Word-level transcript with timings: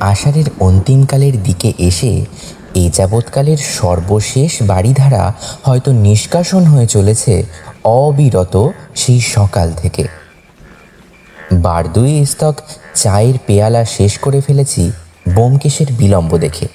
আষাঢ়ের 0.00 0.44
অন্তিমকালের 0.60 1.42
দিকে 1.42 1.72
এসে 1.78 2.24
এ 2.74 2.90
যাবৎকালের 2.94 3.56
সর্বশেষ 3.58 4.62
বাড়িধারা 4.62 5.34
হয়তো 5.62 5.92
নিষ্কাশন 5.92 6.64
হয়ে 6.64 6.86
চলেছে 6.86 7.44
অবিরত 7.84 8.68
সেই 8.94 9.20
সকাল 9.20 9.72
থেকে। 9.72 10.04
বার 11.54 11.92
দুই 11.92 12.26
স্তক 12.26 12.54
চায়ের 12.94 13.34
পেয়ালা 13.46 13.84
শেষ 13.84 14.18
করে 14.18 14.40
ফেলেছি 14.40 14.92
বোমকেশের 15.34 15.86
বিলম্ব 15.92 16.38
দেখে। 16.38 16.68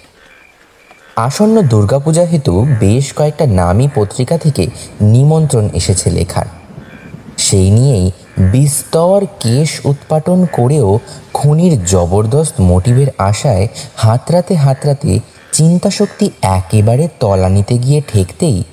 আসন্ন 1.15 1.61
দুর্গাপূজা 1.61 2.25
হেতু 2.25 2.65
বেশ 2.79 3.13
কয়েকটা 3.13 3.45
নামী 3.45 3.87
পত্রিকা 3.95 4.37
থেকে 4.37 4.67
নিমন্ত্রণ 5.01 5.69
এসেছে 5.73 6.09
লেখার। 6.09 6.45
সেই 7.37 7.69
নিয়েই 7.69 8.11
বিস্তর 8.51 9.25
কেশ 9.39 9.79
উৎপাটন 9.85 10.45
করেও 10.51 10.99
খুনির 11.37 11.85
জবরদস্ত 11.85 12.61
মোটিভের 12.61 13.07
আশায় 13.17 13.67
হাতরাতে 13.95 14.55
হাতরাতে 14.55 15.19
চিন্তাশক্তি 15.51 16.29
একেবারে 16.41 17.07
তলানিতে 17.19 17.77
গিয়ে 17.77 18.01
ঠেকতেই 18.13 18.63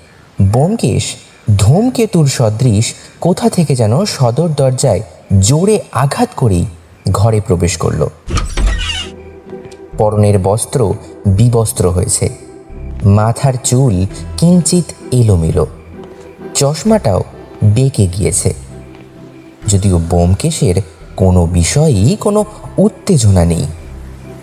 বোমকেশ 0.43 1.15
ধূমকেতুর 1.59 2.27
সদৃশ 2.27 2.95
কোথা 3.21 3.51
থেকে 3.51 3.77
যেন 3.77 4.05
সদর 4.05 4.49
দরজায় 4.49 5.03
জোরে 5.41 5.83
আঘাত 5.93 6.29
করেই 6.37 6.67
ঘরে 7.11 7.41
প্রবেশ 7.41 7.77
করল। 7.77 8.07
পরনের 9.99 10.39
বস্ত্র 10.39 10.95
বিবস্ত্র 11.27 11.91
হয়েছে। 11.91 12.29
মাথার 13.05 13.55
চুল 13.65 14.07
কিঞ্চিত 14.39 14.85
এলোমেলো। 15.13 15.67
চশমাটাও 16.55 17.25
বেঁকে 17.65 18.07
গিয়েছে। 18.07 18.55
যদিও 19.69 19.99
বোমকেশের 19.99 20.75
কোনো 21.17 21.47
বিষয়েই 21.47 22.17
কোনো 22.17 22.45
উত্তেজনা 22.79 23.45
নেই। 23.45 23.67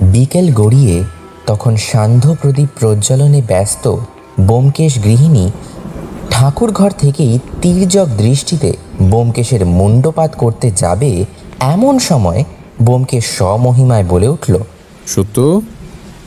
বিকেল 0.02 0.54
গড়িয়ে 0.54 1.04
তখন 1.48 1.76
সান্ধ্য 1.76 2.36
প্রদীপ 2.42 2.70
প্রজ্বলনে 2.80 3.42
ব্যস্ত 3.48 3.96
বোমকেশ 4.40 5.04
গৃহিণী 5.04 5.52
ঠাকুর 6.30 6.72
ঘর 6.72 6.92
থেকেই 6.92 7.40
তীর্যক 7.62 8.08
দৃষ্টিতে 8.18 8.74
বোমকেশের 9.02 9.66
মুণ্ডপাত 9.66 10.36
করতে 10.38 10.72
যাবে 10.72 11.26
এমন 11.60 12.00
সময় 12.00 12.44
বোমকেশ 12.82 13.26
স্বমহিমায় 13.26 14.04
বলে 14.04 14.28
উঠল 14.28 14.58
সত্য? 15.08 15.62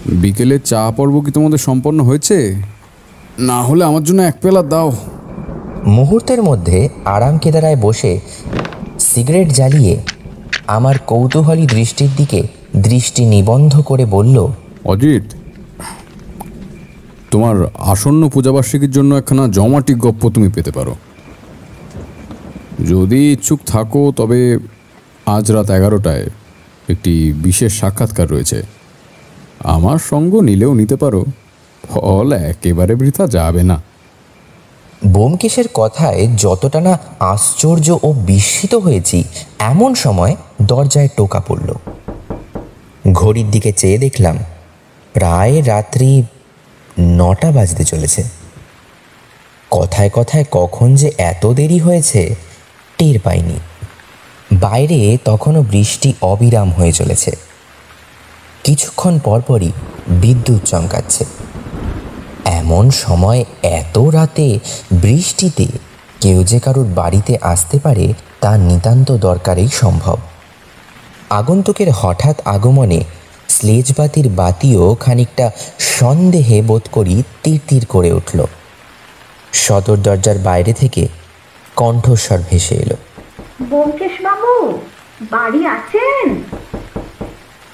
বিকেলে 0.07 0.59
চা 0.59 0.93
পর্ব 0.97 1.21
কি 1.21 1.31
তোমাদের 1.31 1.59
সম্পন্ন 1.59 2.05
হয়েছে? 2.05 2.63
না 3.39 3.63
হলে 3.63 3.85
আমার 3.85 4.05
জন্য 4.05 4.23
এক 4.23 4.35
পেলা 4.43 4.63
দাও। 4.63 4.93
মুহূর্তের 5.87 6.43
মধ্যে 6.43 6.89
আরাম 7.05 7.39
কেদারায় 7.39 7.77
বসে 7.77 8.21
সিগারেট 8.99 9.53
জ্বালিয়ে 9.53 10.03
আমার 10.67 10.99
কৌতূহলী 10.99 11.67
দৃষ্টির 11.67 12.09
দিকে 12.17 12.47
দৃষ্টি 12.77 13.25
নিবন্ধ 13.25 13.81
করে 13.81 14.07
বলল, 14.07 14.49
অজিত, 14.85 15.23
তোমার 17.31 17.57
আসন্ন 17.79 18.29
পূজাবার্ষিকীর 18.29 18.91
জন্য 18.91 19.15
একখানা 19.15 19.49
জমাটি 19.49 19.95
গপ্প 19.95 20.31
তুমি 20.31 20.49
পেতে 20.49 20.71
পারো। 20.71 20.95
যদি 22.89 23.33
ইচ্ছুক 23.33 23.61
থাকো, 23.67 24.13
তবে 24.17 24.59
আজ 25.27 25.53
রাত 25.53 25.71
এগারোটায় 25.71 26.31
একটি 26.89 27.33
বিশেষ 27.33 27.81
সাক্ষাৎকার 27.81 28.31
রয়েছে। 28.31 28.63
আমার 29.65 29.99
সঙ্গ 29.99 30.41
নিলেও 30.41 30.75
নিতে 30.75 30.97
পারো। 30.97 31.25
ফল 31.83 32.33
একেবারে 32.33 32.95
বৃথা 32.95 33.27
যাবে 33.27 33.63
না। 33.63 33.83
বোমকেশের 35.07 35.65
কথায় 35.75 36.29
যতটা 36.37 36.81
না 36.81 36.99
আশ্চর্য 37.21 37.99
ও 38.03 38.13
বিস্মিত 38.13 38.75
হয়েছি, 38.75 39.25
এমন 39.59 39.95
সময় 39.95 40.37
দরজায় 40.63 41.09
টোকা 41.17 41.41
পড়ল। 41.41 41.73
ঘড়ির 43.13 43.51
দিকে 43.51 43.73
চেয়ে 43.73 43.99
দেখলাম, 43.99 44.39
প্রায় 45.13 45.63
রাত্রি 45.65 46.23
নটা 47.01 47.51
বাজতে 47.51 47.85
চলেছে। 47.85 48.25
কথায় 49.71 50.11
কথায় 50.13 50.45
কখন 50.51 50.95
যে 50.95 51.13
এত 51.19 51.47
দেরি 51.47 51.79
হয়েছে, 51.79 52.35
টের 52.99 53.21
পাইনি। 53.21 53.61
বাইরে 54.53 55.19
তখনও 55.25 55.63
বৃষ্টি 55.63 56.13
অবিরাম 56.21 56.71
হয়ে 56.71 56.93
চলেছে। 56.93 57.37
কিছুক্ষণ 58.65 59.19
পরপরই 59.19 59.73
বিদ্যুৎ 60.09 60.65
চমকাচ্ছে। 60.65 61.25
এমন 62.45 62.91
সময় 62.91 63.45
এত 63.63 63.99
রাতে 63.99 64.59
বৃষ্টিতে 64.93 65.67
কেউ 66.21 66.45
যে 66.45 66.61
কারুর 66.61 66.87
বাড়িতে 66.87 67.39
আসতে 67.41 67.79
পারে 67.79 68.13
তা 68.41 68.57
নিতান্ত 68.57 69.13
দরকারেই 69.13 69.69
সম্ভব। 69.73 70.19
আগন্তুকের 71.31 71.91
হঠাৎ 71.91 72.41
আগমনে 72.45 73.05
স্লেজবাতির 73.49 74.29
বাতিও 74.29 74.97
খানিকটা 75.01 75.51
সন্দেহে 75.79 76.63
বোধ 76.63 76.83
করি 76.93 77.23
তীর 77.43 77.61
তীর 77.69 77.87
করে 77.89 78.13
উঠল। 78.13 78.45
সদর 79.53 79.97
দরজার 79.97 80.39
বাইরে 80.39 80.73
থেকে 80.73 81.09
কণ্ঠস্বর 81.77 82.39
ভেসে 82.51 82.75
এলো। 82.75 82.97
বাবু 84.23 84.79
বাড়ি 85.31 85.67
আছেন? 85.67 86.43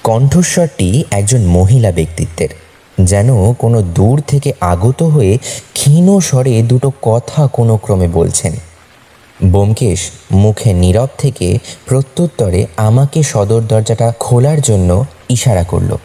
কণ্ঠস্বরটি 0.03 1.03
একজন 1.11 1.41
মহিলা 1.41 1.91
ব্যক্তিত্বের। 1.91 2.49
যেন 3.05 3.53
কোনো 3.53 3.81
দূর 3.81 4.21
থেকে 4.27 4.53
আগত 4.61 5.03
হয়ে 5.03 5.37
ক্ষীণ 5.73 6.19
স্বরে 6.19 6.61
দুটো 6.61 6.91
কথা 7.01 7.47
কোনো 7.47 7.77
ক্রমে 7.77 8.07
বলছেন। 8.07 8.53
বোমকেশ 9.45 10.11
মুখে 10.31 10.73
নীরব 10.73 11.07
থেকে 11.17 11.59
প্রত্যুত্তরে 11.85 12.67
আমাকে 12.77 13.23
সদর 13.23 13.61
দরজাটা 13.61 14.13
খোলার 14.19 14.61
জন্য 14.61 15.05
ইশারা 15.29 15.63
করল। 15.63 15.97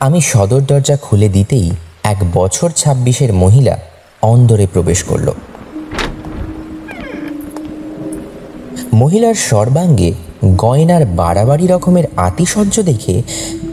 আমি 0.00 0.20
সদর 0.20 0.60
দরজা 0.60 0.96
খুলে 0.96 1.28
দিতেই 1.28 1.70
এক 2.02 2.16
বছর 2.34 2.70
ছাব্বিশের 2.70 3.32
মহিলা 3.32 3.78
অন্দরে 4.22 4.66
প্রবেশ 4.72 5.02
করল। 5.02 5.32
মহিলার 8.92 9.34
সর্বাঙ্গে 9.34 10.12
গয়নার 10.56 11.06
বাড়াবাড়ি 11.06 11.66
রকমের 11.66 12.04
আতিশয্য 12.16 12.82
দেখে 12.82 13.22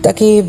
তাকে 0.03 0.42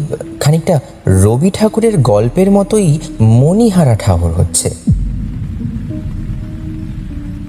খানিকটা 0.45 0.81
রবি 1.07 1.51
ঠাকুরের 1.51 1.99
গল্পের 1.99 2.51
মতোই 2.51 2.99
মণিহারা 3.21 3.95
ঠাহর 3.95 4.33
হচ্ছে। 4.33 4.69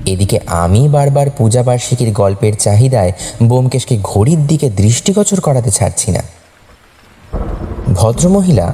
এদিকে 0.06 0.40
আমি 0.48 0.90
বারবার 0.90 1.28
পূজাবার্ষিকীর 1.38 2.12
গল্পের 2.12 2.54
চাহিদায় 2.56 3.12
বোমকেশকে 3.44 4.00
ঘড়ির 4.04 4.48
দিকে 4.48 4.70
দৃষ্টিগোচর 4.70 5.40
করাতে 5.40 5.72
ছাড়ছি 5.72 6.12
না। 6.12 6.24
ভদ্রমহিলা 7.94 8.74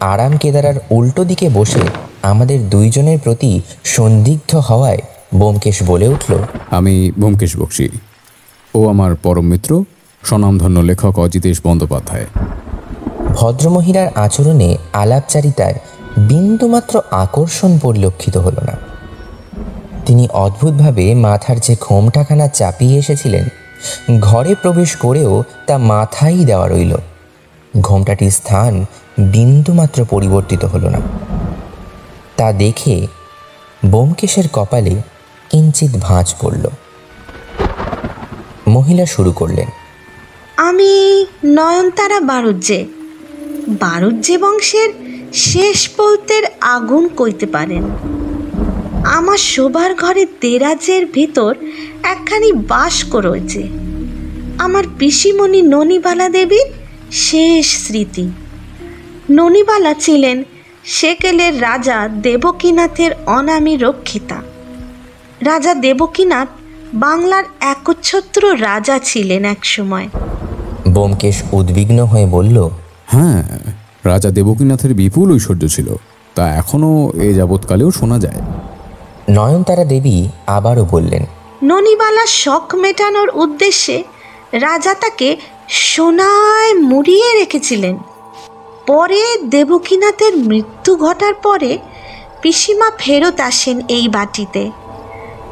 আরাম 0.00 0.32
কেদারার 0.36 0.74
উল্টো 0.90 1.24
দিকে 1.24 1.48
বসে 1.48 1.84
আমাদের 2.22 2.70
দুইজনের 2.70 3.18
প্রতি 3.18 3.60
সন্দিগ্ধ 3.84 4.56
হওয়ায় 4.56 4.98
বোমকেশ 5.34 5.76
বলে 5.82 6.08
উঠল, 6.08 6.32
আমি 6.70 6.94
ব্যোমকেশ 7.18 7.56
বক্সি। 7.56 7.88
ও 8.74 8.88
আমার 8.88 9.14
পরম 9.14 9.46
মিত্র, 9.46 9.84
স্বনামধন্য 10.24 10.78
লেখক 10.80 11.18
অজিতেশ 11.18 11.60
বন্দ্যোপাধ্যায়। 11.64 12.26
ভদ্রমহিলার 13.38 14.08
আচরণে 14.14 14.76
আলাপচারিতায় 14.92 15.74
বিন্দুমাত্র 16.16 17.00
আকর্ষণ 17.10 17.78
পরিলক্ষিত 17.78 18.36
হলো 18.36 18.60
না। 18.64 18.72
তিনি 20.06 20.28
অদ্ভুতভাবে 20.32 21.14
মাথার 21.14 21.60
যে 21.60 21.76
ঘোমটাখানা 21.80 22.48
চাপিয়ে 22.48 22.98
এসেছিলেন, 22.98 23.44
ঘরে 24.20 24.54
প্রবেশ 24.54 24.96
করেও 24.96 25.44
তা 25.66 25.78
মাথায় 25.78 26.44
দেওয়া 26.44 26.68
রইল। 26.68 26.96
ঘোমটাটির 27.80 28.30
স্থান 28.30 28.84
বিন্দুমাত্র 29.18 30.04
পরিবর্তিত 30.10 30.64
হলো 30.64 30.90
না। 30.90 31.00
তা 32.36 32.52
দেখে 32.52 33.06
বোমকেশের 33.86 34.48
কপালে 34.52 34.94
কিঞ্চিত 35.50 35.90
ভাঁজ 36.00 36.34
পড়ল। 36.40 36.66
মহিলা 38.68 39.06
শুরু 39.06 39.32
করলেন। 39.32 39.68
আমি 40.56 41.26
নয়নতারা 41.44 42.20
বারুজ্জে 42.20 42.86
বারুজ্জে 43.68 44.38
বংশের 44.38 44.88
শেষ 45.32 45.88
পৌতের 45.88 46.42
আগুন 46.60 47.08
কইতে 47.08 47.46
পারেন। 47.46 47.84
আমার 49.04 49.36
শোবার 49.36 49.94
ঘরে 49.94 50.26
দেরাজের 50.40 51.06
ভিতর 51.06 51.54
একখানি 52.02 52.52
বাস্ক 52.52 53.14
রয়েছে। 53.14 53.68
আমার 54.58 54.84
পিসিমণি 54.98 55.62
ননিবালা 55.62 56.28
দেবীর 56.28 56.66
শেষ 57.12 57.66
স্মৃতি। 57.86 58.30
ননিবালা 59.30 59.94
ছিলেন 59.94 60.44
সেকেলের 60.84 61.60
রাজা 61.60 62.08
দেবকীনাথের 62.08 63.10
অনামী 63.26 63.76
রক্ষিতা। 63.76 64.42
রাজা 65.40 65.74
দেবকীনাথ 65.74 66.48
বাংলার 66.92 67.44
একচ্ছত্র 67.60 68.52
রাজা 68.60 68.98
ছিলেন 68.98 69.44
একসময়। 69.44 70.08
বোমকেশ 70.88 71.42
উদ্বিগ্ন 71.52 72.04
হয়ে 72.04 72.26
বলল 72.26 72.70
হ্যাঁ 73.12 73.42
রাজা 74.04 74.30
দেবকীনাথের 74.30 74.94
বিপুল 74.94 75.32
ঐশ্বর্য 75.32 75.68
ছিল 75.68 75.96
তা 76.34 76.54
এখনও 76.54 77.12
এ 77.14 77.34
যাবৎকালেও 77.34 77.90
শোনা 77.90 78.18
যায়। 78.18 78.40
নয়নতারা 79.30 79.84
দেবী 79.84 80.28
আবারও 80.46 80.84
বললেন 80.84 81.22
ননিবালা 81.62 82.26
শখ 82.26 82.74
মেটানোর 82.74 83.28
উদ্দেশ্যে 83.34 84.04
রাজা 84.52 84.94
তাকে 84.94 85.36
সোনায় 85.68 86.74
মুড়িয়ে 86.74 87.34
রেখেছিলেন। 87.34 87.98
পরে 88.86 89.22
দেবকীনাথের 89.50 90.36
মৃত্যু 90.36 90.96
ঘটার 90.96 91.34
পরে 91.34 91.78
পিসিমা 92.42 92.88
ফেরত 92.98 93.40
আসেন 93.40 93.76
এই 93.88 94.08
বাটিতে। 94.08 94.70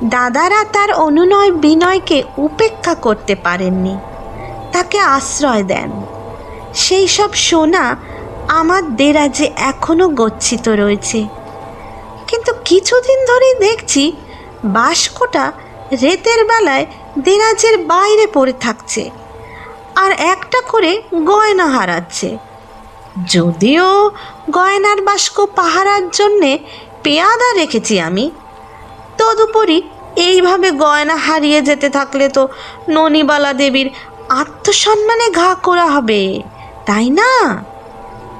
দাদারা 0.04 0.64
তার 0.64 0.92
অনুনয় 0.92 1.52
বিনয়কে 1.52 2.22
উপেক্ষা 2.36 2.94
করতে 2.94 3.34
পারেননি 3.34 3.94
তাকে 4.72 4.98
আশ্রয় 4.98 5.62
দেন। 5.62 5.90
সেই 6.76 7.08
সব 7.08 7.30
সোনা 7.34 7.96
আমার 8.48 8.96
দেরাজে 8.96 9.50
এখনও 9.56 10.08
গচ্ছিত 10.08 10.68
রয়েছে। 10.68 11.20
কিন্তু 12.26 12.50
কিছুদিন 12.64 13.18
ধরেই 13.24 13.54
দেখছি 13.60 14.12
বাস্কটা 14.64 15.52
রেতের 16.02 16.40
বেলায় 16.44 16.86
দেরাজের 17.18 17.78
বাইরে 17.78 18.26
পড়ে 18.26 18.52
থাকছে 18.60 19.10
আর 19.94 20.10
একটা 20.12 20.60
করে 20.68 21.02
গয়না 21.24 21.66
হারাচ্ছে। 21.66 22.38
যদিও 23.26 24.10
গয়নার 24.50 25.00
বাস্ক 25.00 25.36
পাহারার 25.56 26.10
জন্যে 26.10 26.58
পেয়াদা 27.02 27.48
রেখেছি 27.54 28.00
আমি, 28.00 28.30
তদুপরি 29.18 29.82
এইভাবে 30.16 30.70
গয়না 30.70 31.16
হারিয়ে 31.16 31.62
যেতে 31.62 31.88
থাকলে 31.90 32.28
তো 32.28 32.48
ননিবালা 32.88 33.52
দেবীর 33.52 33.88
আত্মসম্মানে 34.28 35.30
ঘা 35.30 35.50
করা 35.62 35.86
হবে। 35.86 36.42
তাই 36.86 37.10
না? 37.10 37.64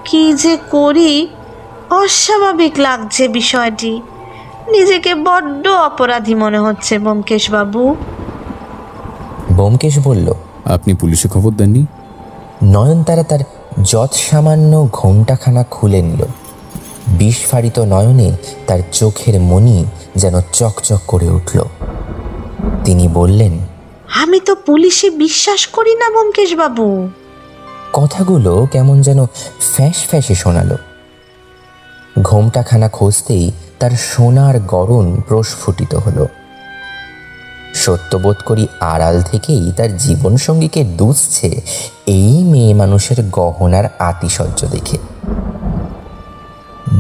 কি 0.05 0.33
যে 0.33 0.59
করি 0.71 1.29
অস্বাভাবিক 1.91 2.73
লাগছে 2.79 3.29
বিষয়টি। 3.29 4.03
নিজেকে 4.71 5.15
বড্ড 5.15 5.69
অপরাধী 5.69 6.35
মনে 6.35 6.59
হচ্ছে 6.59 6.99
ব্যোমকেশবাবু 6.99 7.97
বোমকেশ 9.53 9.99
বলল 9.99 10.35
আপনি 10.65 10.95
পুলিশে 10.95 11.29
খবর 11.29 11.53
দেননি? 11.53 11.87
নয়নতারা 12.63 13.23
তার 13.23 13.39
যৎ 13.83 14.15
সামান্য 14.15 14.89
ঘোমটাখানা 14.93 15.65
খুলে 15.71 16.03
নিল। 16.03 16.25
বিস্ফারিত 17.09 17.79
নয়নে 17.79 18.37
তার 18.67 18.79
চোখের 18.93 19.41
মনি 19.41 19.85
যেন 20.17 20.41
চকচক 20.53 21.01
করে 21.07 21.29
উঠল। 21.29 21.59
তিনি 22.85 23.09
বললেন 23.09 23.59
আমি 24.23 24.41
তো 24.41 24.55
পুলিশে 24.55 25.11
বিশ্বাস 25.11 25.67
করি 25.67 25.95
না 25.95 26.11
ব্যোমকেশবাবু 26.11 27.09
কথাগুলো 27.99 28.53
কেমন 28.73 28.97
যেন 29.03 29.21
ফ্যাঁস 29.73 29.99
ফ্যাঁসে 30.09 30.35
শোনালো। 30.35 30.77
ঘোমটাখানা 32.23 32.89
খুঁজতেই 32.89 33.45
তার 33.79 33.91
সোনার 33.91 34.61
গরণ 34.61 35.07
প্রস্ফুটিত 35.29 35.93
হলো। 35.95 36.25
সত্যবোধ 37.75 38.37
করি 38.45 38.65
আড়াল 38.81 39.17
থেকেই 39.23 39.73
তার 39.77 39.91
জীবনসঙ্গীকে 39.97 40.85
দুষছে 40.85 41.49
এই 42.07 42.45
মেয়ে 42.45 42.75
মানুষের 42.75 43.19
গহনার 43.31 43.87
আতিশয্য 43.99 44.61
দেখে। 44.67 44.99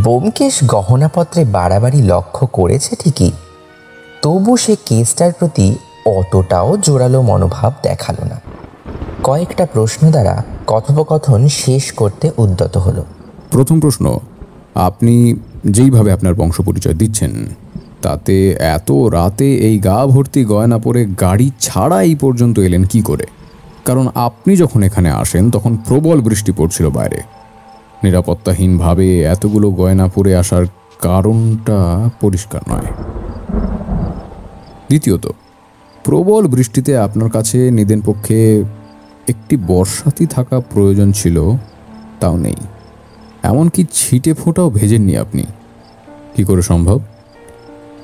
বোমকেশ 0.04 0.54
গহনাপত্রে 0.64 1.42
বাড়াবাড়ি 1.56 2.00
লক্ষ্য 2.02 2.44
করেছে 2.52 2.92
ঠিকই, 2.96 3.32
তবু 4.22 4.52
সে 4.56 4.74
কেসটার 4.86 5.32
প্রতি 5.32 5.66
অতটাও 6.16 6.70
জোরালো 6.76 7.20
মনোভাব 7.22 7.72
দেখাল 7.82 8.16
না। 8.28 8.38
কয়েকটা 9.28 9.66
প্রশ্ন 9.66 10.10
দ্বারা 10.10 10.42
কথোপকথন 10.66 11.48
শেষ 11.48 11.92
করতে 11.92 12.30
উদ্যত 12.36 12.76
হলো। 12.76 13.04
প্রথম 13.50 13.80
প্রশ্ন, 13.80 14.18
আপনি 14.74 15.34
যেইভাবে 15.64 16.12
আপনার 16.12 16.34
বংশ 16.34 16.60
পরিচয় 16.60 16.94
দিচ্ছেন, 16.94 17.32
তাতে 18.02 18.36
এত 18.50 18.92
রাতে 18.92 19.54
এই 19.54 19.78
গা 19.78 20.06
ভর্তি 20.06 20.44
গয়না 20.44 20.78
পরে 20.78 21.06
গাড়ি 21.06 21.50
ছাড়া 21.60 22.02
এই 22.02 22.14
পর্যন্ত 22.14 22.58
এলেন 22.58 22.84
কি 22.84 23.00
করে? 23.02 23.26
কারণ 23.84 24.08
আপনি 24.14 24.56
যখন 24.56 24.82
এখানে 24.82 25.10
আসেন, 25.10 25.50
তখন 25.50 25.76
প্রবল 25.76 26.20
বৃষ্টি 26.20 26.52
পড়ছিল 26.52 26.90
বাইরে। 26.90 27.20
নিরাপত্তাহীনভাবে 28.04 29.22
এতগুলো 29.22 29.70
গয়না 29.70 30.08
পরে 30.08 30.36
আসার 30.36 30.64
কারণটা 31.02 32.10
পরিষ্কার 32.20 32.60
নয়। 32.68 32.88
দ্বিতীয়ত, 34.88 35.24
প্রবল 36.04 36.46
বৃষ্টিতে 36.46 36.98
আপনার 36.98 37.30
কাছে 37.30 37.70
নিদেন 37.70 38.00
পক্ষে 38.06 38.64
একটি 39.28 39.56
বর্ষাতি 39.56 40.26
থাকা 40.26 40.60
প্রয়োজন 40.60 41.12
ছিল, 41.12 41.52
তাও 42.20 42.36
নেই। 42.36 42.54
এমনকি 43.42 43.84
ছিটে 43.92 44.34
ফোঁটাও 44.34 44.70
ভেজেননি 44.70 45.16
আপনি। 45.16 45.44
কি 46.36 46.44
করে 46.44 46.62
সম্ভব? 46.62 47.00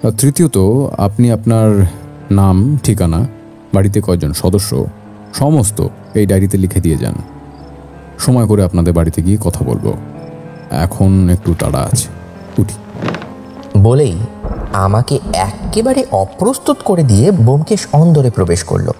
আর 0.05 0.11
তৃতীয়ত, 0.11 0.59
আপনি 0.99 1.31
আপনার 1.31 1.87
নাম, 2.31 2.79
ঠিকানা, 2.85 3.27
বাড়িতে 3.75 4.01
কয়জন 4.01 4.33
সদস্য, 4.33 4.87
সমস্ত 5.35 5.83
এই 6.15 6.27
ডায়েরিতে 6.27 6.59
লিখে 6.59 6.81
দিয়ে 6.81 6.97
যান। 6.97 7.15
সময় 8.19 8.47
করে 8.47 8.65
আপনাদের 8.65 8.95
বাড়িতে 8.95 9.23
গিয়ে 9.23 9.39
কথা 9.45 9.65
বলব। 9.65 9.95
এখন 10.71 11.29
একটু 11.33 11.55
তাড়া 11.59 11.79
আছে। 11.79 12.09
উঠি। 12.59 12.75
বলেই 13.79 14.19
আমাকে 14.73 15.19
একেবারে 15.33 16.05
অপ্রস্তুত 16.11 16.77
করে 16.85 17.03
দিয়ে 17.03 17.31
বোমকেশ 17.31 17.87
অন্দরে 17.93 18.31
প্রবেশ 18.31 18.63
করল। 18.65 18.91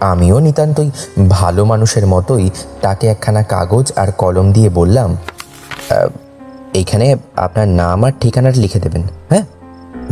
আমিও 0.00 0.38
নিতান্তই 0.38 0.90
ভালো 1.28 1.64
মানুষের 1.64 2.06
মতোই 2.06 2.50
তাকে 2.80 3.06
একখানা 3.06 3.42
কাগজ 3.42 3.92
আর 3.96 4.12
কলম 4.12 4.52
দিয়ে 4.52 4.68
বললাম 4.68 5.16
"আহ, 5.90 6.08
এইখানে 6.74 7.16
আপনার 7.36 7.68
নাম 7.68 8.04
আর 8.04 8.12
ঠিকানাটা 8.20 8.60
লিখে 8.60 8.80
দেবেন 8.80 9.02
হ্যাঁ? 9.30 9.42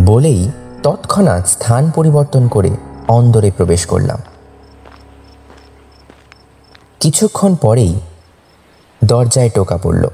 বলেই 0.07 0.51
তৎক্ষণাৎ 0.83 1.49
স্থান 1.49 1.91
পরিবর্তন 1.95 2.49
করে 2.49 2.71
অন্দরে 3.09 3.51
প্রবেশ 3.57 3.87
করলাম। 3.87 4.19
কিছুক্ষণ 7.01 7.55
পরেই 7.55 8.01
দরজায় 9.05 9.51
টোকা 9.51 9.77
পড়ল। 9.77 10.09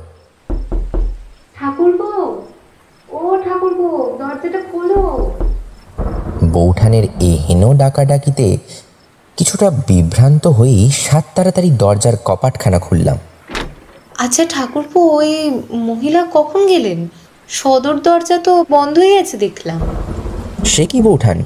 বৌঠানের 6.45 7.05
এহেন 7.21 7.77
ডাকাডাকিতে 7.77 8.59
কিছুটা 9.41 9.71
বিভ্রান্ত 9.71 10.47
হয়েই 10.47 10.91
সাত 10.91 11.25
তাড়াতাড়ি 11.35 11.71
দরজার 11.71 12.17
কপাটখানা 12.25 12.79
খুললাম। 12.79 13.19
আচ্ছা 14.19 14.47
ঠাকুরপো 14.49 15.01
ওই 15.01 15.61
মহিলা 15.73 16.27
কখন 16.33 16.67
গেলেন? 16.67 17.09
সদর 17.49 18.01
দরজা 18.01 18.39
তো 18.39 18.65
বন্ধ 18.71 18.99
হয়ে 18.99 19.19
আছে 19.19 19.37
দেখলাম। 19.37 19.81
সে 20.65 20.87
কি 20.87 21.03
বৌঠান? 21.03 21.43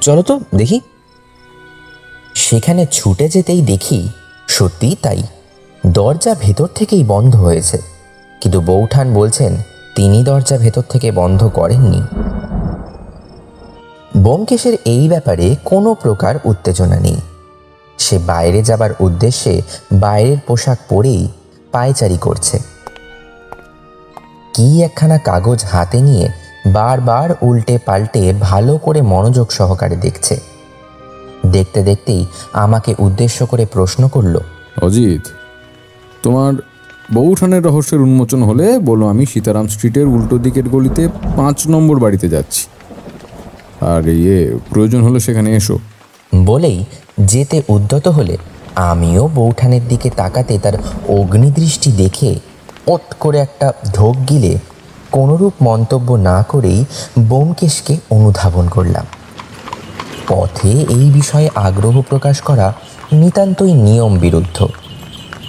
চলো 0.00 0.22
তো 0.22 0.40
দেখি। 0.54 0.80
সেখানে 2.34 2.86
ছুটে 2.92 3.28
যেতেই 3.28 3.62
দেখি 3.62 4.08
সত্যিই 4.48 4.96
তাই। 5.02 5.22
দরজা 5.86 6.34
ভেতর 6.40 6.68
থেকেই 6.74 7.04
বন্ধ 7.04 7.36
হয়েছে। 7.36 7.78
কিন্তু 8.40 8.60
বৌঠান 8.60 9.14
বলছেন 9.14 9.56
তিনি 9.94 10.24
দরজা 10.24 10.58
ভেতর 10.58 10.82
থেকে 10.88 11.12
বন্ধ 11.12 11.48
করেননি। 11.48 12.02
বোমকেশের 14.28 14.74
এই 14.94 15.04
ব্যাপারে 15.08 15.46
কোনো 15.64 15.90
প্রকার 16.04 16.34
উত্তেজনা 16.50 16.98
নেই। 17.06 17.18
সে 17.98 18.16
বাইরে 18.30 18.60
যাবার 18.62 18.92
উদ্দেশ্যে 19.06 19.54
বাইরের 20.00 20.38
পোশাক 20.48 20.78
পরেই 20.88 21.22
পায়চারি 21.72 22.18
করছে। 22.26 22.56
কি 24.54 24.66
একখানা 24.86 25.18
কাগজ 25.30 25.60
হাতে 25.72 25.98
নিয়ে 26.00 26.26
বারবার 26.78 27.28
উল্টে 27.48 27.76
পাল্টে 27.86 28.22
ভালো 28.48 28.72
করে 28.84 29.00
মনোযোগ 29.12 29.48
সহকারে 29.58 29.96
দেখছে। 29.96 30.34
দেখতে 31.54 31.80
দেখতেই 31.82 32.22
আমাকে 32.64 32.90
উদ্দেশ্য 33.06 33.38
করে 33.46 33.64
প্রশ্ন 33.74 34.02
করল, 34.14 34.34
অজিত, 34.86 35.24
তোমার 36.22 36.52
বৌঠানের 37.16 37.62
রহস্যের 37.68 38.00
উন্মোচন 38.06 38.40
হলে 38.42 38.66
বলো 38.88 39.04
আমি 39.12 39.24
সীতারাম 39.32 39.66
স্ট্রিটের 39.74 40.06
উল্টো 40.14 40.36
দিকের 40.44 40.66
গলিতে 40.74 41.02
পাঁচ 41.38 41.58
নম্বর 41.74 41.96
বাড়িতে 42.04 42.28
যাচ্ছি। 42.36 42.64
আর 43.80 44.08
ইয়ে 44.08 44.58
প্রয়োজন 44.70 45.02
হলে 45.02 45.20
সেখানে 45.20 45.56
এসো। 45.56 45.78
বলেই 46.44 46.84
যেতে 47.20 47.62
উদ্যত 47.68 48.08
হলে 48.08 48.36
আমিও 48.74 49.28
বৌঠানের 49.28 49.88
দিকে 49.88 50.10
তাকাতে 50.10 50.58
তার 50.58 50.74
অগ্নিদৃষ্টি 51.08 51.92
দেখে 51.92 52.34
ওট 52.86 53.14
করে 53.20 53.38
একটা 53.38 53.72
ঢোক 53.94 54.16
গিলে 54.28 54.58
কোনোরূপ 55.12 55.52
মন্তব্য 55.62 56.12
না 56.14 56.42
করেই 56.42 56.84
বোমকেশকে 57.20 57.96
অনুধাবন 58.10 58.68
করলাম। 58.68 59.06
পথে 60.28 60.70
এই 60.70 61.10
বিষয়ে 61.10 61.48
আগ্রহ 61.54 62.00
প্রকাশ 62.00 62.40
করা 62.40 62.72
নিতান্তই 63.12 63.72
নিয়ম 63.72 64.18
বিরুদ্ধ 64.18 64.66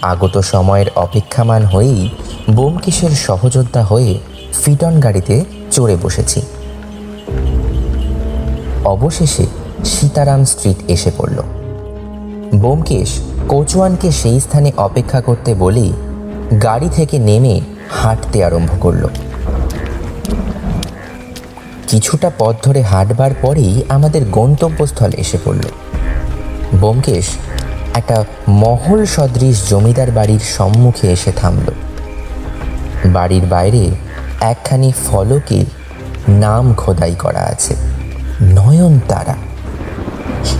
আগত 0.02 0.38
সময়ের 0.38 0.88
অপেক্ষামান 0.96 1.64
হয়েই 1.64 2.10
বোমকেশের 2.52 3.10
সহযোদ্ধা 3.10 3.84
হয়ে 3.84 4.20
ফিটন 4.64 5.00
গাড়িতে 5.00 5.46
চড়ে 5.72 5.96
বসেছি। 5.96 6.42
অবশেষে 8.86 9.46
সীতারাম 9.86 10.46
স্ট্রিট 10.46 10.78
এসে 10.88 11.12
পড়ল। 11.18 11.42
বোমকেশ 12.56 13.20
কোচওয়ানকে 13.48 14.12
সেই 14.12 14.40
স্থানে 14.40 14.72
অপেক্ষা 14.78 15.22
করতে 15.22 15.54
বলেই 15.54 15.94
গাড়ি 16.64 16.90
থেকে 16.90 17.20
নেমে 17.20 17.62
হাঁটতে 17.90 18.44
আরম্ভ 18.44 18.70
করল। 18.80 19.08
কিছুটা 21.88 22.32
পথ 22.38 22.56
ধরে 22.64 22.82
হাঁটবার 22.82 23.32
পরেই 23.42 23.84
আমাদের 23.90 24.26
গন্তব্যস্থল 24.32 25.12
এসে 25.18 25.38
পড়ল। 25.46 25.64
ব্যোমকেশ 26.80 27.28
একটা 27.94 28.24
মহল 28.48 29.06
সদৃশ 29.06 29.70
জমিদার 29.70 30.12
বাড়ির 30.12 30.40
সম্মুখে 30.40 31.12
এসে 31.12 31.32
থামল। 31.32 31.72
বাড়ির 33.06 33.46
বাইরে 33.46 33.90
একখানি 34.42 34.94
ফলকে 35.08 35.66
নাম 36.30 36.74
খোদাই 36.74 37.16
করা 37.16 37.40
আছে। 37.40 37.76
নয়নতারা। 38.42 39.36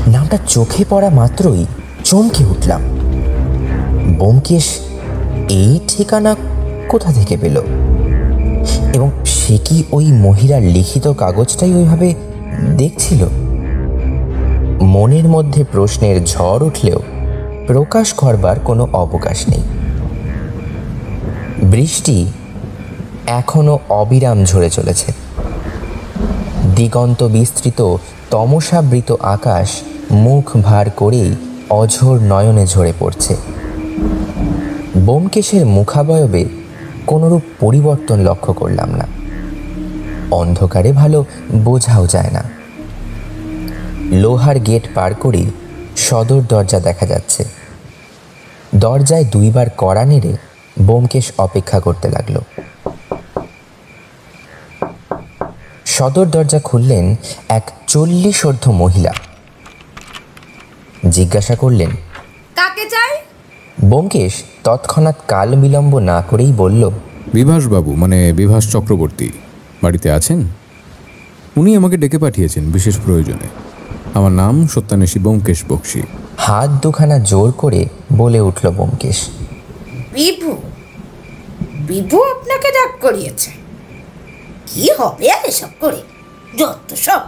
নামটা 0.08 0.38
চোখে 0.48 0.86
পড়া 0.90 1.10
মাত্রই 1.10 1.66
চমকে 2.04 2.46
উঠলাম। 2.46 2.82
ব্যোমকেশ 4.18 4.80
এই 5.50 5.80
ঠিকানা 5.88 6.36
কোথা 6.90 7.14
থেকে 7.14 7.38
পেল? 7.38 7.62
এবং 8.94 9.12
সে 9.26 9.58
কি 9.58 9.84
ওই 9.92 10.12
মহিলার 10.12 10.62
লিখিত 10.62 11.08
কাগজটাই 11.08 11.74
ওইভাবে 11.74 12.14
দেখছিল? 12.78 13.26
মনের 14.82 15.28
মধ্যে 15.28 15.64
প্রশ্নের 15.64 16.26
ঝড় 16.26 16.66
উঠলেও 16.66 17.00
প্রকাশ 17.68 18.14
করবার 18.14 18.60
কোনো 18.60 18.88
অবকাশ 18.94 19.50
নেই। 19.50 19.62
বৃষ্টি 21.64 22.26
এখনও 23.28 23.80
অবিরাম 23.90 24.46
ঝরে 24.46 24.70
চলেছে। 24.70 25.19
দিগন্ত 26.80 27.24
বিস্তৃত 27.24 27.96
তমসাবৃত 28.32 29.16
আকাশ 29.20 29.82
মুখ 30.12 30.58
ভার 30.58 30.90
করেই 30.90 31.36
অঝোর 31.70 32.20
নয়নে 32.20 32.68
ঝরে 32.68 32.94
পড়ছে। 33.00 33.36
বোমকেশের 34.98 35.66
মুখাবয়বে 35.66 36.46
কোনোরূপ 37.08 37.42
পরিবর্তন 37.60 38.20
লক্ষ্য 38.20 38.54
করলাম 38.54 38.90
না। 38.90 39.08
অন্ধকারে 40.32 40.92
ভালো 40.92 41.26
বোঝাও 41.54 42.08
যায় 42.08 42.32
না। 42.32 42.44
লোহার 44.12 44.60
গেট 44.60 44.84
পার 44.96 45.14
করে 45.14 45.46
সদর 45.98 46.42
দরজা 46.42 46.80
দেখা 46.80 47.06
যাচ্ছে। 47.06 47.46
দরজায় 48.76 49.24
দুইবার 49.24 49.68
কড়া 49.78 50.06
নেড়ে 50.06 50.38
বোমকেশ 50.82 51.32
অপেক্ষা 51.38 51.80
করতে 51.80 52.10
লাগল। 52.10 52.40
সদর 56.00 56.26
দরজা 56.26 56.60
খুললেন 56.60 57.16
এক 57.50 57.72
চল্লিশ 57.88 58.46
অর্ধ 58.46 58.70
মহিলা। 58.70 59.14
জিজ্ঞাসা 61.10 61.56
করলেন 61.56 61.90
কাকে 62.56 62.86
চাই? 62.90 63.18
বোমকেশ 63.86 64.34
তৎক্ষণাৎ 64.64 65.16
কাল 65.28 65.56
বিলম্ব 65.56 66.00
না 66.00 66.22
করেই 66.22 66.54
বলল 66.54 66.90
বিভাসবাবু 67.34 67.96
মানে 67.96 68.34
বিভাস 68.34 68.72
চক্রবর্তী 68.72 69.30
বাড়িতে 69.84 70.12
আছেন? 70.12 70.48
উনি 71.58 71.76
আমাকে 71.76 71.98
ডেকে 71.98 72.18
পাঠিয়েছেন 72.18 72.72
বিশেষ 72.72 73.00
প্রয়োজনে। 73.06 73.48
আমার 74.14 74.32
নাম 74.32 74.68
সত্যানেশী 74.68 75.20
ব্যোমকেশ 75.20 75.64
বক্সি। 75.70 76.02
হাত 76.38 76.70
দুখানা 76.70 77.20
জোর 77.20 77.52
করে 77.52 77.86
বলে 78.14 78.40
উঠল 78.40 78.70
বোমকেশ। 78.70 79.28
বিভু 80.14 80.58
বিভু 81.88 82.24
আপনাকে 82.24 82.68
ডাক 82.72 82.92
করিয়েছে। 83.02 83.59
কি 84.74 84.90
হবে 84.98 85.32
আর 85.32 85.46
এসব 85.46 85.68
করে? 85.80 86.02
যত 86.58 86.94
সব। 86.94 87.20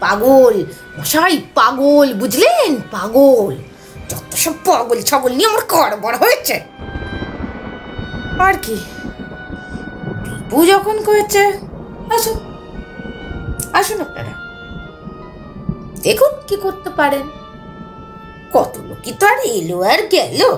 পাগল, 0.00 0.64
মশাই, 1.00 1.42
পাগল, 1.54 2.14
বুঝলেন? 2.14 2.76
পাগল। 2.90 3.56
যত 4.08 4.34
সব 4.34 4.52
পাগল 4.64 5.02
ছাগল 5.02 5.32
নিয়ে 5.32 5.50
আমার 5.50 5.64
কারবার 5.64 6.16
হয়েছে। 6.16 6.60
আর 8.38 8.54
কি? 8.62 8.74
বিভু 10.04 10.66
যখন 10.66 11.02
করেছে 11.02 11.46
আসুন। 12.14 12.38
আসুন 13.72 14.00
আপনারা। 14.00 14.32
দেখুন 16.02 16.30
কি 16.48 16.56
করতে 16.56 16.90
পারেন। 16.90 17.22
কত 18.52 18.76
লোকই 18.88 19.12
তো 19.12 19.26
আর 19.26 19.38
এলো 19.44 19.82
আর 19.82 19.98
গেল। 20.10 20.56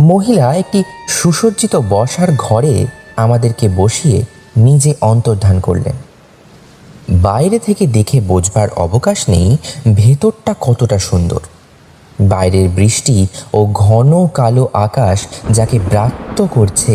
মহিলা 0.00 0.54
একটি 0.54 0.84
সুসজ্জিত 1.08 1.76
বসার 1.76 2.28
ঘরে 2.36 2.86
আমাদেরকে 3.24 3.66
বসিয়ে 3.76 4.18
নিজে 4.56 4.92
অন্তর্ধান 5.00 5.56
করলেন। 5.60 5.96
বাইরে 7.22 7.58
থেকে 7.58 7.84
দেখে 7.86 8.18
বোঝবার 8.20 8.68
অবকাশ 8.76 9.18
নেই 9.28 9.48
ভেতরটা 9.94 10.52
কতটা 10.60 10.98
সুন্দর। 10.98 11.42
বাইরের 12.32 12.66
বৃষ্টি 12.68 13.16
ও 13.52 13.60
ঘন 13.84 14.10
কালো 14.34 14.64
আকাশ 14.86 15.18
যাকে 15.50 15.76
ব্রাত্য 15.90 16.38
করছে, 16.46 16.94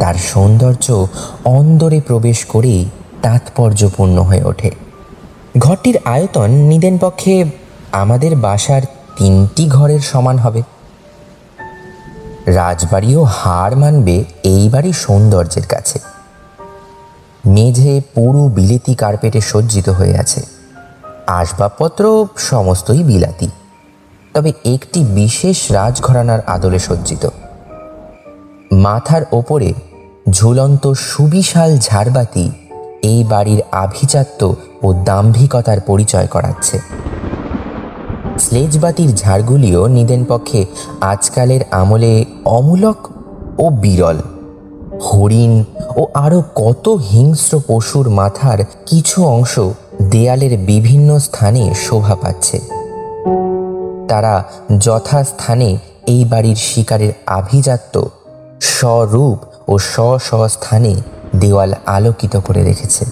তার 0.00 0.16
সৌন্দর্য 0.30 0.86
অন্দরে 1.58 2.00
প্রবেশ 2.00 2.38
করেই 2.44 2.82
তাৎপর্যপূর্ণ 3.22 4.16
হয়ে 4.18 4.44
ওঠে। 4.44 4.70
ঘরটির 5.58 5.96
আয়তন 6.04 6.50
নিদেন 6.70 6.94
পক্ষে 6.98 7.34
আমাদের 7.92 8.32
বাসার 8.36 8.82
তিনটি 9.16 9.64
ঘরের 9.68 10.02
সমান 10.12 10.36
হবে। 10.38 10.62
রাজবাড়িও 12.46 13.22
হার 13.22 13.76
মানবে 13.76 14.24
এই 14.42 14.68
বাড়ির 14.68 14.92
সৌন্দর্যের 14.92 15.66
কাছে। 15.66 15.98
মেঝে 17.46 18.00
পুরো 18.14 18.48
বিলেতি 18.48 18.94
কার্পেটে 18.94 19.40
সজ্জিত 19.40 19.88
হয়ে 19.88 20.18
আছে। 20.18 20.46
আসবাবপত্র 21.26 22.26
সমস্তই 22.36 23.02
বিলাতি। 23.02 23.48
তবে 24.34 24.52
একটি 24.64 25.04
বিশেষ 25.04 25.70
রাজঘরানার 25.70 26.40
আদলে 26.46 26.78
সজ্জিত। 26.78 27.28
মাথার 28.72 29.22
ওপরে 29.32 29.72
ঝুলন্ত 30.30 30.92
সুবিশাল 30.92 31.78
ঝাড়বাতি 31.78 32.50
এই 33.02 33.24
বাড়ির 33.24 33.62
আভিজাত্য 33.72 34.56
ও 34.82 34.92
দাম্ভিকতার 35.04 35.80
পরিচয় 35.80 36.26
করাচ্ছে। 36.26 36.80
স্লেজবাতির 38.38 39.14
ঝাড়গুলিও 39.14 39.86
নিদেন 39.86 40.24
পক্ষে 40.28 40.66
আজকালের 41.00 41.60
আমলে 41.70 42.24
অমূলক 42.44 43.08
ও 43.58 43.70
বিরল। 43.70 44.16
হরিণ 45.00 45.64
ও 45.96 46.06
আরও 46.14 46.42
কত 46.54 46.88
হিংস্র 46.88 47.60
পশুর 47.66 48.10
মাথার 48.10 48.58
কিছু 48.86 49.24
অংশ 49.24 49.60
দেয়ালের 50.02 50.58
বিভিন্ন 50.58 51.18
স্থানে 51.18 51.74
শোভা 51.74 52.14
পাচ্ছে। 52.14 52.60
তারা 54.08 54.44
যথাস্থানে 54.78 55.78
এই 56.06 56.24
বাড়ির 56.24 56.56
শিকারের 56.56 57.12
আভিজাত্য 57.26 58.10
স্বরূপ 58.60 59.68
ও 59.68 59.78
স্ব 59.78 60.48
স্থানে 60.48 60.94
দেওয়াল 61.36 61.74
আলোকিত 61.86 62.36
করে 62.36 62.64
রেখেছে। 62.64 63.04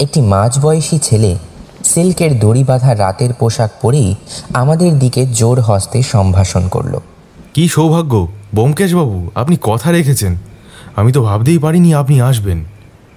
একটি 0.00 0.20
মাঝবয়সী 0.20 0.98
ছেলে 0.98 1.36
সিল্কের 1.86 2.38
দড়ি 2.38 2.64
বাঁধা 2.64 2.94
রাতের 2.94 3.32
পোশাক 3.32 3.70
পরেই 3.82 4.14
আমাদের 4.54 4.98
দিকে 4.98 5.26
জোর 5.26 5.60
হস্তে 5.60 6.02
সম্ভাষণ 6.02 6.68
করল। 6.68 6.94
কি 7.54 7.68
সৌভাগ্য 7.68 8.28
ব্যোমকেশবাবু 8.54 9.30
আপনি 9.34 9.56
কথা 9.62 9.92
রেখেছেন। 9.92 10.36
আমি 10.96 11.12
তো 11.12 11.22
ভাবতেই 11.22 11.58
পারিনি 11.58 11.94
আপনি 11.94 12.20
আসবেন। 12.20 12.64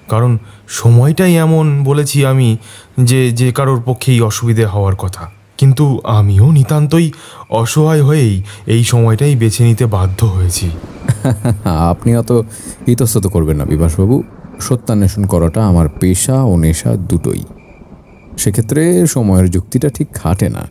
কারণ 0.10 0.38
সময়টাই 0.68 1.36
এমন 1.36 1.84
বলেছি 1.84 2.26
আমি 2.26 2.58
যে 3.04 3.32
যে 3.32 3.52
কারোর 3.52 3.82
পক্ষেই 3.86 4.22
অসুবিধে 4.22 4.66
হওয়ার 4.66 4.96
কথা। 4.96 5.32
কিন্তু 5.58 5.86
আমিও 6.04 6.52
নিতান্তই 6.52 7.12
অসহায় 7.50 8.04
হয়েই 8.04 8.44
এই 8.66 8.84
সময়টাই 8.84 9.36
বেছে 9.36 9.64
নিতে 9.64 9.86
বাধ্য 9.86 10.20
হয়েছি। 10.26 10.68
আপনি 11.92 12.18
অত 12.18 12.32
ইতস্তত 12.88 13.28
করবেন 13.28 13.58
না 13.58 13.66
বিভাসবাবু। 13.66 14.24
সত্যান্বেষণ 14.60 15.24
করাটা 15.26 15.62
আমার 15.68 15.88
পেশা 16.00 16.38
ও 16.44 16.58
নেশা 16.58 16.92
দুটোই। 17.10 17.44
সেক্ষেত্রে 18.40 19.08
সময়ের 19.08 19.50
যুক্তিটা 19.50 19.90
ঠিক 19.90 20.12
খাটে 20.14 20.50
না। 20.50 20.68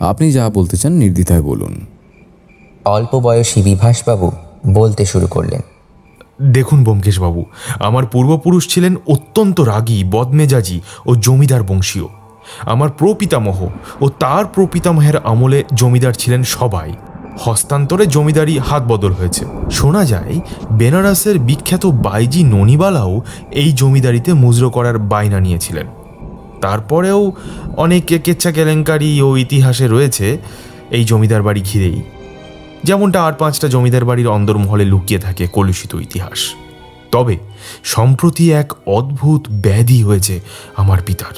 আপনি 0.00 0.32
যা 0.32 0.50
বলতে 0.50 0.76
চান 0.76 0.92
নির্দ্বিধায় 0.92 1.42
বলুন। 1.42 1.86
অল্প 2.84 3.18
বয়সী 3.18 3.62
বিভাসবাবু 3.62 4.32
বলতে 4.74 5.06
শুরু 5.06 5.26
করলেন। 5.26 5.60
দেখুন 6.52 6.84
ব্যোমকেশবাবু 6.84 7.44
আমার 7.80 8.06
পূর্বপুরুষ 8.06 8.74
ছিলেন 8.74 8.96
অত্যন্ত 9.06 9.60
রাগী 9.60 10.04
বদমেজাজি 10.10 10.80
ও 11.06 11.14
জমিদার 11.14 11.62
বংশীয়। 11.62 12.04
আমার 12.60 12.90
প্রপিতামহ 12.90 13.68
ও 14.00 14.08
তার 14.08 14.44
প্রপিতামহের 14.44 15.16
আমলে 15.24 15.64
জমিদার 15.74 16.12
ছিলেন 16.12 16.42
সবাই। 16.42 16.92
হস্তান্তরে 17.40 18.06
জমিদারি 18.06 18.58
হাত 18.58 18.82
বদল 18.82 19.12
হয়েছে। 19.12 19.44
শোনা 19.70 20.04
যায় 20.04 20.40
বেনারসের 20.72 21.38
বিখ্যাত 21.38 21.86
বাইজি 21.86 22.42
ননিবালাও 22.42 23.20
এই 23.50 23.72
জমিদারিতে 23.72 24.32
মুজরো 24.32 24.70
করার 24.70 24.98
বায়না 24.98 25.40
নিয়েছিলেন। 25.40 25.86
তারপরেও 26.62 27.32
অনেক 27.76 28.04
কেচ্ছা 28.24 28.52
কেলেঙ্কারি 28.52 29.22
ও 29.22 29.36
ইতিহাসে 29.36 29.88
রয়েছে 29.88 30.38
এই 30.90 31.04
জমিদার 31.04 31.42
বাড়ি 31.42 31.60
ঘিরেই। 31.60 32.02
যেমনটা 32.84 33.24
আর 33.24 33.32
পাঁচটা 33.32 33.68
জমিদার 33.68 34.04
বাড়ির 34.04 34.28
অন্দরমহলে 34.28 34.84
লুকিয়ে 34.84 35.20
থাকে 35.20 35.46
কলুষিত 35.46 35.94
ইতিহাস। 35.94 36.54
তবে 37.12 37.38
সম্প্রতি 37.84 38.52
এক 38.52 38.72
অদ্ভুত 38.86 39.42
ব্যাধি 39.50 40.02
হয়েছে 40.02 40.40
আমার 40.76 40.98
পিতার। 41.06 41.34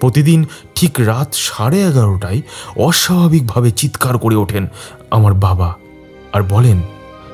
প্রতিদিন 0.00 0.44
ঠিক 0.74 1.00
রাত 1.00 1.34
সাড়ে 1.34 1.82
এগারোটায় 1.82 2.40
অস্বাভাবিকভাবে 2.76 3.70
চিৎকার 3.70 4.18
করে 4.18 4.36
ওঠেন 4.36 4.66
আমার 5.10 5.34
বাবা 5.34 5.74
আর 6.32 6.42
বলেন, 6.42 6.82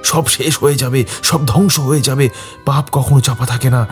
সব 0.02 0.26
শেষ 0.26 0.58
হয়ে 0.58 0.74
যাবে, 0.74 1.04
সব 1.22 1.46
ধ্বংস 1.46 1.80
হয়ে 1.80 2.00
যাবে, 2.00 2.28
পাপ 2.64 2.84
কখনো 2.92 3.20
চাপা 3.20 3.46
থাকে 3.46 3.70
না। 3.70 3.86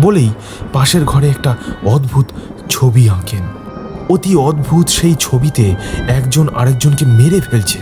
বলেই 0.00 0.30
পাশের 0.72 1.04
ঘরে 1.04 1.28
একটা 1.28 1.56
অদ্ভুত 1.84 2.26
ছবি 2.68 3.08
আঁকেন। 3.08 3.42
অতি 4.08 4.36
অদ্ভুত 4.36 4.88
সেই 4.88 5.14
ছবিতে 5.20 5.74
একজন 6.08 6.48
আরেকজনকে 6.48 7.04
মেরে 7.06 7.40
ফেলছে। 7.40 7.78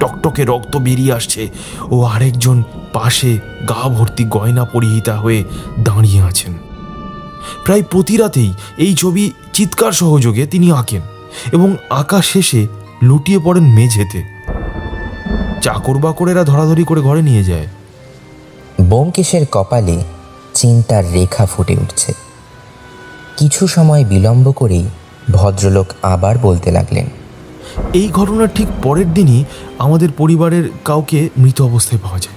টকটকে 0.00 0.44
রক্ত 0.44 0.76
বেরিয়ে 0.76 1.12
আসছে 1.12 1.48
ও 1.90 2.02
আরেকজন 2.02 2.62
পাশে 2.92 3.38
গা 3.68 3.88
ভর্তি 3.88 4.24
গয়না 4.24 4.64
পরিহিতা 4.64 5.16
হয়ে 5.16 5.44
দাঁড়িয়ে 5.78 6.22
আছেন। 6.22 6.58
প্রায় 7.64 7.82
প্রতি 7.82 8.16
রাতেই 8.16 8.52
এই 8.76 8.94
ছবি 8.94 9.32
চিৎকার 9.52 9.92
সহযোগে 9.92 10.46
তিনি 10.46 10.72
আঁকেন 10.72 11.00
এবং 11.52 11.76
আঁকা 11.90 12.22
শেষে 12.22 12.66
লুটিয়ে 13.02 13.38
পড়েন 13.44 13.64
মেঝেতে। 13.64 14.22
চাকর 15.62 15.98
বাকরেরা 15.98 16.44
ধরাধরি 16.44 16.84
করে 16.84 17.00
ঘরে 17.00 17.22
নিয়ে 17.22 17.44
যায়। 17.44 17.66
ব্যোমকেশের 18.80 19.46
কপালে 19.52 20.04
চিন্তার 20.54 21.12
রেখা 21.12 21.46
ফুটে 21.46 21.76
উঠছে। 21.76 22.27
কিছু 23.38 23.66
সময় 23.66 24.04
বিলম্ব 24.04 24.46
করেই 24.52 24.86
ভদ্রলোক 25.32 25.88
আবার 26.02 26.38
বলতে 26.38 26.68
লাগলেন 26.72 27.06
এই 27.92 28.08
ঘটনার 28.08 28.48
ঠিক 28.54 28.68
পরের 28.82 29.08
দিনই 29.14 29.44
আমাদের 29.78 30.08
পরিবারের 30.16 30.66
কাউকে 30.84 31.18
মৃত 31.38 31.58
অবস্থায় 31.62 32.00
পাওয়া 32.02 32.18
যায়। 32.18 32.36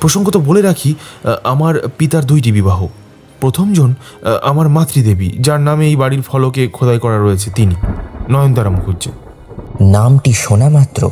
প্রসঙ্গত 0.00 0.36
বলে 0.36 0.62
রাখি 0.62 0.94
আমার 1.44 1.74
পিতার 1.98 2.24
দুইটি 2.24 2.52
বিবাহ। 2.52 2.86
প্রথমজন 3.40 3.94
আমার 4.42 4.68
মাতৃদেবী 4.68 5.28
যার 5.40 5.60
নামে 5.60 5.84
এই 5.86 5.96
বাড়ির 5.96 6.22
ফলকে 6.22 6.62
খোদাই 6.68 6.98
করা 6.98 7.18
রয়েছে 7.18 7.48
তিনি 7.50 7.74
নয়নতারা 8.30 8.70
মুখুজ্জে। 8.70 9.10
নামটি 9.90 10.32
শোনা 10.32 10.68
মাত্র 10.68 11.10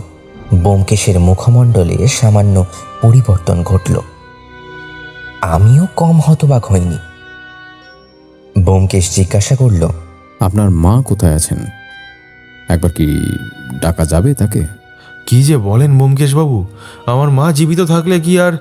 ব্যোমকেশের 0.54 1.16
মুখমণ্ডলে 1.20 1.96
সামান্য 2.08 2.56
পরিবর্তন 3.02 3.62
ঘটল। 3.62 3.96
আমিও 5.40 5.84
কম 5.96 6.16
হতবাক 6.26 6.64
হইনি। 6.72 6.98
ব্যোমকেশ 8.64 9.14
জিজ্ঞাসা 9.14 9.56
করল 9.56 9.88
আপনার 10.40 10.70
মা 10.70 11.02
কোথায় 11.02 11.34
আছেন? 11.34 11.58
একবার 12.68 12.92
কি 12.92 13.36
ডাকা 13.80 14.04
যাবে 14.04 14.34
তাকে? 14.34 14.66
কি 15.26 15.42
যে 15.42 15.56
বলেন 15.56 15.98
ব্যোমকেশবাবু 15.98 16.66
আমার 17.06 17.30
মা 17.30 17.52
জীবিত 17.52 17.80
থাকলে 17.80 18.20
কি 18.20 18.40
আর 18.40 18.52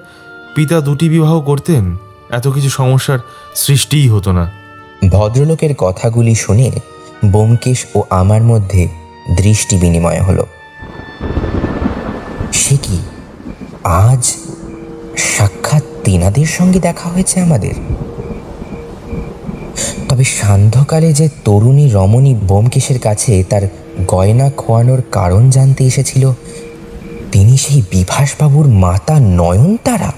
পিতা 0.55 0.81
দুটি 0.81 1.09
বিবাহ 1.09 1.41
করতেন? 1.41 1.97
এত 2.29 2.47
কিছু 2.47 2.69
সমস্যার 2.69 3.19
সৃষ্টিই 3.55 4.09
হতো 4.09 4.31
না। 4.31 4.51
ভদ্রলোকের 5.09 5.75
কথাগুলি 5.75 6.35
শুনে 6.35 6.71
ব্যোমকেশ 7.25 7.85
ও 7.95 8.03
আমার 8.09 8.43
মধ্যে 8.43 8.87
দৃষ্টি 9.37 9.77
বিনিময় 9.77 10.21
হলো। 10.21 10.45
সে 12.53 12.77
কি 12.77 12.99
আজ 13.83 14.35
সাক্ষাৎ 15.17 15.83
তিনাদের 16.03 16.45
সঙ্গে 16.45 16.79
দেখা 16.79 17.09
হয়েছে 17.09 17.39
আমাদের? 17.39 17.73
তবে 20.09 20.23
সান্ধ্যকালে 20.23 21.13
যে 21.13 21.29
তরুণী 21.45 21.89
রমণী 21.89 22.33
ব্যোমকেশের 22.33 22.99
কাছে 22.99 23.43
তার 23.49 23.61
গয়না 24.07 24.51
খোয়ানোর 24.57 25.01
কারণ 25.11 25.49
জানতে 25.49 25.83
এসেছিল, 25.83 26.31
তিনি 27.31 27.57
সেই 27.57 27.83
বিভাসবাবুর 27.91 28.67
মাতা 28.67 29.19
নয়নতারা। 29.19 30.11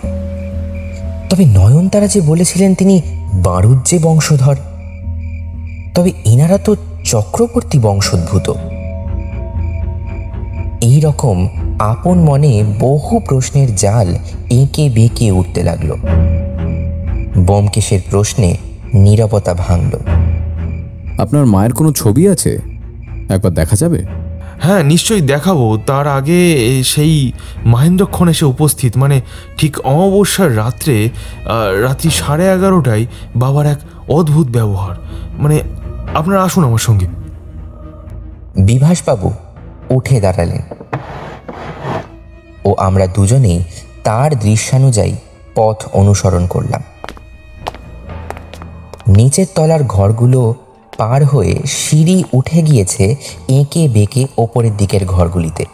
তবে 1.29 1.45
নয়নতারা 1.45 2.07
যে 2.07 2.21
বলেছিলেন 2.21 2.75
তিনি 2.75 3.01
বারুজ্যে 3.33 3.99
বংশধর, 4.01 4.55
তবে 5.95 6.11
এনারা 6.25 6.57
তো 6.57 6.75
চক্রবর্তী 7.03 7.79
বংশোদ্ভূত। 7.79 8.53
এই 10.81 10.99
রকম 10.99 11.47
আপন 11.79 12.17
মনে 12.19 12.63
বহু 12.79 13.19
প্রশ্নের 13.19 13.75
জাল 13.75 14.15
এঁকে 14.49 14.89
বেঁকে 14.89 15.31
উঠতে 15.31 15.63
লাগল। 15.63 15.95
বোমকেশের 17.37 17.99
প্রশ্নে 18.11 18.57
নীরবতা 18.93 19.53
ভাঙল। 19.53 19.97
আপনার 21.19 21.45
মায়ের 21.45 21.73
কোনো 21.73 21.91
ছবি 21.91 22.27
আছে? 22.27 22.59
একবার 23.29 23.53
দেখা 23.53 23.75
যাবে? 23.75 24.05
হ্যাঁ 24.61 24.83
নিশ্চয়ই 24.83 25.21
দেখাবো। 25.21 25.77
তার 25.87 26.07
আগে 26.07 26.57
সেই 26.85 27.31
মহেন্দ্রক্ষণ 27.65 28.29
এসে 28.29 28.45
উপস্থিত। 28.45 28.97
মানে 28.97 29.21
ঠিক 29.57 29.79
অমাবস্যার 29.79 30.57
রাত্রে 30.57 31.09
রাত্রি 31.81 32.09
সাড়ে 32.09 32.47
এগারোটায় 32.47 33.05
বাবার 33.35 33.65
এক 33.65 33.77
অদ্ভুত 34.07 34.47
ব্যবহার। 34.47 34.95
মানে 35.33 35.59
আপনারা 36.15 36.43
আসুন 36.43 36.63
আমার 36.63 36.79
সঙ্গে। 36.79 37.07
বিভাসবাবু 38.65 39.33
উঠে 39.89 40.21
দাঁড়ালেন। 40.21 40.61
ও 42.65 42.73
আমরা 42.73 43.07
দুজনেই 43.07 43.63
তার 44.03 44.39
দৃশ্যানুযায়ী 44.39 45.15
পথ 45.55 45.75
অনুসরণ 45.93 46.47
করলাম। 46.47 46.81
নিচের 49.19 49.45
তলার 49.55 49.83
ঘরগুলো 49.83 50.55
পার 50.97 51.25
হয়ে 51.25 51.55
সিঁড়ি 51.67 52.23
উঠে 52.33 52.61
গিয়েছে 52.61 53.15
এঁকে 53.47 53.87
বেঁকে 53.87 54.27
ওপরের 54.37 54.77
দিকের 54.77 55.05
ঘরগুলিতে। 55.05 55.65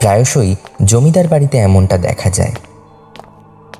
প্রায়শই 0.00 0.54
জমিদার 0.84 1.28
বাড়িতে 1.28 1.58
এমনটা 1.58 1.98
দেখা 1.98 2.30
যায়। 2.30 2.54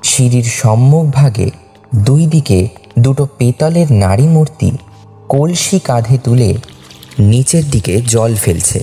সিঁড়ির 0.03 0.43
সম্মুখ 0.43 1.05
ভাগে 1.11 1.49
দুই 1.95 2.25
দিকে 2.25 2.69
দুটো 2.99 3.27
পেতলের 3.37 3.87
নারী 3.91 4.27
মূর্তি 4.27 4.71
কলসি 5.29 5.79
কাঁধে 5.79 6.17
তুলে 6.17 6.49
নিচের 7.19 7.63
দিকে 7.71 8.01
জল 8.01 8.35
ফেলছে। 8.35 8.79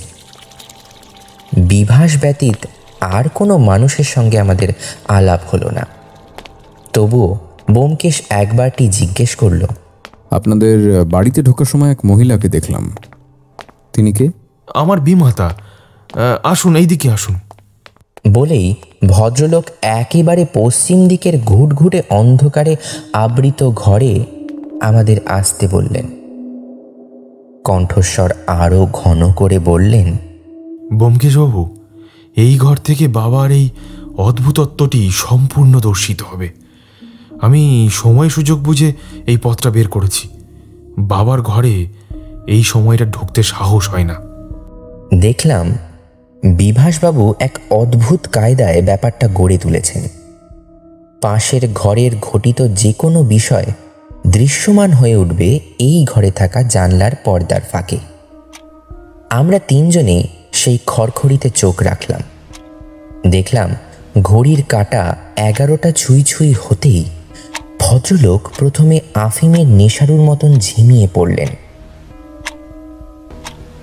বিভাস 1.57 2.11
ব্যতীত 2.21 2.67
আর 3.01 3.25
কোনো 3.29 3.59
মানুষের 3.59 4.05
সঙ্গে 4.05 4.39
আমাদের 4.39 4.71
আলাপ 5.09 5.41
হলো 5.53 5.71
না। 5.71 5.87
তবুও 6.93 7.31
বোমকেশ 7.71 8.23
একবারটি 8.31 8.89
জিজ্ঞেস 8.89 9.37
করল 9.37 9.63
আপনাদের 10.31 11.05
বাড়িতে 11.05 11.43
ঢোকার 11.43 11.67
সময় 11.67 11.91
এক 11.91 12.01
মহিলাকে 12.05 12.49
দেখলাম। 12.49 12.95
তিনি 13.93 14.13
কে? 14.13 14.29
আমার 14.75 15.01
বিমাতা। 15.01 15.49
আসুন 16.43 16.77
এইদিকে 16.77 17.11
আসুন। 17.11 17.35
বলেই 18.33 18.75
ভদ্রলোক 19.09 19.65
একেবারে 19.83 20.47
পশ্চিম 20.55 21.09
দিকের 21.09 21.41
ঘুটঘুটে 21.41 22.03
অন্ধকারে 22.11 22.77
আবৃত 23.13 23.71
ঘরে 23.71 24.25
আমাদের 24.81 25.19
আসতে 25.27 25.69
বললেন। 25.71 26.07
কণ্ঠস্বর 27.65 28.31
আরও 28.47 28.89
ঘন 28.93 29.33
করে 29.33 29.59
বললেন 29.59 30.09
ব্যোমকেশবাবু 30.93 31.63
এই 32.37 32.59
ঘর 32.59 32.77
থেকে 32.77 33.09
বাবার 33.09 33.51
এই 33.51 33.67
অদ্ভুতত্বটি 34.17 35.11
সম্পূর্ণ 35.15 35.81
দর্শিত 35.81 36.23
হবে। 36.23 36.68
আমি 37.43 37.89
সময় 37.93 38.29
সুযোগ 38.29 38.59
বুঝে 38.59 38.93
এই 39.27 39.37
পথটা 39.37 39.71
বের 39.71 39.89
করেছি। 39.89 40.29
বাবার 40.99 41.43
ঘরে 41.43 41.87
এই 42.47 42.63
সময়টা 42.63 43.05
ঢুকতে 43.05 43.43
সাহস 43.43 43.91
হয় 43.91 44.05
না। 44.05 44.15
দেখলাম 45.15 45.75
বিভাসবাবু 46.45 47.35
এক 47.41 47.59
অদ্ভুত 47.71 48.27
কায়দায় 48.33 48.83
ব্যাপারটা 48.83 49.29
গড়ে 49.35 49.59
তুলেছেন। 49.59 50.03
পাশের 51.21 51.69
ঘরের 51.75 52.11
ঘটিত 52.21 52.63
যে 52.63 52.93
কোনো 52.93 53.23
বিষয় 53.23 53.67
দৃশ্যমান 54.27 54.93
হয়ে 54.93 55.17
উঠবে 55.17 55.61
এই 55.79 56.07
ঘরে 56.15 56.31
থাকা 56.31 56.63
জানলার 56.63 57.13
পর্দার 57.25 57.61
ফাঁকে। 57.73 57.99
আমরা 59.31 59.59
তিনজনে 59.59 60.23
সেই 60.53 60.79
খড়খড়িতে 60.87 61.51
চোখ 61.51 61.83
রাখলাম। 61.83 62.21
দেখলাম 63.31 63.71
ঘড়ির 64.23 64.65
কাঁটা 64.69 65.17
এগারোটা 65.37 65.93
ছুঁই 65.93 66.23
ছুঁই 66.23 66.55
হতেই 66.65 67.05
ভদ্রলোক 67.79 68.51
প্রথমে 68.59 69.01
আফিমের 69.15 69.67
নেশারুর 69.67 70.21
মতন 70.21 70.59
ঝিমিয়ে 70.59 71.09
পড়লেন। 71.15 71.49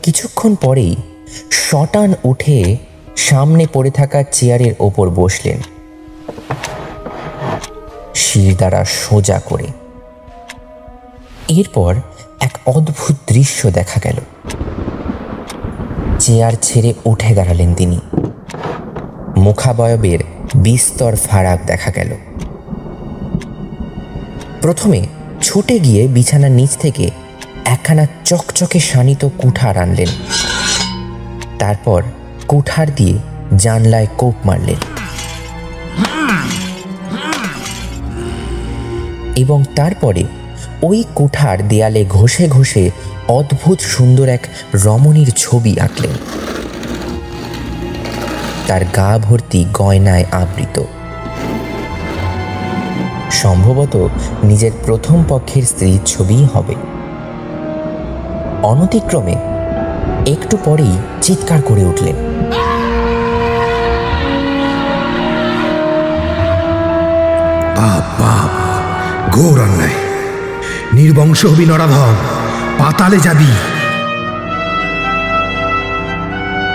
কিছুক্ষণ 0.04 0.56
পরেই 0.56 0.96
শটান 1.52 2.14
উঠে 2.24 2.78
সামনে 3.16 3.68
পড়ে 3.74 3.92
থাকা 3.92 4.24
চেয়ারের 4.24 4.74
ওপর 4.80 5.10
বসলেন। 5.10 5.58
শির 8.16 8.56
দ্বারা 8.56 8.86
সোজা 8.86 9.40
করে। 9.40 9.68
এরপর 11.48 11.96
এক 12.40 12.58
অদ্ভুত 12.66 13.16
দৃশ্য 13.28 13.72
দেখা 13.72 14.00
গেল। 14.04 14.16
চেয়ার 16.20 16.54
ছেড়ে 16.62 16.94
উঠে 17.06 17.36
দাঁড়ালেন 17.36 17.74
তিনি। 17.74 18.00
মুখাবয়বের 19.38 20.20
বিস্তর 20.56 21.16
ফারাক 21.16 21.60
দেখা 21.66 21.92
গেল। 21.92 22.16
প্রথমে 24.66 25.06
ছুটে 25.42 25.80
গিয়ে 25.80 26.08
বিছানার 26.08 26.52
নিচ 26.52 26.70
থেকে 26.78 27.12
একখানা 27.66 28.06
চকচকে 28.26 28.80
শানিত 28.80 29.28
কুঠার 29.38 29.78
আনলেন। 29.78 30.08
তারপর 31.60 32.04
কুঠার 32.48 32.96
দিয়ে 32.96 33.18
জানলায় 33.58 34.08
কোপ 34.18 34.34
মারলেন। 34.46 34.76
এবং 39.36 39.64
তারপরে 39.76 40.24
ওই 40.84 41.04
কুঠার 41.16 41.68
দেয়ালে 41.68 42.06
ঘষে 42.10 42.48
ঘষে 42.48 42.92
অদ্ভুত 43.28 43.80
সুন্দর 43.80 44.30
এক 44.30 44.48
রমণীর 44.76 45.32
ছবি 45.38 45.80
আঁকলেন। 45.80 46.12
তার 48.68 48.86
গা 48.86 49.18
ভর্তি 49.18 49.66
গয়নায় 49.74 50.26
আবৃত। 50.32 50.84
সম্ভবত 53.32 54.10
নিজের 54.44 54.72
প্রথম 54.86 55.24
পক্ষের 55.30 55.64
স্ত্রীর 55.64 56.00
ছবিই 56.06 56.48
হবে। 56.54 56.76
অনতিক্রমে 58.64 59.36
একটু 60.32 60.58
পরেই 60.66 60.98
চিৎকার 61.22 61.62
করে 61.62 61.86
উঠলেন। 61.86 62.16
পাপ 67.76 68.22
পাপ 68.22 68.50
ঘোর 69.36 69.62
অন্যায়। 69.62 69.94
নির্বংশ 70.94 71.46
হবি 71.46 71.66
নরাধম 71.66 72.16
পাতালে 72.78 73.20
যাবি। 73.20 73.52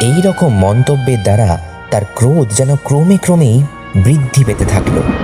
এই 0.07 0.23
রকম 0.23 0.49
মন্তব্যের 0.49 1.23
দ্বারা 1.23 1.59
তার 1.91 2.03
ক্রোধ 2.15 2.51
যেন 2.51 2.77
ক্রমে 2.77 3.17
ক্রমেই 3.17 3.63
বৃদ্ধি 3.97 4.45
পেতে 4.45 4.65
থাকল। 4.65 5.20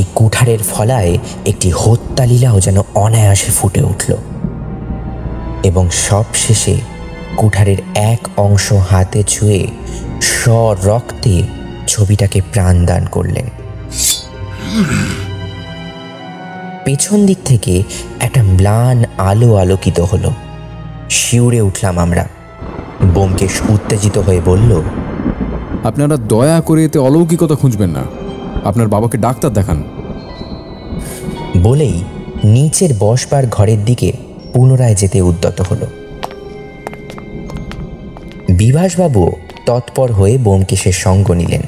সেই 0.00 0.08
কুঠারের 0.14 0.58
ফলায় 0.58 1.18
একটি 1.46 1.70
হত্যালীলাও 1.70 2.60
যেন 2.60 2.82
অনায়াসে 2.94 3.52
ফুটে 3.52 3.82
উঠল। 3.82 4.16
এবং 5.62 5.90
সব 5.90 6.24
শেষে 6.34 6.80
কুঠারের 7.36 7.76
এক 7.94 8.28
অংশ 8.36 8.72
হাতে 8.72 9.22
ছুঁয়ে 9.22 9.66
রক্তে 10.84 11.42
ছবিটাকে 11.86 12.40
প্রাণদান 12.52 13.06
করলেন। 13.06 13.46
পেছন 16.84 17.26
দিক 17.26 17.38
থেকে 17.44 17.82
একটা 18.20 18.42
ম্লান 18.42 19.04
আলো 19.18 19.56
আলোকিত 19.56 20.00
হলো। 20.00 20.30
শিউরে 21.10 21.60
উঠলাম 21.60 21.98
আমরা। 21.98 22.28
বোমকেশ 23.14 23.54
উত্তেজিত 23.68 24.18
হয়ে 24.18 24.40
বলল, 24.44 24.82
আপনারা 25.84 26.16
দয়া 26.16 26.60
করে 26.60 26.84
এতে 26.84 26.98
অলৌকিকতা 26.98 27.54
খুঁজবেন 27.54 27.90
না। 27.90 28.04
আপনার 28.64 28.88
বাবাকে 28.88 29.18
ডাক্তার 29.18 29.52
দেখান। 29.52 29.82
বলেই 31.62 32.04
নিচের 32.44 32.90
বসবার 32.98 33.46
ঘরের 33.46 33.84
দিকে 33.84 34.12
পুনরায় 34.52 34.94
যেতে 34.94 35.20
উদ্যত 35.20 35.60
হলো। 35.60 35.86
বিভাসবাবু 38.50 39.32
তৎপর 39.66 40.12
হয়ে 40.12 40.38
বোমকেশের 40.38 40.92
সঙ্গ 40.92 41.30
নিলেন। 41.30 41.60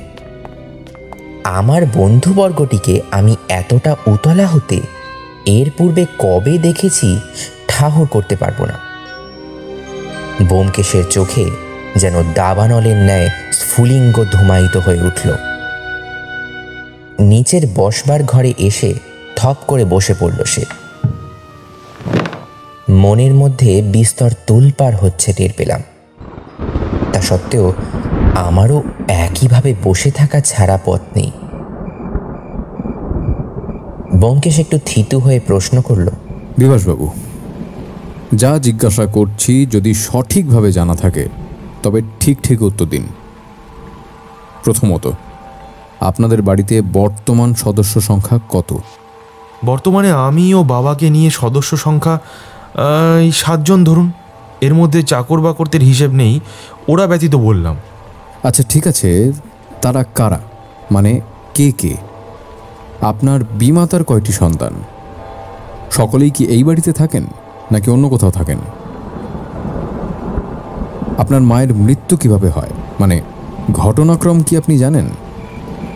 আমার 1.44 1.82
বন্ধুবর্গটিকে 1.94 3.00
আমি 3.10 3.36
এতটা 3.48 3.96
উতলা 4.06 4.46
হতে 4.46 4.80
এর 5.46 5.70
পূর্বে 5.78 6.06
কবে 6.18 6.58
দেখেছি 6.58 7.18
ঠাহর 7.68 8.06
করতে 8.06 8.36
পারব 8.36 8.64
না। 8.64 8.78
বোমকেশের 10.42 11.04
চোখে 11.10 11.50
যেন 11.96 12.32
দাবানলের 12.34 12.96
ন্যায় 12.96 13.28
স্ফুলিঙ্গ 13.52 14.24
ধুমায়িত 14.24 14.76
হয়ে 14.76 15.02
উঠল। 15.02 15.51
নিচের 17.20 17.62
বসবার 17.74 18.24
ঘরে 18.24 18.54
এসে 18.58 18.94
থপ 19.36 19.56
করে 19.66 19.84
বসে 19.84 20.14
পড়ল 20.20 20.44
সে। 20.44 20.64
মনের 22.90 23.34
মধ্যে 23.34 23.82
বিস্তর 23.82 24.30
তুলপার 24.46 24.96
হচ্ছে 24.96 25.32
টের 25.32 25.50
পেলাম। 25.56 25.82
তা 27.12 27.20
সত্ত্বেও 27.20 27.72
আমারও 28.34 28.82
একইভাবে 29.08 29.74
বসে 29.84 30.10
থাকা 30.10 30.40
ছাড়া 30.40 30.78
পথ 30.84 31.00
নেই। 31.16 31.30
বঙ্কেশ 34.20 34.58
একটু 34.58 34.78
থিতু 34.86 35.18
হয়ে 35.18 35.40
প্রশ্ন 35.46 35.80
করল, 35.80 36.08
বিভাসবাবু, 36.58 37.10
যা 38.34 38.58
জিজ্ঞাসা 38.58 39.06
করছি 39.06 39.66
যদি 39.70 39.94
সঠিকভাবে 39.94 40.72
জানা 40.72 40.94
থাকে, 40.94 41.28
তবে 41.82 42.02
ঠিক 42.20 42.38
ঠিক 42.42 42.62
উত্তর 42.62 42.86
দিন। 42.86 43.06
প্রথমত 44.64 45.10
আপনাদের 46.02 46.42
বাড়িতে 46.42 46.82
বর্তমান 46.92 47.54
সদস্য 47.54 48.00
সংখ্যা 48.00 48.38
কত? 48.48 48.78
বর্তমানে 49.64 50.10
আমি 50.12 50.54
ও 50.54 50.62
বাবাকে 50.64 51.10
নিয়ে 51.10 51.30
সদস্য 51.30 51.76
সংখ্যা 51.76 52.18
এই 53.20 53.32
সাতজন 53.32 53.84
ধরুন। 53.84 54.12
এর 54.60 54.74
মধ্যে 54.74 55.02
চাকর 55.02 55.40
বাকরদের 55.40 55.80
হিসেব 55.80 56.10
নেই 56.12 56.40
ওরা 56.88 57.06
ব্যতীত 57.06 57.34
বললাম। 57.34 57.76
আচ্ছা 58.42 58.62
ঠিক 58.68 58.86
আছে। 58.86 59.32
তারা 59.82 60.04
কারা? 60.14 60.40
মানে 60.90 61.20
কে 61.54 61.72
কে? 61.72 61.96
আপনার 63.00 63.40
বিমাতার 63.58 64.04
কয়টি 64.04 64.32
সন্তান? 64.32 64.74
সকলেই 65.90 66.30
কি 66.30 66.44
এই 66.44 66.64
বাড়িতে 66.64 66.92
থাকেন 66.92 67.24
নাকি 67.72 67.90
অন্য 67.90 68.08
কোথাও 68.08 68.30
থাকেন? 68.30 68.58
আপনার 71.18 71.40
মায়ের 71.40 71.74
মৃত্যু 71.74 72.16
কীভাবে 72.16 72.48
হয়? 72.48 72.72
মানে 73.00 73.20
ঘটনাক্রম 73.72 74.42
কি 74.42 74.56
আপনি 74.56 74.78
জানেন? 74.78 75.06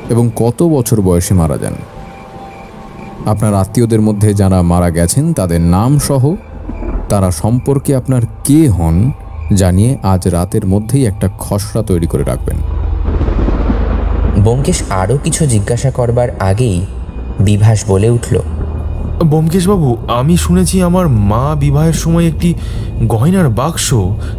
এবং 0.09 0.31
কত 0.37 0.63
বছর 0.63 1.01
বয়সে 1.01 1.35
মারা 1.35 1.59
যান? 1.59 1.73
আপনার 3.27 3.55
আত্মীয়দের 3.55 4.01
মধ্যে 4.01 4.35
যারা 4.35 4.63
মারা 4.63 4.91
গেছেন 4.91 5.33
তাদের 5.33 5.61
নাম 5.61 5.99
সহ 5.99 6.35
তারা 7.09 7.31
সম্পর্কে 7.31 7.97
আপনার 7.97 8.23
কে 8.45 8.69
হন 8.69 9.13
জানিয়ে 9.55 9.99
আজ 10.03 10.29
রাতের 10.29 10.67
মধ্যেই 10.67 11.07
একটা 11.07 11.29
খসড়া 11.39 11.83
তৈরি 11.83 12.07
করে 12.07 12.25
রাখবেন। 12.25 12.57
ব্যোমকেশ 14.43 14.83
আরও 14.91 15.19
কিছু 15.25 15.47
জিজ্ঞাসা 15.47 15.91
করবার 15.91 16.29
আগেই 16.41 16.87
বিভাস 17.41 17.85
বলে 17.89 18.11
উঠল 18.11 18.41
ব্যোমকেশবাবু 19.25 19.97
আমি 20.09 20.37
শুনেছি 20.37 20.83
আমার 20.83 21.09
মা 21.09 21.55
বিবাহের 21.61 21.93
সময় 21.93 22.27
একটি 22.27 22.55
গয়নার 23.09 23.49
বাক্স 23.49 23.95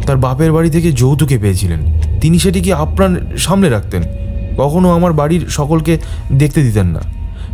তার 0.06 0.16
বাপের 0.16 0.52
বাড়ি 0.52 0.70
থেকে 0.70 0.92
যৌতুকে 0.92 1.38
পেয়েছিলেন। 1.38 1.78
তিনি 2.20 2.38
সেটিকে 2.38 2.74
আপনার 2.74 3.36
সামনে 3.36 3.68
রাখতেন। 3.68 4.02
কখনো 4.58 4.90
আমার 4.90 5.12
বাড়ির 5.12 5.46
সকলকে 5.48 5.98
দেখতে 6.32 6.62
দিতেন 6.62 6.86
না। 6.86 7.00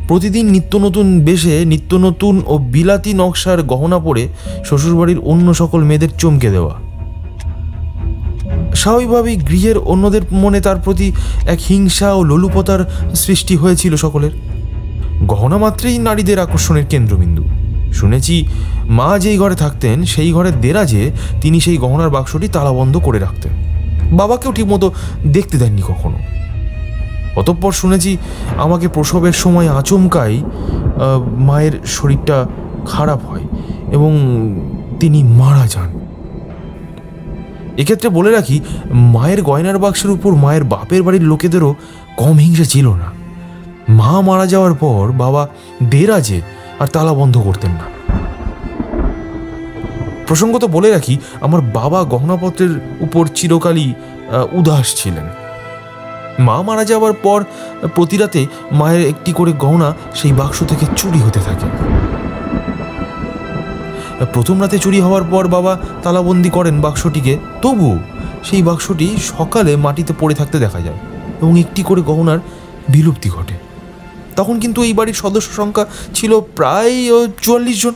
প্রতিদিন 0.09 0.51
নিত্য 0.51 0.79
নতুন 0.79 1.25
বেশে, 1.25 1.65
নিত্য 1.65 1.97
নতুন 1.97 2.43
ও 2.47 2.59
বিলাতি 2.59 3.15
নকশার 3.15 3.63
গহনা 3.63 3.99
পরে 3.99 4.29
শ্বশুরবাড়ির 4.65 5.19
অন্য 5.19 5.55
সকল 5.55 5.85
মেয়েদের 5.85 6.09
চমকে 6.19 6.51
দেওয়া। 6.51 6.75
স্বাভাবিকভাবেই 8.75 9.37
গৃহের 9.37 9.79
অন্যদের 9.79 10.23
মনে 10.33 10.61
তার 10.61 10.77
প্রতি 10.77 11.13
এক 11.47 11.59
হিংসা 11.69 12.13
ও 12.13 12.23
লোলুপতার 12.23 13.13
সৃষ্টি 13.15 13.57
হয়েছিল 13.57 13.97
সকলের। 13.97 14.31
গহনা 15.27 15.59
মাত্রেই 15.59 15.99
নারীদের 15.99 16.39
আকর্ষণের 16.39 16.87
কেন্দ্রবিন্দু। 16.87 17.45
শুনেছি, 17.93 18.47
মা 18.89 19.19
যেই 19.19 19.39
ঘরে 19.39 19.55
থাকতেন, 19.55 20.05
সেই 20.05 20.33
ঘরের 20.33 20.61
দেরাজে 20.61 21.11
তিনি 21.41 21.61
সেই 21.61 21.77
গহনার 21.77 22.11
বাক্সটি 22.11 22.49
তালাবন্ধ 22.49 22.97
করে 22.97 23.19
রাখতেন। 23.19 23.53
বাবাকেও 24.17 24.53
ঠিকমতো 24.53 24.93
দেখতে 25.27 25.59
দেননি 25.59 25.83
কখনো। 25.83 26.19
অতঃপর 27.37 27.73
শুনেছি 27.73 28.17
আমাকে 28.57 28.89
প্রসবের 28.89 29.33
সময় 29.33 29.69
আচমকাই 29.71 30.45
মায়ের 31.49 31.73
শরীরটা 31.87 32.47
খারাপ 32.87 33.21
হয় 33.31 33.45
এবং 33.93 34.13
তিনি 35.01 35.23
মারা 35.23 35.67
যান। 35.67 35.91
এক্ষেত্রে 37.77 38.09
বলে 38.09 38.31
রাখি, 38.31 38.61
মায়ের 38.93 39.43
গয়নার 39.43 39.79
বাক্সের 39.79 40.11
উপর 40.11 40.35
মায়ের 40.35 40.65
বাপের 40.65 41.03
বাড়ির 41.03 41.23
লোকেদেরও 41.23 41.75
কম 42.17 42.37
হিংসা 42.37 42.65
ছিল 42.65 42.89
না। 42.89 43.13
মা 43.89 44.21
মারা 44.21 44.47
যাওয়ার 44.47 44.75
পর 44.75 45.13
বাবা 45.13 45.49
দেরাজে 45.91 46.41
আর 46.79 46.87
তালা 46.87 47.13
বন্ধ 47.15 47.39
করতেন 47.39 47.71
না। 47.71 47.87
প্রসঙ্গত 50.27 50.65
বলে 50.65 50.91
রাখি, 50.91 51.19
আমার 51.41 51.61
বাবা 51.61 52.05
গহনাপত্রের 52.05 52.81
উপর 53.01 53.27
চিরকালই 53.35 53.95
উদাস 54.53 54.87
ছিলেন। 54.97 55.27
মা 56.39 56.63
মারা 56.63 56.85
যাওয়ার 56.85 57.15
পর, 57.25 57.45
প্রতি 57.95 58.17
রাতে 58.17 58.47
মায়ের 58.73 59.03
একটি 59.09 59.33
করে 59.33 59.53
গহনা 59.53 59.89
সেই 60.15 60.33
বাক্স 60.33 60.59
থেকে 60.71 60.85
চুরি 60.97 61.19
হতে 61.19 61.41
থাকে। 61.41 61.67
প্রথম 64.33 64.61
রাতে 64.63 64.79
চুরি 64.79 65.01
হওয়ার 65.01 65.25
পর 65.33 65.45
বাবা 65.49 65.79
তালাবন্দি 66.03 66.51
করেন 66.51 66.81
বাক্সটিকে। 66.81 67.39
তবু 67.63 67.99
সেই 68.45 68.63
বাক্সটি 68.63 69.17
সকালে 69.19 69.77
মাটিতে 69.77 70.13
পড়ে 70.21 70.35
থাকতে 70.35 70.59
দেখা 70.59 70.81
যায় 70.81 70.99
এবং 71.43 71.59
একটি 71.59 71.83
করে 71.83 72.03
গহনার 72.03 72.39
বিলুপ্তি 72.89 73.29
ঘটে। 73.37 73.57
তখন 74.37 74.61
কিন্তু 74.61 74.83
এই 74.83 74.95
বাড়ির 74.95 75.15
সদস্য 75.15 75.49
সংখ্যা 75.61 75.85
ছিল 76.15 76.41
প্রায় 76.41 76.95
চুয়াল্লিশ 77.43 77.83
জন। 77.83 77.95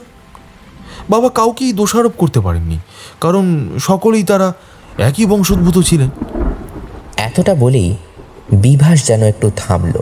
বাবা 1.10 1.28
কাউকেই 1.28 1.72
দোষারোপ 1.72 2.12
করতে 2.18 2.40
পারেননি, 2.40 2.78
কারণ 3.20 3.44
সকলেই 3.78 4.22
তারা 4.22 4.52
একই 4.98 5.26
বংশোদ্ভূত 5.26 5.78
ছিলেন। 5.78 6.10
এতটা 7.16 7.54
বলেই 7.54 7.96
বিভাস 8.52 9.06
যেন 9.06 9.22
একটু 9.22 9.50
থামল। 9.56 9.92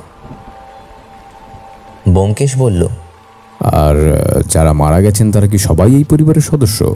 ব্যোমকেশ 2.09 2.59
বলল 2.59 2.87
আর 3.61 3.96
যারা 4.50 4.72
মারা 4.72 5.00
গেছেন 5.00 5.32
তারা 5.32 5.46
কি 5.46 5.59
সবাই 5.59 5.94
এই 5.94 6.04
পরিবারের 6.04 6.42
সদস্য? 6.42 6.94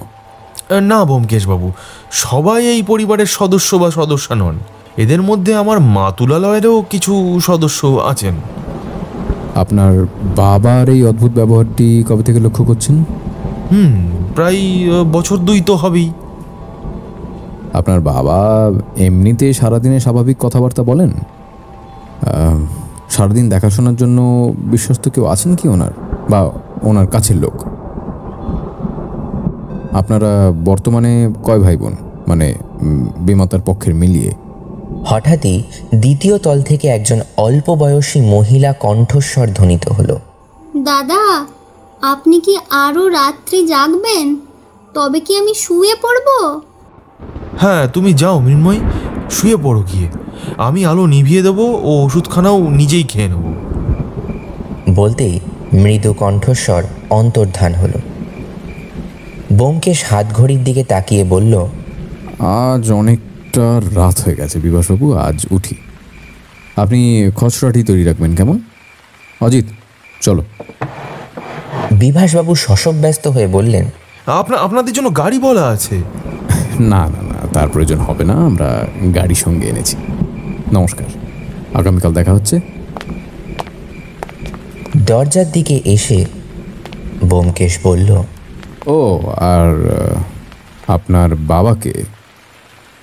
না 0.80 1.04
ব্যোমকেশবাবু 1.04 1.72
সবাই 2.10 2.66
এই 2.66 2.82
পরিবারের 2.82 3.26
সদস্য 3.26 3.76
বা 3.76 3.90
সদস্য 3.90 4.32
নন। 4.32 4.58
এদের 4.96 5.22
মধ্যে 5.22 5.54
আমার 5.54 5.80
মাতুলালয়েরও 5.80 6.84
কিছু 6.90 7.40
সদস্য 7.42 7.86
আছেন। 7.86 8.34
আপনার 9.54 10.06
বাবার 10.36 10.88
এই 10.88 11.04
অদ্ভুত 11.04 11.32
ব্যবহারটি 11.32 12.04
কবে 12.08 12.22
থেকে 12.22 12.40
লক্ষ্য 12.40 12.64
করছেন? 12.64 13.04
হুম 13.72 14.10
প্রায় 14.34 14.60
বছর 15.12 15.36
দুই 15.36 15.60
তো 15.60 15.76
হবেই। 15.76 16.12
আপনার 17.72 18.00
বাবা 18.00 18.70
এমনিতে 18.96 19.52
সারাদিনে 19.52 20.00
স্বাভাবিক 20.00 20.36
কথাবার্তা 20.40 20.82
বলেন? 20.82 21.10
সারাদিন 23.10 23.48
দেখাশোনার 23.48 23.96
জন্য 23.96 24.18
বিশ্বস্ত 24.56 25.08
কেউ 25.08 25.24
আছেন 25.26 25.54
কি 25.54 25.68
ওনার? 25.68 25.92
বা 26.30 26.50
ওনার 26.82 27.06
কাছের 27.06 27.36
লোক? 27.36 27.56
আপনারা 29.92 30.52
বর্তমানে 30.64 31.32
কয় 31.44 31.58
ভাই 31.58 31.76
বোন 31.76 31.96
মানে 32.28 32.54
বিমাতার 33.18 33.60
পক্ষের 33.66 33.94
মিলিয়ে। 33.94 34.32
হঠাৎই 35.06 35.62
দ্বিতীয় 35.94 36.38
তল 36.38 36.62
থেকে 36.62 36.88
একজন 36.88 37.20
অল্প 37.36 37.74
বয়সী 37.74 38.20
মহিলা 38.20 38.72
কণ্ঠস্বর 38.72 39.46
ধ্বনিত 39.54 39.88
হলো। 39.88 40.18
দাদা 40.76 41.44
আপনি 42.02 42.40
কি 42.40 42.58
আরও 42.70 43.08
রাত্রি 43.08 43.66
জাগবেন? 43.66 44.36
তবে 44.94 45.20
কি 45.20 45.36
আমি 45.36 45.54
শুয়ে 45.54 45.94
পড়ব? 46.02 46.60
হ্যাঁ 47.60 47.88
তুমি 47.88 48.12
যাও 48.12 48.40
মৃন্ময়। 48.40 48.80
শুয়ে 49.30 49.56
পড়ো 49.56 49.82
গিয়ে। 49.82 50.08
আমি 50.56 50.86
আলো 50.86 51.06
নিভিয়ে 51.06 51.42
দেবো 51.42 51.62
ও 51.62 51.90
ওষুধখানাও 52.04 52.70
নিজেই 52.70 53.02
খেয়ে 53.02 53.28
নেব। 53.28 53.44
বলতেই 54.94 55.40
মৃদু 55.72 56.12
কণ্ঠস্বর 56.12 56.82
অন্তর্ধান 57.10 57.74
হলো। 57.74 57.98
বোমকেশ 59.52 60.04
হাত 60.04 60.26
ঘড়ির 60.32 60.64
দিকে 60.64 60.84
তাকিয়ে 60.84 61.24
বলল 61.24 61.66
আজ 62.38 62.92
অনেকটা 62.92 63.80
রাত 63.94 64.20
হয়ে 64.20 64.36
গেছে 64.36 64.58
বিভাসবাবু 64.58 65.06
আজ 65.12 65.46
উঠি। 65.50 65.74
আপনি 66.76 67.30
খসড়াটি 67.36 67.82
তৈরি 67.82 68.04
রাখবেন 68.04 68.34
কেমন? 68.34 68.58
অজিত 69.40 69.66
চলো। 70.20 70.44
বিভাসবাবু 71.92 72.54
শশব 72.54 72.94
ব্যস্ত 72.94 73.28
হয়ে 73.28 73.46
বললেন 73.46 73.84
আপনা 74.26 74.56
আপনাদের 74.56 74.92
জন্য 74.94 75.16
গাড়ি 75.16 75.38
বলা 75.38 75.64
আছে। 75.66 75.96
না 76.80 77.06
না। 77.06 77.29
তার 77.54 77.68
প্রয়োজন 77.68 77.98
হবে 77.98 78.24
না 78.24 78.34
আমরা 78.34 78.86
গাড়ি 79.14 79.34
সঙ্গে 79.34 79.66
এনেছি। 79.66 79.96
নমস্কার 80.72 81.06
আগামীকাল 81.74 82.12
দেখা 82.12 82.32
হচ্ছে। 82.32 82.60
দরজার 85.06 85.52
দিকে 85.52 85.80
এসে 85.84 86.24
বোমকেশ 87.24 87.78
বলল 87.82 88.10
ও 88.86 88.98
আর 89.36 89.70
আপনার 90.86 91.34
বাবাকে 91.34 91.92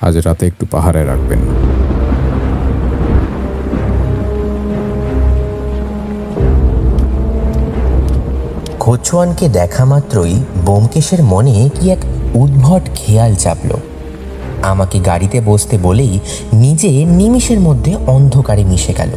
আজ 0.01 0.17
রাতে 0.17 0.47
একটু 0.47 0.65
পাহারায় 0.71 1.05
রাখবেন। 1.05 1.39
খোচওয়ানকে 8.79 9.49
দেখা 9.49 9.85
মাত্রই 9.85 10.35
বোমকেশের 10.65 11.23
মনে 11.23 11.69
কি 11.79 11.89
এক 11.89 11.99
উদ্ভট 12.33 12.89
খেয়াল 12.95 13.35
চাপল। 13.35 13.71
আমাকে 14.73 14.97
গাড়িতে 14.99 15.37
বসতে 15.41 15.75
বলেই 15.77 16.13
নিজে 16.63 16.91
নিমিষের 17.19 17.59
মধ্যে 17.67 17.91
অন্ধকারে 18.15 18.63
মিশে 18.71 18.93
গেল। 18.99 19.13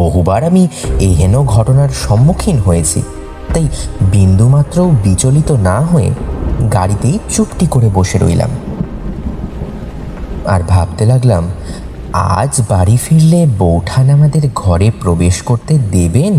বহুবার 0.00 0.40
আমি 0.50 0.62
এই 1.06 1.12
হেন 1.14 1.34
ঘটনার 1.54 1.90
সম্মুখীন 2.04 2.56
হয়েছি, 2.66 3.00
তাই 3.54 3.66
বিন্দুমাত্র 4.14 4.78
বিচলিত 5.04 5.50
না 5.68 5.76
হয়ে 5.90 6.10
গাড়িতেই 6.76 7.16
চুপটি 7.34 7.66
করে 7.66 7.88
বসে 7.94 8.16
রইলাম। 8.18 8.50
আর 10.54 10.60
ভাবতে 10.72 11.04
লাগলাম, 11.12 11.44
আজ 12.38 12.52
বাড়ি 12.70 12.96
ফিরলে 13.04 13.40
বৌঠান 13.62 14.06
আমাদের 14.16 14.44
ঘরে 14.62 14.88
প্রবেশ 15.02 15.36
করতে 15.48 15.74
দেবেন 15.94 16.34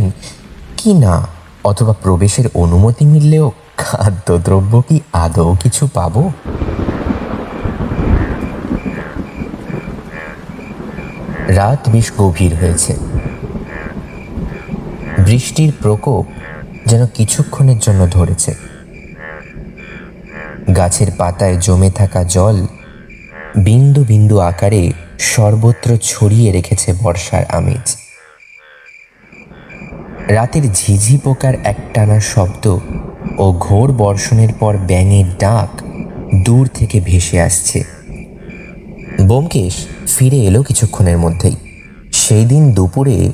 কি 0.78 0.92
না, 1.04 1.16
অথবা 1.64 1.94
প্রবেশের 2.04 2.48
অনুমতি 2.64 3.04
মিললেও 3.14 3.48
খাদ্যদ্রব্য 3.84 4.74
কি 4.88 4.98
আদৌ 5.24 5.50
কিছু 5.64 5.84
পাবো? 5.98 6.22
রাত 11.48 11.90
বেশ 11.90 12.12
গভীর 12.18 12.56
হয়েছে। 12.56 12.96
বৃষ্টির 15.26 15.72
প্রকোপ 15.82 16.26
যেন 16.86 17.08
কিছুক্ষণের 17.14 17.80
জন্য 17.80 18.08
ধরেছে। 18.12 18.54
গাছের 20.76 21.08
পাতায় 21.18 21.58
জমে 21.58 21.92
থাকা 21.92 22.24
জল 22.24 22.68
বিন্দু 23.58 24.04
বিন্দু 24.04 24.40
আকারে 24.40 24.92
সর্বত্র 25.20 25.98
ছড়িয়ে 26.02 26.52
রেখেছে 26.52 26.94
বর্ষার 27.04 27.44
আমেজ। 27.46 27.98
রাতের 30.28 30.74
ঝিঝি 30.74 31.18
পোকার 31.18 31.54
একটানা 31.64 32.20
শব্দ 32.20 32.80
ও 33.38 33.52
ঘোর 33.52 33.92
বর্ষণের 33.92 34.50
পর 34.60 34.78
ব্যাঙের 34.78 35.26
ডাক 35.40 35.82
দূর 36.46 36.70
থেকে 36.74 37.00
ভেসে 37.00 37.42
আসছে। 37.42 37.84
বোমকেশ 39.22 39.88
ফিরে 40.08 40.38
এলো 40.38 40.64
কিছুক্ষণের 40.64 41.18
মধ্যেই। 41.18 41.56
সেই 42.14 42.46
দিন 42.46 42.72
দুপুরে 42.72 43.32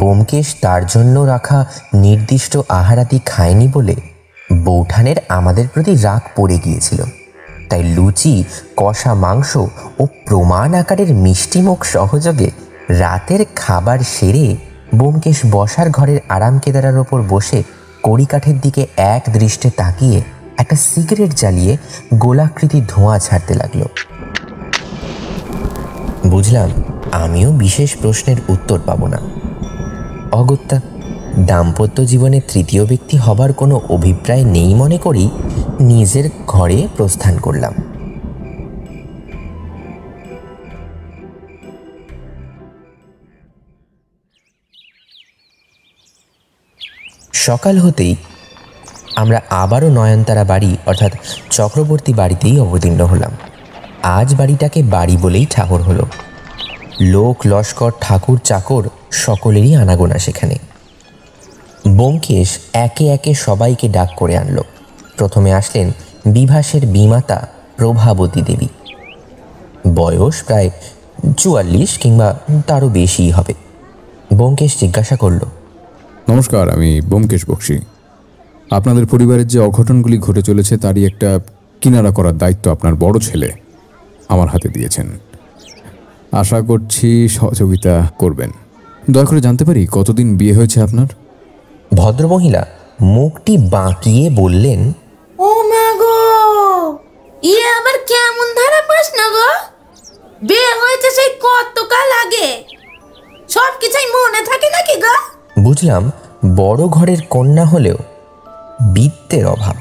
বোমকেশ 0.00 0.54
তার 0.60 0.86
জন্য 0.86 1.20
রাখা 1.20 1.66
নির্দিষ্ট 1.94 2.58
আহারাতি 2.68 3.20
খায়নি 3.26 3.68
বলে 3.68 3.94
বৌঠানের 4.52 5.16
আমাদের 5.28 5.68
প্রতি 5.68 5.94
রাগ 5.96 6.20
পড়ে 6.36 6.58
গিয়েছিল। 6.58 7.02
তাই 7.70 7.82
লুচি, 7.82 8.44
কষা 8.76 9.14
মাংস 9.14 9.56
ও 9.98 10.06
প্রমাণ 10.26 10.74
আকারের 10.74 11.14
মিষ্টিমুখ 11.14 11.84
সহযোগে 11.84 12.50
রাতের 12.88 13.44
খাবার 13.56 13.98
সেরে 13.98 14.56
বোমকেশ 14.94 15.38
বসার 15.50 15.90
ঘরের 15.90 16.18
আরাম 16.28 16.58
কেদারার 16.58 16.98
ওপর 16.98 17.22
বসে 17.28 17.62
কড়িকাঠের 18.02 18.60
দিকে 18.60 18.86
এক 18.96 19.22
দৃষ্টে 19.32 19.70
তাকিয়ে 19.70 20.22
একটা 20.58 20.76
সিগারেট 20.76 21.34
জ্বালিয়ে 21.34 21.76
গোলাকৃতি 22.14 22.82
ধোঁয়া 22.88 23.18
ছাড়তে 23.18 23.54
লাগল। 23.54 23.82
বুঝলাম, 26.30 26.70
আমিও 27.12 27.52
বিশেষ 27.52 27.96
প্রশ্নের 27.96 28.36
উত্তর 28.48 28.78
পাব 28.86 29.06
না। 29.06 29.20
অগত্যা, 30.32 30.80
দাম্পত্য 31.38 32.04
জীবনে 32.04 32.40
তৃতীয় 32.52 32.86
ব্যক্তি 32.86 33.16
হবার 33.16 33.52
কোনো 33.52 33.80
অভিপ্রায় 33.88 34.44
নেই 34.44 34.74
মনে 34.74 34.98
করি, 34.98 35.30
নিজের 35.80 36.30
ঘরে 36.46 36.88
প্রস্থান 36.96 37.38
করলাম। 37.38 37.74
সকাল 47.32 47.78
হতেই 47.78 48.16
আমরা 49.16 49.40
আবারও 49.50 49.88
নয়নতারা 49.90 50.44
বাড়ি, 50.44 50.76
অর্থাৎ 50.86 51.12
চক্রবর্তী 51.50 52.12
বাড়িতেই 52.14 52.60
অবতীর্ণ 52.60 53.00
হলাম। 53.04 53.32
আজ 54.06 54.34
বাড়িটাকে 54.34 54.82
বাড়ি 54.82 55.16
বলেই 55.16 55.46
ঠাকুর 55.50 55.82
হলো। 55.82 56.06
লোক, 57.00 57.36
লস্কর, 57.46 57.92
ঠাকুর, 58.00 58.38
চাকর 58.44 58.88
সকলেরই 59.10 59.74
আনাগোনা 59.74 60.18
সেখানে। 60.18 60.58
ব্যোমকেশ 61.88 62.58
একে 62.72 63.06
একে 63.06 63.34
সবাইকে 63.34 63.88
ডাক 63.88 64.08
করে 64.16 64.36
আনলো। 64.36 64.62
প্রথমে 65.16 65.52
আসলেন 65.52 65.90
বিভাসের 66.26 66.86
বিমাতা 66.86 67.48
প্রভাবতী 67.76 68.42
দেবী। 68.42 68.68
বয়স 69.94 70.42
প্রায় 70.42 70.70
চুয়াল্লিশ 71.36 71.98
কিংবা 71.98 72.38
তারও 72.66 72.88
বেশিই 72.88 73.30
হবে। 73.30 73.54
ব্যোমকেশ 74.34 74.80
জিজ্ঞাসা 74.80 75.16
করল, 75.16 75.40
নমস্কার, 76.28 76.70
আমি 76.70 77.00
বোমকেশ 77.00 77.50
বক্সি। 77.50 77.78
আপনাদের 78.70 79.06
পরিবারের 79.06 79.46
যে 79.46 79.58
অঘটনগুলি 79.58 80.18
ঘটে 80.18 80.42
চলেছে, 80.42 80.76
তারই 80.76 81.06
একটা 81.06 81.40
কিনারা 81.80 82.10
করার 82.10 82.38
দায়িত্ব 82.38 82.70
আপনার 82.70 82.94
বড় 82.94 83.18
ছেলে। 83.20 83.65
আমার 84.28 84.48
হাতে 84.48 84.68
দিয়েছেন। 84.68 85.18
আশা 86.32 86.60
করছি 86.60 87.28
সহযোগিতা 87.28 88.10
করবেন। 88.18 88.50
দয়া 89.10 89.24
করে 89.24 89.40
জানতে 89.40 89.64
পারি 89.64 89.86
কতদিন 89.92 90.36
বিয়ে 90.36 90.54
হয়েছে 90.54 90.82
আপনার? 90.82 91.06
ভদ্রমহিলা 91.94 92.66
মুখটি 93.00 93.58
বাঁকিয়ে 93.58 94.30
বললেন 94.30 94.92
ও 95.38 95.62
মা 95.62 95.94
গো! 95.94 96.98
ইয়ে 97.42 97.68
আবার 97.68 97.94
কেমন 98.06 98.54
ধারা 98.54 98.80
পাস 98.82 99.06
না 99.14 99.28
গো? 99.28 99.48
বিয়ে 100.42 100.72
হয়েছে 100.82 101.10
সেই 101.10 101.30
কতকাল 101.40 102.26
আগে। 102.26 102.64
সব 103.48 103.72
কিছুই 103.80 104.06
মনে 104.06 104.46
থাকে 104.46 104.68
নাকি 104.70 105.00
গো? 105.00 105.14
বুঝলাম 105.60 106.10
বড় 106.56 106.88
ঘরের 106.88 107.18
কন্যা 107.30 107.64
হলেও 107.64 107.96
বিত্তের 108.94 109.46
অভাব। 109.46 109.76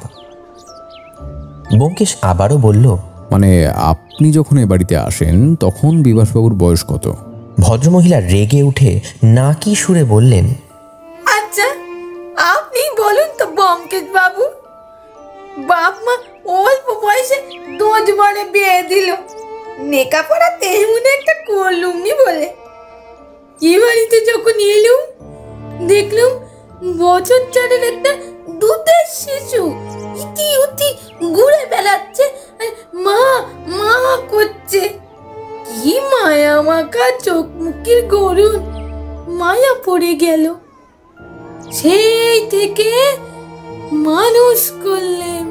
ব্যোমকেশ 1.78 2.16
আবারও 2.22 2.58
বলল 2.58 2.98
মানে 3.32 3.68
আপনি 3.68 4.32
যখন 4.32 4.58
এ 4.58 4.66
বাড়িতে 4.66 4.98
আসেন 4.98 5.56
তখন 5.56 6.04
বিভাসবাবুর 6.04 6.54
বয়স 6.54 6.84
কত? 6.88 7.14
ভদ্রমহিলা 7.60 8.20
রেগে 8.20 8.64
উঠে 8.64 9.00
নাকি 9.24 9.76
সুরে 9.76 10.04
বললেন 10.04 10.46
আচ্ছা 11.26 11.68
আপনি 12.54 12.82
বলুন 13.04 13.30
তো 13.38 13.46
বমকেশ 13.46 14.04
বাবু। 14.14 14.44
বাপ 15.58 15.94
মা 16.06 16.16
অল্প 16.52 16.88
বয়সে 17.06 17.38
দোজ 17.78 18.12
বলে 18.12 18.44
বিয়ে 18.52 18.84
দিল। 18.84 19.14
নেকাপড়া 19.80 20.50
তেমন 20.50 21.04
একটা 21.18 21.34
করলুমনি 21.48 22.12
বলে। 22.14 22.48
কি 23.60 23.80
বাড়িতে 23.80 24.18
যখন 24.26 24.60
এলুম 24.60 25.02
দেখলুম 25.88 26.32
বছর 26.98 27.40
চারের 27.54 27.84
একটা 27.84 28.12
দুধের 28.60 29.06
শিশু। 29.22 29.64
ইতি 30.24 30.48
উতি 30.64 30.90
ঘুরে 31.36 31.64
বেড়াচ্ছে। 31.72 32.26
মা 33.06 33.22
মা 33.78 33.96
করছে। 34.30 34.82
কি 35.70 35.96
মায়া 36.12 36.56
মাখা 36.62 37.08
চোখ 37.26 37.46
মুখের 37.64 38.00
গরুন 38.08 38.60
মায়া 39.40 39.74
পড়ে 39.86 40.12
গেল। 40.16 40.44
সেই 41.72 42.48
থেকে 42.50 42.92
মানুষ 44.08 44.60
করলেন। 44.84 45.46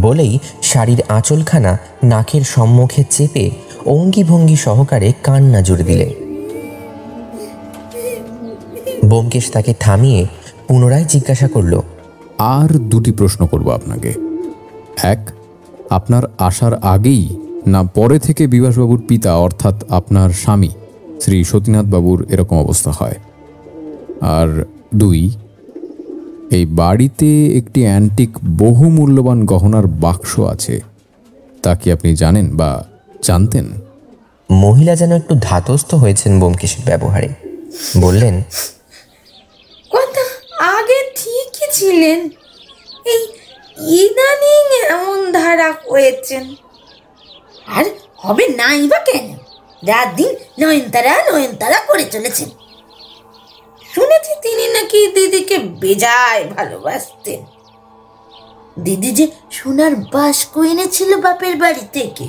বলেই 0.00 0.32
শাড়ির 0.62 1.00
আঁচলখানা 1.08 1.72
নাকের 2.02 2.44
সম্মুখে 2.44 3.02
চেপে 3.10 3.50
অঙ্গি 3.86 4.22
ভঙ্গি 4.24 4.56
সহকারে 4.56 5.08
কান্না 5.22 5.60
জুড়ে 5.62 5.84
দিলেন 5.84 6.10
ব্যোমকেশ 9.04 9.46
তাকে 9.50 9.72
থামিয়ে 9.80 10.22
পুনরায় 10.68 11.04
জিজ্ঞাসা 11.04 11.48
করল 11.48 11.80
আর 12.38 12.68
দুটি 12.78 13.12
প্রশ্ন 13.12 13.46
করব 13.46 13.70
আপনাকে। 13.70 14.14
এক 15.02 15.30
আপনার 15.90 16.22
আসার 16.38 16.74
আগেই 16.74 17.36
না 17.66 17.82
পরে 17.82 18.18
থেকে 18.18 18.46
বিভাসবাবুর 18.46 19.02
পিতা 19.08 19.36
অর্থাৎ 19.36 19.76
আপনার 19.88 20.30
স্বামী 20.30 20.70
শ্রী 21.20 21.44
সতীনাথ 21.44 21.86
বাবুর 21.86 22.26
এরকম 22.30 22.56
অবস্থা 22.58 22.90
হয়? 22.90 23.14
আর 24.20 24.66
দুই 24.94 25.30
এই 26.50 26.66
বাড়িতে 26.66 27.46
একটি 27.58 27.80
অ্যান্টিক 27.82 28.30
বহু 28.58 28.90
মূল্যবান 28.90 29.44
গহনার 29.44 29.86
বাক্স 29.86 30.40
আছে 30.40 30.80
তা 31.62 31.74
কি 31.74 31.92
আপনি 31.92 32.16
জানেন 32.16 32.56
বা 32.56 32.84
জানতেন? 33.22 33.66
মহিলা 34.52 34.96
যেন 34.96 35.12
একটু 35.12 35.34
ধাতস্থ 35.40 35.94
হয়েছেন 35.94 36.38
ব্যোমকেশের 36.38 36.82
ব্যবহারে। 36.86 37.28
বললেন 38.00 38.42
কথা 39.90 40.24
ছিলেন। 41.78 42.18
এই 43.04 43.22
ইদানিং 44.00 44.62
এমন 44.88 45.32
ধারা 45.32 45.72
হয়েছেন। 45.90 46.54
আর 47.66 47.84
হবে 48.16 48.48
নাই 48.48 48.88
বা 48.88 48.98
কেন? 48.98 49.26
রাত 49.86 50.08
দিন 50.14 50.36
নয়নতারা 50.58 51.32
নয়নতারা 51.32 51.78
করে 51.80 52.04
চলেছেন। 52.04 52.48
শুনেছি 53.94 54.32
তিনি 54.42 54.72
নাকি 54.72 55.12
দিদিকে 55.12 55.58
বেজায় 55.58 56.44
ভালোবাসতেন। 56.44 57.44
দিদি 58.82 59.10
যে 59.10 59.26
সোনার 59.50 59.96
বাস্ক 59.96 60.58
এনেছিল 60.58 61.20
বাপের 61.20 61.56
বাড়ি 61.56 61.84
থেকে। 61.92 62.26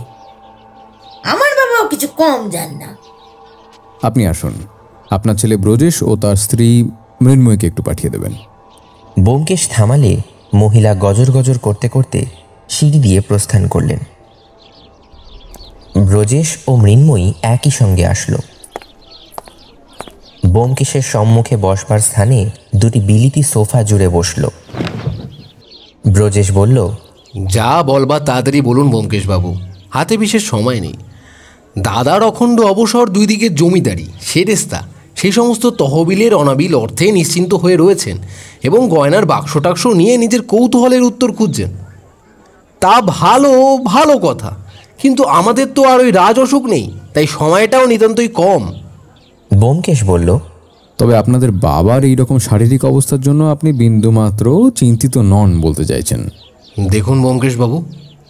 আমার 1.24 1.52
বাবাও 1.60 1.88
কিছু 1.88 2.08
কম 2.08 2.50
যান 2.50 2.72
না। 2.78 2.98
আপনি 4.02 4.28
আসুন। 4.28 4.54
আপনার 5.10 5.36
ছেলে 5.36 5.58
ব্রজেশ 5.58 6.04
ও 6.04 6.16
তার 6.16 6.36
স্ত্রী 6.36 6.84
মৃন্ময়কে 7.22 7.68
একটু 7.68 7.84
পাঠিয়ে 7.84 8.10
দেবেন। 8.10 8.34
ব্যোমকেশ 9.24 9.70
থামালে 9.70 10.18
মহিলা 10.54 10.96
গজর 10.96 11.32
গজর 11.32 11.58
করতে 11.58 11.90
করতে 11.90 12.26
সিঁড়ি 12.70 13.00
দিয়ে 13.00 13.22
প্রস্থান 13.22 13.68
করলেন। 13.68 14.00
ব্রজেশ 16.06 16.58
ও 16.68 16.76
মৃন্ময়ী 16.76 17.34
একই 17.42 17.70
সঙ্গে 17.70 18.06
আসলো। 18.06 18.38
ব্যোমকেশের 20.48 21.02
সম্মুখে 21.02 21.58
বসবার 21.58 22.00
স্থানে 22.00 22.50
দুটি 22.76 23.00
বিলিতি 23.00 23.44
সোফা 23.44 23.84
জুড়ে 23.84 24.10
বসল। 24.10 24.44
ব্রজেশ 26.08 26.52
বলল, 26.52 26.78
যা 27.48 27.84
বলবার 27.84 28.22
তাড়াতাড়ি 28.26 28.62
বলুন 28.62 28.90
ব্যোমকেশবাবু 28.90 29.56
হাতে 29.90 30.18
বিশেষ 30.18 30.44
সময় 30.46 30.80
নেই। 30.80 30.98
দাদার 31.78 32.24
অখণ্ড 32.24 32.62
অবসর 32.62 33.06
দুই 33.08 33.28
দিকে 33.28 33.50
জমিদারি 33.50 34.08
সেরেস্তা 34.22 34.80
সেই 35.20 35.32
সমস্ত 35.32 35.64
তহবিলের 35.66 36.34
অনাবিল 36.36 36.74
অর্থে 36.76 37.12
নিশ্চিন্ত 37.12 37.54
হয়ে 37.54 37.78
রয়েছেন 37.78 38.18
এবং 38.64 38.90
গয়নার 38.90 39.26
বাক্স 39.26 39.58
টাক্স 39.58 39.84
নিয়ে 39.88 40.14
নিজের 40.18 40.42
কৌতূহলের 40.42 41.02
উত্তর 41.02 41.30
খুঁজছেন। 41.32 41.70
তা 42.80 43.02
ভালো 43.02 43.52
ভালো 43.86 44.14
কথা। 44.18 44.52
কিন্তু 45.02 45.24
আমাদের 45.24 45.68
তো 45.76 45.82
আর 45.84 46.00
ওই 46.00 46.12
রাজ 46.12 46.40
অসুখ 46.40 46.64
নেই 46.66 46.86
তাই 47.14 47.28
সময়টাও 47.28 47.86
নিতান্তই 47.86 48.28
কম। 48.28 48.64
ব্যোমকেশ 49.54 50.04
বলল 50.04 50.30
তবে 50.98 51.18
আপনাদের 51.18 51.52
বাবার 51.52 52.02
এই 52.04 52.16
রকম 52.16 52.38
শারীরিক 52.38 52.86
অবস্থার 52.86 53.22
জন্য 53.22 53.44
আপনি 53.44 53.70
বিন্দুমাত্র 53.74 54.46
চিন্তিত 54.76 55.18
নন 55.18 55.50
বলতে 55.62 55.86
চাইছেন। 55.86 56.22
দেখুন 56.88 57.22
ব্যোমকেশবাবু 57.22 57.78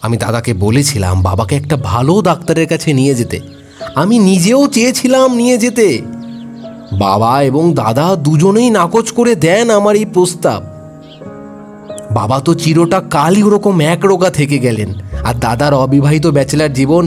আমি 0.01 0.17
দাদাকে 0.17 0.51
বলেছিলাম 0.53 1.15
বাবাকে 1.21 1.55
একটা 1.55 1.75
ভালো 1.75 2.21
ডাক্তারের 2.21 2.67
কাছে 2.67 2.89
নিয়ে 2.93 3.15
যেতে। 3.15 3.37
আমি 3.95 4.15
নিজেও 4.19 4.67
চেয়েছিলাম 4.67 5.27
নিয়ে 5.35 5.57
যেতে। 5.57 5.87
বাবা 7.03 7.33
এবং 7.43 7.63
দাদা 7.73 8.07
দুজনেই 8.15 8.69
নাকচ 8.69 9.07
করে 9.11 9.33
দেন 9.35 9.65
আমার 9.69 9.95
এই 9.95 10.07
প্রস্তাব। 10.15 10.61
বাবা 12.19 12.37
তো 12.45 12.51
চিরটা 12.53 12.99
কালই 13.15 13.41
ওরকম 13.43 13.75
এক 13.93 14.01
রোগা 14.05 14.29
থেকে 14.29 14.57
গেলেন, 14.59 14.89
আর 15.27 15.35
দাদার 15.45 15.73
অবিবাহিত 15.73 16.25
ব্যাচেলার 16.27 16.73
জীবন 16.73 17.03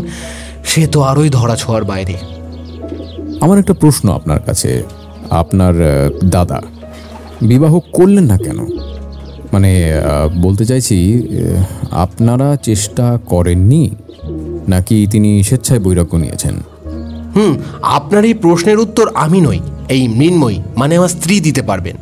সে 0.70 0.86
তো 0.86 0.98
আরোই 1.02 1.30
ধরা 1.38 1.56
ছোঁয়ার 1.56 1.84
বাইরে। 1.84 2.16
আমার 3.40 3.56
একটা 3.58 3.74
প্রশ্ন 3.82 4.06
আপনার 4.18 4.40
কাছে, 4.40 4.82
আপনার 5.30 5.74
দাদা, 6.24 6.60
বিবাহ 7.50 7.72
করলেন 7.96 8.24
না 8.32 8.36
কেন? 8.44 8.58
মানে 9.52 9.72
বলতে 10.44 10.64
চাইছি 10.66 10.98
আপনারা 11.90 12.56
চেষ্টা 12.68 13.06
করেননি, 13.32 13.90
নাকি 14.68 14.96
তিনি 15.12 15.42
স্বেচ্ছায় 15.42 15.80
বৈরাগ্য 15.84 16.16
নিয়েছেন? 16.16 16.54
হুম, 17.36 17.56
আপনার 17.82 18.24
এই 18.24 18.34
প্রশ্নের 18.34 18.78
উত্তর 18.78 19.10
আমি 19.14 19.40
নই, 19.40 19.60
এই 19.88 20.08
মৃন্ময়ী 20.08 20.62
মানে 20.76 20.96
আমার 20.96 21.08
স্ত্রী 21.08 21.40
দিতে 21.40 21.62
পারবেন। 21.62 21.96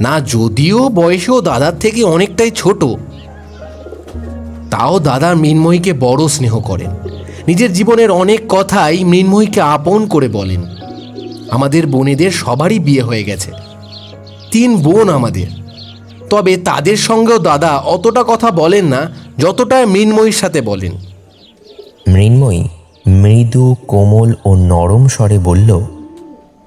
না, 0.00 0.20
যদিও 0.20 0.88
বয়সেও 0.88 1.40
দাদার 1.40 1.78
থেকে 1.78 2.04
অনেকটাই 2.04 2.50
ছোট, 2.50 2.84
তাও 4.70 4.98
দাদা 4.98 5.34
মৃন্ময়ীকে 5.34 5.92
বড় 5.92 6.28
স্নেহ 6.28 6.60
করেন। 6.60 6.90
নিজের 7.48 7.72
জীবনের 7.72 8.10
অনেক 8.10 8.40
কথাই 8.48 9.04
মৃন্ময়ীকে 9.04 9.60
আপন 9.60 10.06
করে 10.06 10.28
বলেন। 10.28 10.64
আমাদের 11.50 11.86
বোনেদের 11.86 12.30
সবারই 12.30 12.78
বিয়ে 12.78 13.02
হয়ে 13.02 13.24
গেছে। 13.24 13.52
তিন 14.50 14.76
বোন 14.76 15.08
আমাদের। 15.08 15.46
তবে 16.30 16.56
তাদের 16.56 16.96
সঙ্গেও 16.96 17.38
দাদা 17.38 17.76
অতটা 17.76 18.24
কথা 18.26 18.50
বলেন 18.50 18.86
না, 18.86 19.10
যতটা 19.38 19.86
মৃন্ময়ীর 19.86 20.32
সাথে 20.32 20.60
বলেন। 20.60 20.92
মৃন্ময়ী? 22.08 22.68
মৃদু, 23.06 23.74
কোমল 23.86 24.30
ও 24.44 24.54
নরম 24.54 25.08
স্বরে 25.08 25.38
বলল, 25.38 25.70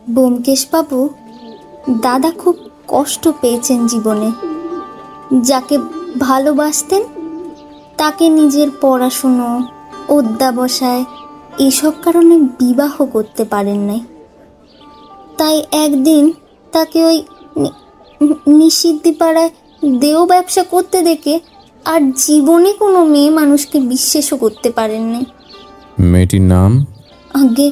ব্যোমকেশবাবু, 0.10 1.10
দাদা 2.02 2.32
খুব 2.32 2.56
কষ্ট 2.88 3.24
পেয়েছেন 3.42 3.88
জীবনে। 3.88 4.32
যাকে 5.42 5.78
ভালোবাসতেন, 6.20 7.04
তাকে 7.98 8.30
নিজের 8.30 8.70
পড়াশুনো, 8.82 9.50
অধ্যাবসায় 10.10 11.04
এসব 11.60 11.94
কারণে 12.02 12.36
বিবাহ 12.38 13.06
করতে 13.06 13.44
পারেন 13.44 13.80
নাই। 13.80 14.02
তাই 15.38 15.58
একদিন 15.86 16.32
তাকে 16.74 17.00
ওই 17.04 17.18
নিষিদ্ধি 18.48 19.12
পাড়ায় 19.12 19.50
দেহ 20.00 20.26
ব্যবসা 20.26 20.64
করতে 20.64 21.02
দেখে 21.02 21.40
আর 21.86 22.12
জীবনে 22.16 22.74
কোনো 22.74 23.06
মেয়ে 23.06 23.30
মানুষকে 23.30 23.80
বিশ্বাসও 23.80 24.38
করতে 24.38 24.70
পারেননি 24.72 25.22
মেয়েটির 26.00 26.42
নাম? 26.42 26.72
আগে 27.34 27.72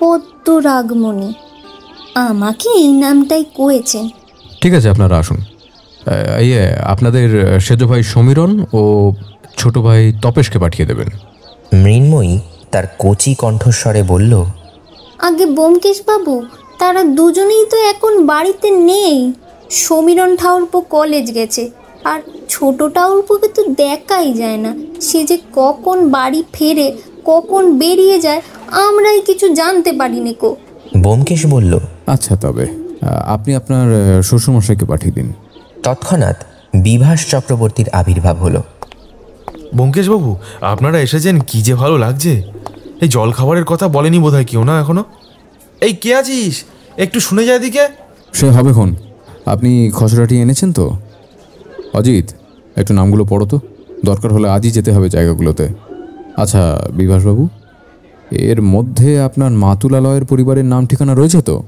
পদ্ম 0.00 0.58
রাগমণি 0.58 1.30
আমাকে 2.14 2.68
এই 2.68 2.92
নামটাই 2.92 3.44
কয়েছেন। 3.56 4.08
ঠিক 4.60 4.74
আছে 4.74 4.88
আপনারা 4.90 5.18
আসুন। 5.18 5.36
আহ, 5.36 6.40
ইয়ে 6.40 6.76
আপনাদের 6.84 7.28
সেজ 7.60 7.84
ভাই 7.84 8.02
সমীরণ 8.02 8.64
ও 8.72 9.12
ছোট 9.56 9.78
ভাই 9.78 10.12
তপেশকে 10.22 10.58
পাঠিয়ে 10.58 10.86
দেবেন। 10.86 11.08
মৃন্ময়ী 11.74 12.38
তার 12.70 12.86
কচি 12.98 13.34
কণ্ঠস্বরে 13.34 14.02
বলল 14.02 14.44
আগে 15.18 15.46
ব্যোমকেশ 15.46 16.02
বাবু 16.06 16.42
তারা 16.78 17.02
দুজনেই 17.04 17.64
তো 17.70 17.76
এখন 17.76 18.26
বাড়িতে 18.26 18.70
নেই। 18.70 19.32
সমীরণ 19.70 20.36
ঠাউরপো 20.36 20.80
কলেজ 20.80 21.34
গেছে 21.34 21.70
আর 22.04 22.20
ছোট 22.48 22.82
ঠাউরপোকে 22.94 23.48
তো 23.48 23.62
দেখাই 23.76 24.32
যায় 24.32 24.56
না 24.56 24.74
সে 25.00 25.24
যে 25.24 25.38
কখন 25.52 26.08
বাড়ি 26.10 26.42
ফেরে 26.52 26.92
কখন 27.30 27.62
বেরিয়ে 27.82 28.16
যায় 28.26 28.40
আমরাই 28.86 29.20
কিছু 29.28 29.46
জানতে 29.60 29.90
পারিনি 30.00 30.34
কো। 30.42 30.50
ব্যোমকেশ 31.04 31.40
বলল 31.46 31.72
আচ্ছা 32.14 32.32
তবে 32.36 32.66
আপনি 33.34 33.50
আপনার 33.60 33.86
শ্বশুরমশাইকে 34.28 34.84
পাঠিয়ে 34.90 35.14
দিন। 35.18 35.28
তৎক্ষণাৎ 35.84 36.36
বিভাস 36.86 37.18
চক্রবর্তীর 37.32 37.88
আবির্ভাব 38.00 38.36
হলো। 38.44 38.60
ব্যোমকেশবাবু 39.76 40.30
আপনারা 40.72 40.98
এসেছেন 41.00 41.36
কি 41.48 41.58
যে 41.62 41.74
ভালো 41.82 41.96
লাগছে। 42.04 42.32
এই 43.02 43.08
জল 43.14 43.30
খাবারের 43.38 43.66
কথা 43.70 43.86
বলেনি 43.96 44.18
বোধহয় 44.24 44.46
কেউ 44.50 44.62
না 44.64 44.74
এখনও? 44.82 45.04
এই 45.86 45.92
কে 46.02 46.10
আছিস? 46.20 46.54
একটু 47.04 47.18
শুনে 47.26 47.42
যায় 47.48 47.60
দিকে 47.64 47.84
সে 48.38 48.46
হবে 48.56 48.72
খন। 48.72 48.90
আপনি 49.52 49.70
খসড়াটি 49.98 50.34
এনেছেন 50.44 50.70
তো? 50.78 50.84
অজিত 51.98 52.26
একটু 52.80 52.92
নামগুলো 52.98 53.24
পড়ো 53.24 53.46
তো। 53.52 53.56
দরকার 54.08 54.30
হলে 54.36 54.48
আজই 54.56 54.70
যেতে 54.76 54.90
হবে 54.92 55.08
জায়গাগুলোতে। 55.16 55.66
আচ্ছা 56.36 56.88
বিভাসবাবু 56.92 57.48
এর 58.30 58.62
মধ্যে 58.62 59.20
আপনার 59.20 59.50
মাতুলালয়ের 59.50 60.24
পরিবারের 60.24 60.64
নাম 60.64 60.86
ঠিকানা 60.86 61.14
রয়েছে 61.14 61.42
তো? 61.42 61.62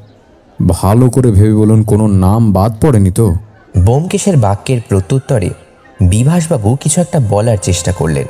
ভালো 0.69 1.11
করে 1.11 1.31
ভেবে 1.31 1.55
বলুন 1.55 1.83
কোনো 1.83 2.07
নাম 2.07 2.53
বাদ 2.53 2.73
পড়েনি 2.81 3.11
তো? 3.11 3.35
ব্যোমকেশের 3.79 4.37
বাক্যের 4.37 4.81
প্রত্যুত্তরে 4.89 5.51
বিভাসবাবু 6.01 6.77
কিছু 6.81 7.01
একটা 7.01 7.21
বলার 7.21 7.57
চেষ্টা 7.63 7.93
করলেন। 7.93 8.25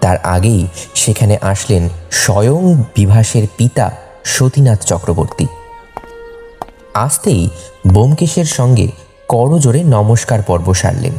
তার 0.00 0.16
আগেই 0.16 0.66
সেখানে 0.94 1.38
আসলেন 1.42 1.88
স্বয়ং 2.10 2.74
বিভাসের 2.94 3.42
পিতা 3.56 3.90
সতীনাথ 4.24 4.82
চক্রবর্তী। 4.82 5.46
আসতেই 6.94 7.48
ব্যোমকেশের 7.86 8.44
সঙ্গে 8.44 8.88
করজোরে 9.28 9.84
নমস্কার 9.84 10.42
পর্ব 10.42 10.74
সারলেন। 10.74 11.12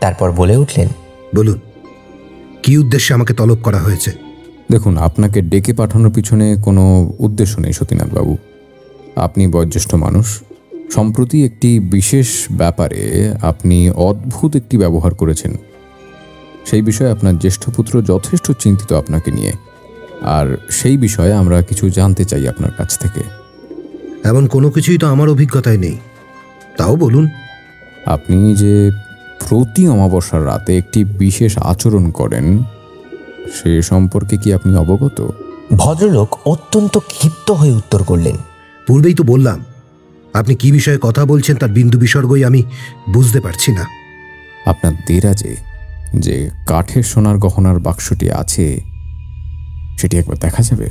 তারপর 0.00 0.32
বলে 0.32 0.56
উঠলেন 0.56 0.88
বলুন 1.36 1.58
কি 2.62 2.78
উদ্দেশ্যে 2.78 3.14
আমাকে 3.14 3.34
তলব 3.34 3.58
করা 3.62 3.78
হয়েছে? 3.78 4.12
দেখুন 4.70 4.96
আপনাকে 4.96 5.42
ডেকে 5.42 5.72
পাঠানোর 5.72 6.12
পিছনে 6.12 6.56
কোনো 6.62 7.12
উদ্দেশ্য 7.18 7.60
নেই 7.60 7.72
সতীনাথবাবু। 7.72 8.38
আপনি 9.16 9.46
বয়োজ্যেষ্ঠ 9.46 9.94
মানুষ। 9.94 10.42
সম্প্রতি 10.94 11.44
একটি 11.44 11.80
বিশেষ 11.80 12.28
ব্যাপারে 12.52 13.34
আপনি 13.42 13.90
অদ্ভুত 13.90 14.56
একটি 14.56 14.78
ব্যবহার 14.78 15.14
করেছেন। 15.14 15.56
সেই 16.66 16.82
বিষয়ে 16.82 17.10
আপনার 17.10 17.38
জ্যেষ্ঠ 17.38 17.70
পুত্র 17.70 18.02
যথেষ্ট 18.02 18.52
চিন্তিত 18.52 18.92
আপনাকে 18.92 19.30
নিয়ে। 19.30 19.52
আর 20.22 20.58
সেই 20.70 20.96
বিষয়ে 20.96 21.32
আমরা 21.32 21.62
কিছু 21.62 21.88
জানতে 21.88 22.24
চাই 22.24 22.48
আপনার 22.48 22.70
কাছ 22.70 22.98
থেকে। 22.98 23.20
এমন 24.24 24.46
কোনো 24.46 24.70
কিছুই 24.70 24.98
তো 24.98 25.06
আমার 25.06 25.28
অভিজ্ঞতায় 25.28 25.78
নেই। 25.78 25.98
তাও 26.76 26.96
বলুন। 26.96 27.28
আপনি 28.06 28.54
যে 28.54 28.90
প্রতি 29.48 29.88
অমাবস্যার 29.88 30.46
রাতে 30.46 30.78
একটি 30.78 31.04
বিশেষ 31.04 31.58
আচরণ 31.58 32.10
করেন 32.10 32.58
সে 33.54 33.82
সম্পর্কে 33.82 34.36
কি 34.36 34.54
আপনি 34.54 34.76
অবগত? 34.76 35.28
ভদ্রলোক 35.76 36.38
অত্যন্ত 36.46 36.98
ক্ষিপ্ত 36.98 37.50
হয়ে 37.50 37.72
উত্তর 37.72 38.02
করলেন 38.02 38.36
পূর্বেই 38.86 39.14
তো 39.14 39.24
বললাম 39.24 39.64
আপনি 40.34 40.54
কি 40.54 40.72
বিষয়ে 40.72 40.98
কথা 41.02 41.24
বলছেন 41.24 41.56
তার 41.56 41.68
বিন্দু 41.68 41.98
বিসর্গই 41.98 42.44
আমি 42.44 42.62
বুঝতে 43.08 43.40
পারছি 43.40 43.72
না। 43.72 43.84
আপনার 44.66 44.92
দেরাজে 45.06 45.56
যে 46.14 46.50
কাঠের 46.66 47.02
সোনার 47.02 47.38
গহনার 47.38 47.78
বাক্সটি 47.78 48.30
আছে 48.30 48.80
সেটি 49.98 50.18
একবার 50.18 50.36
দেখা 50.40 50.62
যাবে? 50.62 50.88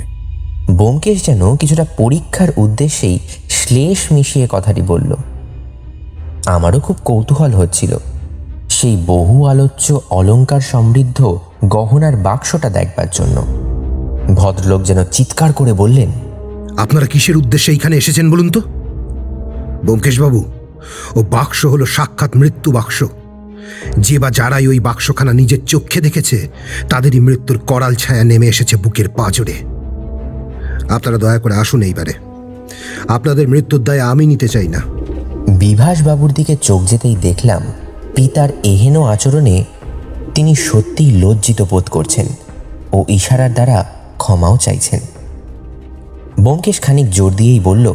ব্যোমকেশ 0.72 1.26
যেন 1.26 1.56
কিছুটা 1.56 1.86
পরীক্ষার 1.98 2.50
উদ্দেশ্যেই 2.58 3.20
শ্লেষ 3.50 4.00
মিশিয়ে 4.12 4.48
কথাটি 4.52 4.82
বলল। 4.82 5.16
আমারও 6.46 6.80
খুব 6.80 6.96
কৌতূহল 7.06 7.52
হচ্ছিল। 7.52 7.98
সেই 8.82 9.04
বহু 9.08 9.46
আলোচ্য 9.46 10.02
অলঙ্কার 10.10 10.62
সমৃদ্ধ 10.62 11.40
গহনার 11.66 12.16
বাক্সটা 12.16 12.70
দেখবার 12.70 13.06
জন্য। 13.12 13.46
ভদ্রলোক 14.36 14.82
যেন 14.82 15.06
চিৎকার 15.12 15.54
করে 15.54 15.74
বললেন 15.74 16.10
আপনারা 16.78 17.06
কিসের 17.06 17.38
উদ্দেশ্যে 17.38 17.74
এইখানে 17.74 17.98
এসেছেন 17.98 18.32
বলুন 18.32 18.50
তো? 18.50 18.60
ব্যোমকেশবাবু 19.86 20.46
ও 21.16 21.24
বাক্স 21.32 21.66
হলো 21.66 21.86
সাক্ষাৎ 21.86 22.30
মৃত্যু 22.36 22.72
বাক্স। 22.72 23.04
যে 23.98 24.20
বা 24.20 24.30
যারাই 24.30 24.68
ওই 24.68 24.80
বাক্সখানা 24.80 25.34
নিজের 25.34 25.66
চোখে 25.66 26.02
দেখেছে 26.02 26.50
তাদেরই 26.90 27.20
মৃত্যুর 27.20 27.58
করাল 27.58 27.96
ছায়া 27.96 28.24
নেমে 28.24 28.48
এসেছে 28.48 28.76
বুকের 28.78 29.10
পাঁজরে। 29.10 29.54
আপনারা 30.90 31.18
দয়া 31.18 31.40
করে 31.40 31.56
আসুন 31.56 31.82
এইবারে। 31.82 32.14
আপনাদের 33.08 33.48
মৃত্যুর 33.48 33.84
দায় 33.84 34.00
আমি 34.00 34.26
নিতে 34.26 34.48
চাই 34.48 34.68
না। 34.68 34.80
বিভাসবাবুর 35.48 36.32
দিকে 36.32 36.56
চোখ 36.62 36.82
যেতেই 36.84 37.16
দেখলাম 37.16 37.62
পিতার 38.20 38.50
এহেন 38.64 39.02
আচরণে 39.02 39.64
তিনি 40.36 40.56
সত্যিই 40.56 41.12
লজ্জিত 41.12 41.62
বোধ 41.70 41.90
করছেন 41.90 42.26
ও 42.94 43.06
ইশারার 43.08 43.54
দ্বারা 43.54 43.86
ক্ষমাও 44.18 44.58
চাইছেন। 44.58 45.00
ব্যোমকেশ 46.40 46.82
খানিক 46.82 47.10
জোর 47.10 47.34
দিয়েই 47.34 47.60
বলল 47.60 47.94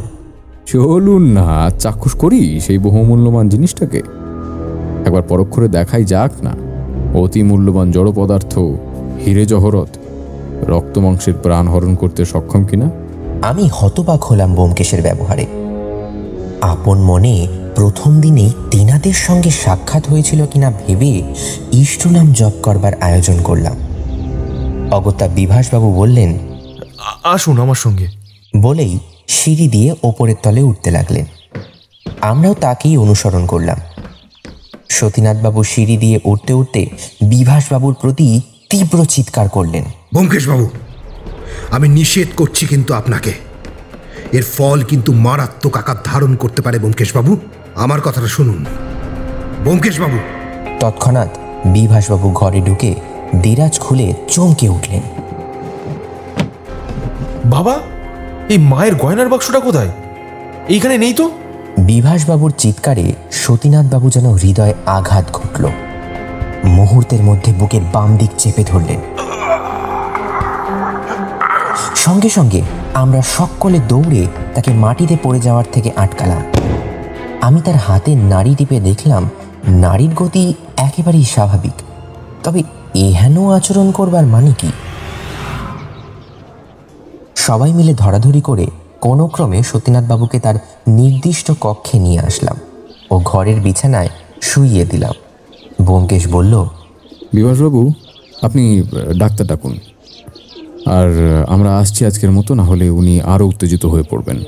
চলুন 0.66 1.22
না 1.22 1.70
চাক্ষুষ 1.70 2.14
করি 2.16 2.60
সেই 2.60 2.78
বহুমূল্যবান 2.78 3.48
জিনিসটাকে। 3.48 3.98
একবার 5.06 5.22
পরোক্ষরে 5.22 5.68
দেখাই 5.68 6.04
যাক 6.04 6.30
না 6.42 6.52
অতি 7.14 7.42
মূল্যবান 7.42 7.90
জড় 7.90 8.12
পদার্থ 8.16 8.58
হিরে 9.26 9.46
জহরত 9.46 9.88
রক্ত 10.66 10.98
মাংসের 10.98 11.34
প্রাণ 11.42 11.68
হরণ 11.68 11.94
করতে 11.94 12.24
সক্ষম 12.24 12.64
কিনা? 12.64 12.90
আমি 13.42 13.68
হতবাক 13.72 14.24
হলাম 14.24 14.54
ব্যোমকেশের 14.54 15.02
ব্যবহারে। 15.02 15.46
আপন 16.60 16.98
মনে 16.98 17.46
প্রথম 17.74 18.20
দিনেই 18.20 18.50
তেনাদের 18.70 19.12
সঙ্গে 19.12 19.50
সাক্ষাৎ 19.50 20.08
হয়েছিল 20.08 20.46
কিনা 20.46 20.70
ভেবে 20.70 21.22
ইষ্টনাম 21.72 22.32
জপ 22.32 22.52
করবার 22.62 23.02
আয়োজন 23.02 23.42
করলাম। 23.42 23.76
অগত্যা 24.90 25.28
বিভাসবাবু 25.28 25.92
বললেন 25.92 26.38
আসুন 27.24 27.60
আমার 27.60 27.74
সঙ্গে। 27.74 28.06
বলেই 28.56 28.98
সিঁড়ি 29.28 29.68
দিয়ে 29.68 29.94
ওপরের 30.02 30.34
তলে 30.42 30.62
উঠতে 30.62 30.90
লাগলেন। 30.90 31.24
আমরাও 32.20 32.54
তাকেই 32.54 32.96
অনুসরণ 32.96 33.46
করলাম। 33.46 33.76
সতীনাথবাবু 34.88 35.64
সিঁড়ি 35.64 35.96
দিয়ে 35.96 36.20
উঠতে 36.24 36.52
উঠতে 36.52 36.86
বিভাসবাবুর 37.22 37.94
প্রতি 37.94 38.40
তীব্র 38.70 39.04
চিৎকার 39.04 39.48
করলেন। 39.48 39.84
ব্যোমকেশবাবু 40.12 40.68
আমি 41.70 41.88
নিষেধ 41.88 42.28
করছি 42.36 42.66
কিন্তু 42.66 42.94
আপনাকে। 42.94 43.32
এর 44.32 44.42
ফল 44.42 44.82
কিন্তু 44.82 45.12
মারাত্মক 45.12 45.76
আকার 45.76 45.96
ধারণ 46.04 46.36
করতে 46.36 46.62
পারে 46.62 46.78
ব্যোমকেশবাবু 46.78 47.36
আমার 47.76 48.00
কথাটা 48.00 48.26
শুনুন। 48.26 48.64
ব্যোমকেশবাবু। 49.62 50.18
তৎক্ষণাৎ 50.80 51.28
বিভাসবাবু 51.66 52.30
ঘরে 52.30 52.60
ঢুকে 52.60 52.94
দেরাজ 53.36 53.80
খুলে 53.80 54.14
চমকে 54.28 54.68
উঠলেন। 54.68 55.00
বাবা 57.44 57.78
এই 58.48 58.58
মায়ের 58.58 58.94
গয়নার 58.94 59.28
বাক্সটা 59.28 59.60
কোথায়? 59.60 59.88
এইখানে 60.68 60.98
নেই 60.98 61.14
তো। 61.14 61.30
বিভাসবাবুর 61.78 62.52
চিৎকারে 62.58 63.12
সতীনাথবাবু 63.32 64.10
যেন 64.10 64.34
হৃদয়ে 64.34 64.74
আঘাত 64.86 65.24
ঘটল। 65.32 65.68
মুহূর্তের 66.64 67.22
মধ্যে 67.22 67.52
বুকের 67.52 67.82
বাম 67.92 68.16
দিক 68.16 68.30
চেপে 68.38 68.64
ধরলেন। 68.64 69.00
সঙ্গে 71.96 72.28
সঙ্গে 72.28 72.62
আমরা 72.94 73.22
সকলে 73.22 73.78
দৌড়ে 73.78 74.26
তাকে 74.54 74.72
মাটিতে 74.72 75.16
পড়ে 75.22 75.40
যাওয়ার 75.40 75.64
থেকে 75.72 75.90
আটকালাম। 75.96 76.42
আমি 77.46 77.60
তার 77.60 77.76
হাতে 77.76 78.14
নাড়ি 78.14 78.54
টিপে 78.54 78.80
দেখলাম 78.80 79.28
নারীর 79.84 80.12
গতি 80.14 80.54
একেবারেই 80.76 81.24
স্বাভাবিক। 81.24 81.76
তবে 82.44 82.62
এহেন 82.94 83.36
আচরণ 83.58 83.90
করবার 83.90 84.26
মানে 84.26 84.52
কি? 84.58 84.70
সবাই 87.36 87.72
মিলে 87.72 87.94
ধরাধরি 87.94 88.40
করে 88.40 88.66
কোনো 89.00 89.26
ক্রমে 89.26 89.62
সতীনাথবাবুকে 89.62 90.38
তার 90.40 90.56
নির্দিষ্ট 90.88 91.52
কক্ষে 91.60 91.98
নিয়ে 91.98 92.20
আসলাম 92.20 92.56
ও 93.10 93.20
ঘরের 93.24 93.60
বিছানায় 93.60 94.08
শুইয়ে 94.42 94.84
দিলাম। 94.84 95.14
ব্যোমকেশ 95.82 96.28
বলল, 96.28 96.54
বিভাসবাবু, 97.34 97.92
আপনি 98.42 98.82
ডাক্তার 99.18 99.46
ডাকুন। 99.46 99.74
আর 100.86 101.08
আমরা 101.48 101.70
আসছি 101.78 102.00
আজকের 102.06 102.30
মতো, 102.30 102.54
না 102.54 102.64
হলে 102.64 102.90
উনি 102.90 103.20
আরও 103.20 103.46
উত্তেজিত 103.46 103.86
হয়ে 103.86 104.02
পড়বেন। 104.10 104.38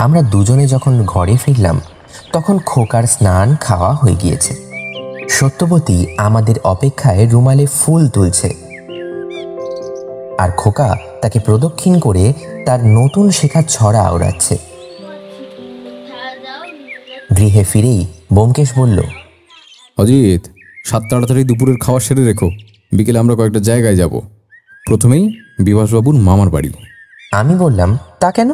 আমরা 0.00 0.22
দুজনে 0.22 0.66
যখন 0.66 1.02
ঘরে 1.06 1.36
ফিরলাম 1.36 1.80
তখন 2.32 2.58
খোকার 2.58 3.02
স্নান 3.02 3.56
খাওয়া 3.60 3.92
হয়ে 3.92 4.14
গিয়েছে। 4.14 4.52
সত্যবতী 5.30 6.06
আমাদের 6.18 6.54
অপেক্ষায় 6.64 7.28
রুমালে 7.28 7.66
ফুল 7.66 8.08
তুলছে। 8.08 8.48
আর 10.38 10.50
খোকা 10.50 10.96
তাকে 11.22 11.38
প্রদক্ষিণ 11.38 11.98
করে 11.98 12.32
তার 12.66 12.86
নতুন 12.86 13.30
শেখা 13.30 13.62
ছড়া 13.68 14.10
ওড়াচ্ছে। 14.10 14.58
গৃহে 17.36 17.64
ফিরেই 17.64 18.06
ব্যোমকেশ 18.32 18.78
বলল 18.78 18.98
অজিত 19.96 20.42
সাত 20.84 21.02
তাড়াতাড়ি 21.10 21.44
দুপুরের 21.44 21.76
খাওয়া 21.80 22.00
সেরে 22.00 22.24
রেখো। 22.26 22.50
বিকেলে 22.92 23.18
আমরা 23.18 23.34
কয়েকটা 23.34 23.60
জায়গায় 23.60 23.96
যাব। 23.96 24.20
প্রথমেই 24.86 25.24
বিভাসবাবুর 25.58 26.14
মামার 26.14 26.50
বাড়ি। 26.50 26.70
আমি 27.32 27.54
বললাম 27.54 27.98
তা 28.20 28.30
কেন? 28.30 28.50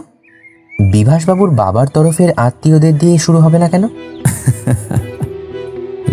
বিভাসবাবুর 0.79 1.51
বাবার 1.51 1.87
তরফের 1.87 2.33
আত্মীয়দের 2.37 2.99
দিয়ে 2.99 3.19
শুরু 3.19 3.39
হবে 3.39 3.59
না 3.59 3.69
কেন? 3.69 3.89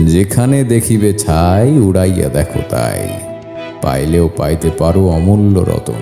যেখানে 0.05 0.64
দেখিবে 0.64 1.14
ছাই 1.14 1.78
উড়াইয়া 1.78 2.30
দেখো 2.30 2.59
তাই। 2.70 3.09
পাইলেও 3.82 4.30
পাইতে 4.38 4.70
পারো 4.70 5.07
অমূল্য 5.07 5.59
রতন। 5.59 6.01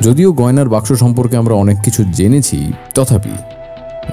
যদিও 0.00 0.32
গয়নার 0.32 0.68
বাক্স 0.68 0.92
সম্পর্কে 0.92 1.36
আমরা 1.36 1.54
অনেক 1.54 1.76
কিছু 1.82 2.04
জেনেছি 2.04 2.72
তথাপি 2.94 3.30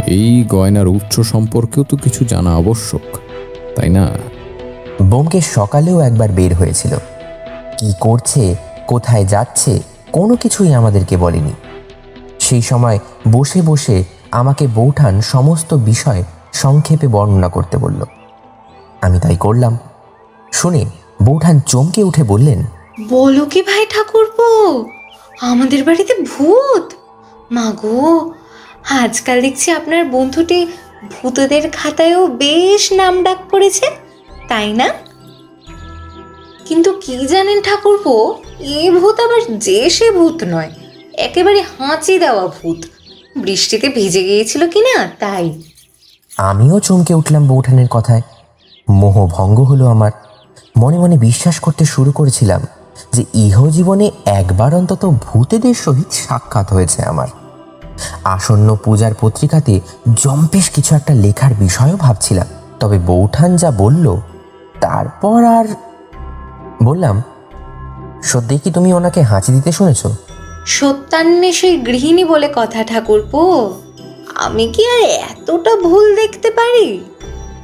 এই 0.08 0.46
গয়নার 0.50 0.88
উৎস 0.88 1.20
সম্পর্কেও 1.20 1.84
তো 1.84 1.98
কিছু 1.98 2.26
জানা 2.26 2.56
আবশ্যক 2.56 3.02
তাই 3.76 3.90
না? 3.90 4.10
বোমকে 5.04 5.42
সকালেও 5.42 6.00
একবার 6.00 6.32
বের 6.32 6.56
হয়েছিল। 6.56 6.96
কি 7.78 7.94
করছে 8.00 8.56
কোথায় 8.88 9.26
যাচ্ছে 9.26 9.80
কোনো 10.12 10.36
কিছুই 10.36 10.74
আমাদেরকে 10.74 11.18
বলেনি। 11.18 11.52
সেই 12.48 12.64
সময় 12.70 12.98
বসে 13.32 13.60
বসে 13.70 13.98
আমাকে 14.40 14.66
বৌঠান 14.78 15.14
সমস্ত 15.34 15.70
বিষয় 15.90 16.22
সংক্ষেপে 16.62 17.08
বর্ণনা 17.16 17.50
করতে 17.56 17.76
বলল। 17.84 18.02
আমি 19.06 19.18
তাই 19.24 19.38
করলাম। 19.46 19.74
শুনে 20.52 20.84
বৌঠান 21.28 21.56
চমকে 21.72 22.02
উঠে 22.10 22.24
বললেন, 22.32 22.60
বলো 23.10 23.44
কি 23.52 23.60
ভাই 23.70 23.84
ঠাকুরপো, 23.94 24.48
আমাদের 25.50 25.82
বাড়িতে 25.88 26.14
ভূত? 26.32 26.86
মাগো, 27.52 28.02
আজকাল 29.02 29.38
দেখছি 29.46 29.68
আপনার 29.80 30.04
বন্ধুটি 30.16 30.60
ভূতদের 31.14 31.64
খাতায়ও 31.72 32.24
বেশ 32.44 32.84
নাম 33.00 33.14
ডাক 33.26 33.40
করেছে, 33.52 33.86
তাই 34.50 34.70
না? 34.80 34.88
কিন্তু 36.68 36.90
কি 37.04 37.16
জানেন 37.32 37.60
ঠাকুরপো, 37.68 38.16
এ 38.78 38.82
ভূত 38.98 39.18
আবার 39.26 39.42
যে 39.66 39.80
সে 39.96 40.08
ভূত 40.12 40.40
নয়। 40.54 40.72
একেবারে 41.18 41.62
হাঁচি 41.62 42.20
দেওয়া 42.20 42.48
ভূত। 42.48 42.78
বৃষ্টিতে 43.38 43.90
ভিজে 43.90 44.24
গিয়েছিল 44.24 44.70
কিনা, 44.70 45.08
তাই। 45.20 45.62
আমিও 46.38 46.80
চমকে 46.80 47.14
উঠলাম 47.14 47.48
বৌঠানের 47.48 47.88
কথায়। 47.88 48.22
মোহভঙ্গ 48.90 49.62
হলো 49.62 49.88
আমার। 49.88 50.12
মনে 50.78 51.00
মনে 51.00 51.18
বিশ্বাস 51.18 51.60
করতে 51.60 51.86
শুরু 51.86 52.12
করেছিলাম 52.12 52.62
যে 53.14 53.26
ইহজীবনে 53.34 54.12
একবার 54.26 54.76
অন্তত 54.76 55.06
ভূতেদের 55.06 55.74
সহিত 55.74 56.12
সাক্ষাৎ 56.12 56.74
হয়েছে 56.74 57.04
আমার। 57.04 57.28
আসন্ন 58.24 58.78
পূজার 58.84 59.12
পত্রিকাতে 59.22 59.80
জম্পেশ 60.14 60.70
কিছু 60.70 60.96
একটা 60.96 61.14
লেখার 61.14 61.54
বিষয়ও 61.54 61.98
ভাবছিলাম। 61.98 62.48
তবে 62.80 63.00
বৌঠান 63.00 63.56
যা 63.56 63.72
বলল, 63.72 64.18
তারপর 64.82 65.44
আর 65.44 65.66
বললাম, 66.84 67.22
সত্যি 68.24 68.60
কি 68.60 68.72
তুমি 68.72 68.94
ওনাকে 68.94 69.22
হাঁচি 69.22 69.52
দিতে 69.52 69.72
শুনেছো? 69.72 70.16
সত্যান্বেষী 70.68 71.78
গৃহিণী 71.78 72.24
বলে 72.24 72.50
কথা, 72.56 72.84
ঠাকুরপো। 72.84 73.74
আমি 74.36 74.68
কি 74.68 74.90
আর 74.90 75.02
এতটা 75.02 75.76
ভুল 75.76 76.16
দেখতে 76.16 76.52
পারি? 76.52 77.04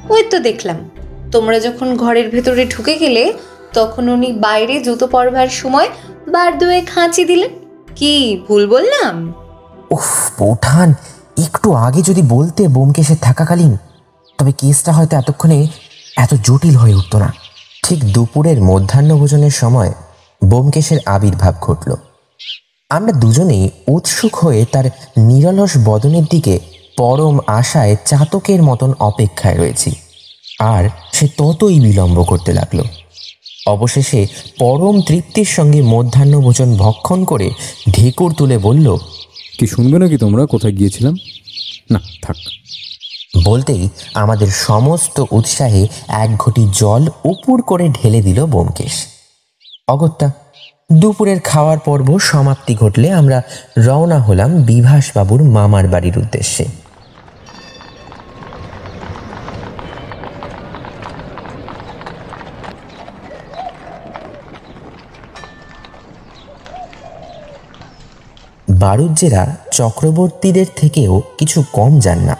ওই 0.10 0.24
তো 0.24 0.40
দেখলাম। 0.40 0.90
তোমরা 1.32 1.60
যখন 1.60 1.98
ঘরের 1.98 2.30
ভেতরে 2.30 2.66
ঢুকে 2.66 2.96
গেলে, 2.96 3.34
তখন 3.74 4.10
উনি 4.10 4.34
বাইরে 4.34 4.84
জুতো 4.84 5.08
পরবার 5.08 5.48
সময় 5.48 5.90
বার 6.28 6.58
দুয়ে 6.58 6.82
খাঁচি 6.82 7.26
দিলেন। 7.26 7.50
কি 7.96 8.42
ভুল 8.48 8.68
বললাম? 8.68 9.34
উফ, 9.92 10.32
বৌঠান, 10.40 10.94
একটু 11.38 11.74
আগে 11.74 12.02
যদি 12.02 12.22
বলতে 12.22 12.68
বোমকেশের 12.68 13.18
থাকাকালীন, 13.22 13.78
তবে 14.38 14.52
কেসটা 14.52 14.92
হয়তো 14.92 15.18
এতক্ষণে 15.18 15.68
এত 16.18 16.34
জটিল 16.44 16.76
হয়ে 16.76 16.96
উঠতো 16.96 17.18
না। 17.20 17.34
ঠিক 17.84 18.14
দুপুরের 18.14 18.62
মধ্যাহ্ন 18.62 19.18
ভোজনের 19.18 19.52
সময় 19.52 19.94
বোমকেশের 20.46 20.98
আবির্ভাব 21.06 21.54
ঘটল। 21.62 21.96
আমরা 22.90 23.12
দুজনেই 23.12 23.70
উৎসুক 23.88 24.36
হয়ে 24.36 24.66
তার 24.66 24.86
নিরলস 25.18 25.72
বদনের 25.86 26.24
দিকে 26.30 26.60
পরম 26.98 27.40
আশায় 27.48 27.96
চাতকের 28.06 28.64
মতন 28.64 28.94
অপেক্ষায় 29.00 29.58
রয়েছি। 29.58 29.92
আর 30.60 30.90
সে 31.14 31.28
ততই 31.38 31.80
বিলম্ব 31.80 32.24
করতে 32.24 32.54
লাগল। 32.54 32.82
অবশেষে 33.68 34.28
পরম 34.60 35.02
তৃপ্তির 35.02 35.46
সঙ্গে 35.46 35.82
মধ্যাহ্নভোজন 35.82 36.78
ভক্ষণ 36.78 37.26
করে 37.26 37.52
ঢেকুর 37.92 38.34
তুলে 38.34 38.58
বলল 38.58 38.98
কি 39.60 39.68
শুনবে 39.68 40.00
নাকি 40.00 40.18
তোমরা? 40.18 40.46
কোথায় 40.46 40.74
গিয়েছিলাম? 40.74 41.16
না 41.92 42.00
থাক। 42.24 42.36
বলতেই 43.44 43.90
আমাদের 44.14 44.48
সমস্ত 44.48 45.24
উৎসাহে 45.32 45.88
এক 46.08 46.38
ঘটি 46.38 46.68
জল 46.74 47.08
উপুর 47.26 47.62
করে 47.62 47.90
ঢেলে 47.90 48.22
দিল 48.22 48.46
বোমকেশ 48.46 48.92
অগত্যা 49.88 50.32
দুপুরের 50.92 51.40
খাওয়ার 51.40 51.80
পর্ব 51.80 52.20
সমাপ্তি 52.20 52.76
ঘটলে 52.76 53.12
আমরা 53.12 53.42
রওনা 53.78 54.20
হলাম 54.20 54.52
বিভাসবাবুর 54.62 55.44
মামার 55.44 55.88
বাড়ির 55.88 56.18
উদ্দেশ্যে। 56.18 56.66
বারুজ্যেরা 68.70 69.56
চক্রবর্তীদের 69.72 70.66
থেকেও 70.76 71.22
কিছু 71.38 71.64
কম 71.74 72.00
যান 72.00 72.20
না। 72.20 72.36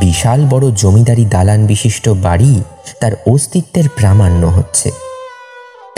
বিশাল 0.00 0.40
বড় 0.50 0.70
জমিদারি 0.76 1.24
দালান 1.24 1.66
বিশিষ্ট 1.66 2.08
বাড়ি 2.08 2.62
তার 3.00 3.12
অস্তিত্বের 3.26 3.84
প্রামাণ্য 3.96 4.46
হচ্ছে। 4.46 4.90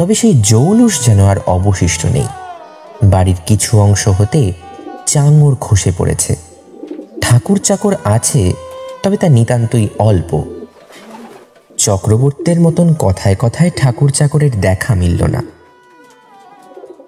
তবে 0.07 0.15
সেই 0.15 0.35
জৌলুস 0.43 1.07
যেন 1.07 1.25
আর 1.27 1.37
অবশিষ্ট 1.47 2.07
নেই। 2.07 2.27
বাড়ির 3.05 3.37
কিছু 3.47 3.81
অংশ 3.81 4.09
হতে 4.09 4.53
চাঙর 5.07 5.55
খসে 5.55 5.93
পড়েছে। 5.99 6.37
ঠাকুর 7.21 7.59
চাকর 7.59 7.95
আছে, 8.05 8.53
তবে 9.03 9.17
তা 9.17 9.29
নিতান্তই 9.29 9.89
অল্প। 9.99 10.43
চক্রবর্তীর 11.79 12.61
মতন 12.61 12.95
কথায় 12.95 13.37
কথায় 13.39 13.71
ঠাকুর 13.77 14.11
চাকরের 14.11 14.61
দেখা 14.61 14.95
মিলল 14.95 15.25
না। 15.25 15.43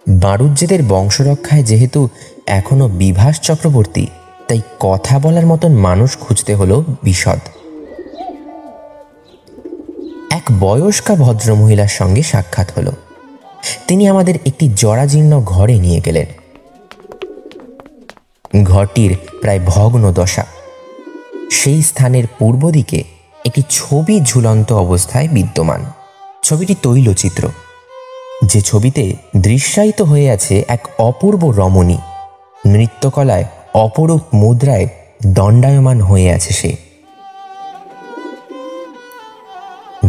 বাড়ুজ্যেদের 0.09 0.83
বংশরক্ষায় 0.89 1.63
যেহেতু 1.63 2.09
এখনও 2.47 2.89
বিভাস 2.89 3.41
চক্রবর্তী, 3.41 4.07
তাই 4.49 4.61
কথা 4.81 5.19
বলার 5.19 5.47
মতন 5.47 5.73
মানুষ 5.73 6.19
খুঁজতে 6.19 6.55
হলো 6.55 6.85
বিশদ। 7.03 7.39
এক 10.39 10.53
বয়স্কা 10.61 11.15
ভদ্রমহিলার 11.15 11.89
সঙ্গে 11.89 12.23
সাক্ষাৎ 12.23 12.73
হলো। 12.77 12.93
তিনি 13.87 14.09
আমাদের 14.09 14.35
একটি 14.47 14.71
জরাজীর্ণ 14.77 15.41
ঘরে 15.41 15.79
নিয়ে 15.79 16.01
গেলেন। 16.01 16.27
ঘরটির 18.65 19.17
প্রায় 19.41 19.61
ভগ্ন 19.67 20.13
দশা। 20.13 20.47
সেই 21.51 21.83
স্থানের 21.83 22.25
পূর্ব 22.39 22.71
দিকে 22.71 23.05
একটি 23.47 23.63
ছবি 23.71 24.21
ঝুলন্ত 24.21 24.73
অবস্থায় 24.73 25.29
বিদ্যমান। 25.29 25.85
ছবিটি 26.43 26.75
তৈলচিত্র। 26.83 27.49
যে 28.45 28.61
ছবিতে 28.61 29.13
দৃশ্যায়িত 29.37 30.03
হয়ে 30.03 30.31
আছে 30.31 30.65
এক 30.69 30.89
অপূর্ব 30.99 31.51
রমণী। 31.51 31.99
নৃত্যকলায় 32.67 33.45
অপরূপ 33.75 34.21
মুদ্রায় 34.35 34.89
দণ্ডায়মান 35.27 36.01
হয়ে 36.01 36.33
আছে 36.33 36.55
সে। 36.55 36.88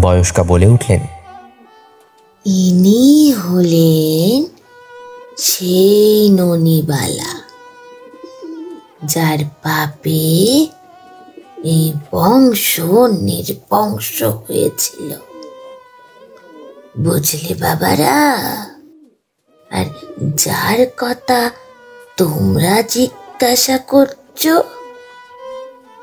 বয়স্কা 0.01 0.43
বলে 0.43 0.67
উঠলেন। 0.67 0.99
ইনি 2.45 3.31
হলেন 3.31 4.45
সেই 5.37 6.29
ননিবালা, 6.29 7.33
যার 9.05 9.39
পাপে 9.63 10.67
এই 11.63 11.93
বংশ 12.11 12.79
নির্বংশ 13.21 14.23
হয়েছিল। 14.23 15.09
বুঝলে 16.99 17.53
বাবারা? 17.55 18.17
আর 19.71 19.85
যার 20.35 20.79
কথা 20.97 21.51
তোমরা 22.17 22.81
জিজ্ঞাসা 22.81 23.77
করছ, 23.77 24.47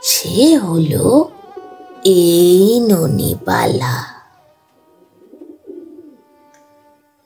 সে 0.03 0.57
হলো 0.57 1.31
এই 2.09 2.81
ননিবালা। 2.81 4.05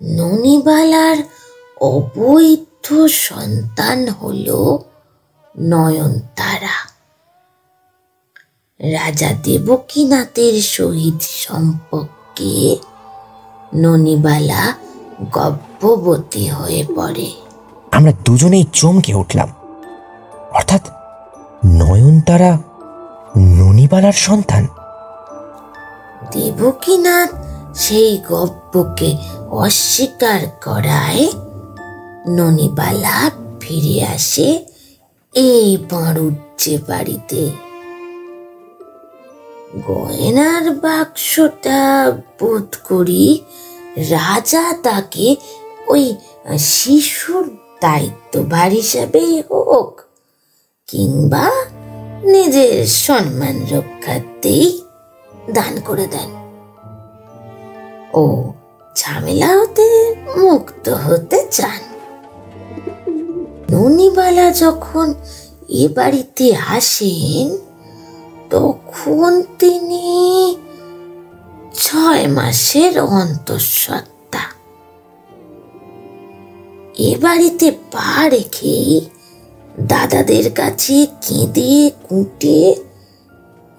ননিবালার 0.03 1.17
অবৈধ 1.81 2.93
সন্তান 3.09 4.09
হলো 4.09 4.85
নয়নতারা। 5.59 6.77
রাজা 8.81 9.33
দেবকীনাথের 9.45 10.63
সহিত 10.63 11.23
সম্পর্কে 11.23 12.77
ননিবালা 13.75 14.75
গর্ভবতী 15.33 16.47
হয়ে 16.47 16.87
পড়ে। 16.97 17.33
আমরা 17.93 18.13
দুজনেই 18.25 18.65
চমকে 18.73 19.15
উঠলাম। 19.15 19.49
অর্থাৎ 20.53 20.83
নয়নতারা 21.65 22.70
ননিবালার 23.37 24.13
সন্তান। 24.13 24.67
দেবকীনাথ 26.33 27.31
সেই 27.77 28.19
গপ্পকে 28.29 29.17
অস্বীকার 29.51 30.41
করায় 30.65 31.29
ননিবালা 32.29 33.31
ফিরে 33.61 34.07
আসে 34.07 34.67
এই 35.35 35.77
বাড়ুজ্জে 35.77 36.79
বাড়িতে। 36.89 37.51
গয়নার 39.87 40.71
বাক্সটা 40.71 42.13
বোধ 42.41 42.77
করি 42.85 43.41
রাজা 43.97 44.75
তাকে 44.83 45.37
ওই 45.87 46.15
শিশুর 46.59 47.57
দায়িত্বভার 47.83 48.71
হিসাবেই 48.71 49.43
হোক 49.51 50.01
কিংবা 50.87 51.51
নিজের 52.25 52.87
সম্মান 52.87 53.67
রক্ষার্থেই 53.71 54.83
দান 55.51 55.81
করে 55.85 56.07
দেন। 56.07 56.31
ও 58.15 58.53
ঝামেলা 58.97 59.59
হতে 59.59 60.15
মুক্ত 60.37 60.89
হতে 60.89 61.47
চান। 61.51 61.81
ননিবালা 63.71 64.51
যখন 64.51 65.15
এ 65.69 65.89
বাড়িতে 65.89 66.57
আসেন, 66.57 67.59
তখন 68.51 69.43
তিনি 69.59 70.57
ছয় 71.75 72.27
মাসের 72.27 73.01
অন্তঃসত্ত্বা। 73.01 74.41
এ 76.99 77.17
বাড়িতে 77.21 77.71
পা 77.71 78.29
রেখেই 78.29 79.01
দাদাদের 79.81 80.53
কাছে 80.53 81.07
কেঁদে 81.07 81.91
কুটে 82.09 82.75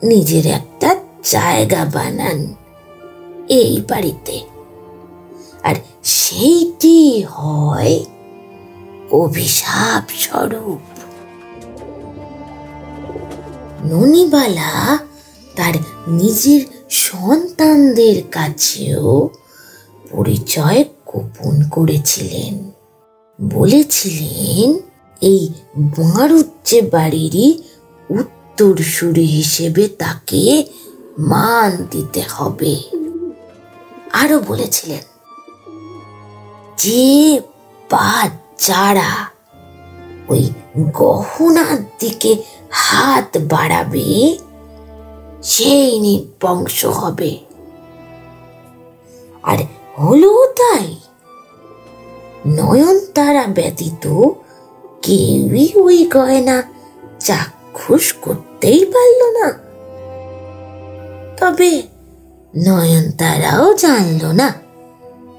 নিজের 0.03 0.45
একটা 0.45 0.95
জায়গা 1.23 1.85
বানান 1.85 2.55
এই 3.49 3.81
বাড়িতে। 3.89 4.39
আর 5.63 5.75
সেইটি 6.03 7.21
হয় 7.21 7.99
অভিশাপ 9.11 10.11
স্বরূপ। 10.17 10.79
ননিবালা 13.85 14.97
তার 15.55 15.73
নিজের 16.07 16.61
সন্তানদের 16.89 18.23
কাছেও 18.31 19.29
পরিচয় 20.11 20.83
গোপন 21.05 21.69
করেছিলেন। 21.71 22.71
বলেছিলেন 23.41 24.90
এই 25.21 25.41
বাঁড়ুজ্জে 25.97 26.79
বাড়িরই 26.81 27.47
উত্তরসূরি 28.09 29.25
হিসেবে 29.37 29.83
তাকে 29.87 30.41
মান 31.31 31.71
দিতে 31.91 32.21
হবে। 32.33 32.73
আরও 34.13 34.37
বলেছিলেন, 34.39 35.03
যে 36.77 37.39
বা 37.89 38.29
যারা 38.57 39.11
ওই 40.27 40.43
গহনার 40.93 41.79
দিকে 41.99 42.31
হাত 42.71 43.37
বাড়াবে, 43.37 44.37
সেই 45.43 45.99
নির্বংশ 45.99 46.85
হবে। 46.85 47.31
আর 49.43 49.59
হলো 49.97 50.31
তাই, 50.59 50.87
নয়নতারা 52.47 53.45
ব্যতীত 53.47 54.05
কেউই 55.01 55.73
ওই 55.75 56.05
গয়না 56.05 56.63
চাক্ষুষ 57.19 58.13
করতেই 58.13 58.85
পারল 58.85 59.21
না। 59.39 59.47
তবে 61.39 61.83
নয়নতারাও 62.65 63.73
জানল 63.73 64.23
না 64.31 64.53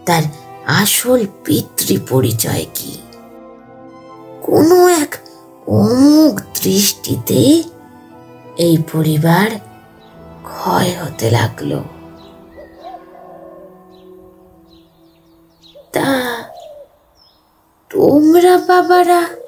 তার 0.06 0.22
আসল 0.66 1.26
পিতৃ 1.44 1.98
পরিচয় 2.08 2.66
কি। 2.74 2.98
কোনো 4.42 4.88
এক 4.88 5.16
অমুক 5.66 6.40
দৃষ্টিতে 6.62 7.62
এই 8.56 8.78
পরিবার 8.92 9.50
ক্ষয় 10.42 10.90
হতে 11.00 11.30
লাগল। 11.30 11.80
তা 15.92 16.10
তোমরা 17.90 18.58
বাবারা 18.58 19.41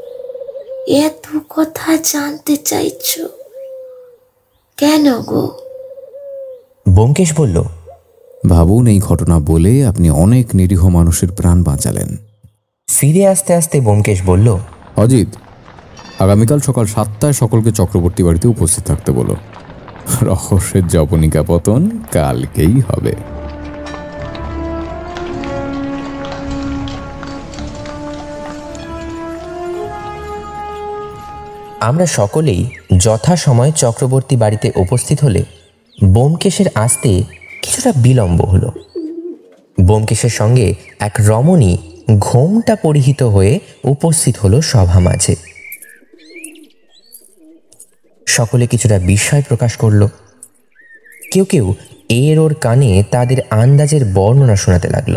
এত 0.88 1.26
কথা 1.50 1.96
জানতে 1.96 2.56
চাইছো। 2.56 3.28
কেন 4.78 5.20
গো? 5.20 5.56
ব্যোমকেশ 6.88 7.34
বলল 7.34 7.62
ভাবুন 8.48 8.86
এই 8.86 8.98
ঘটনা 8.98 9.38
বলে 9.38 9.86
আপনি 9.86 10.10
অনেক 10.10 10.54
নিরীহ 10.54 10.88
মানুষের 10.88 11.32
প্রাণ 11.32 11.62
বাঁচালেন। 11.62 12.16
ফিরে 12.88 13.26
আসতে 13.26 13.54
আসতে 13.54 13.80
ব্যোমকেশ 13.80 14.22
বলল 14.22 14.58
অজিত 14.96 15.28
আগামীকাল 16.18 16.60
সকাল 16.60 16.86
সাতটায় 16.86 17.32
সকলকে 17.32 17.72
চক্রবর্তী 17.72 18.22
বাড়িতে 18.22 18.48
উপস্থিত 18.48 18.84
থাকতে 18.86 19.12
বলো। 19.12 19.36
রহস্যের 20.22 20.88
জবনিকা 20.88 21.42
পতন 21.42 22.00
কালকেই 22.12 22.80
হবে। 22.80 23.14
আমরা 31.88 32.06
সকলেই 32.06 32.66
যথাসময়ে 32.96 33.72
চক্রবর্তী 33.76 34.36
বাড়িতে 34.36 34.72
উপস্থিত 34.76 35.24
হলে 35.24 35.42
বোমকেশের 36.04 36.66
আসতে 36.74 37.22
কিছুটা 37.62 37.92
বিলম্ব 37.96 38.42
হলো। 38.42 38.72
বোমকেশের 39.80 40.30
সঙ্গে 40.30 40.74
এক 41.00 41.12
রমণী 41.20 41.72
ঘোমটা 42.18 42.76
পরিহিত 42.76 43.22
হয়ে 43.22 43.60
উপস্থিত 43.84 44.34
হলো 44.36 44.62
সভা 44.62 44.98
মাঝে। 45.00 45.36
সকলে 48.26 48.66
কিছুটা 48.66 48.98
বিস্ময় 48.98 49.42
প্রকাশ 49.48 49.76
করল। 49.76 50.06
কেউ 51.32 51.44
কেউ 51.44 51.74
এর 52.08 52.38
ওর 52.38 52.54
কানে 52.54 53.04
তাদের 53.10 53.36
আন্দাজের 53.50 54.04
বর্ণনা 54.14 54.56
শোনাতে 54.56 54.88
লাগল। 54.88 55.16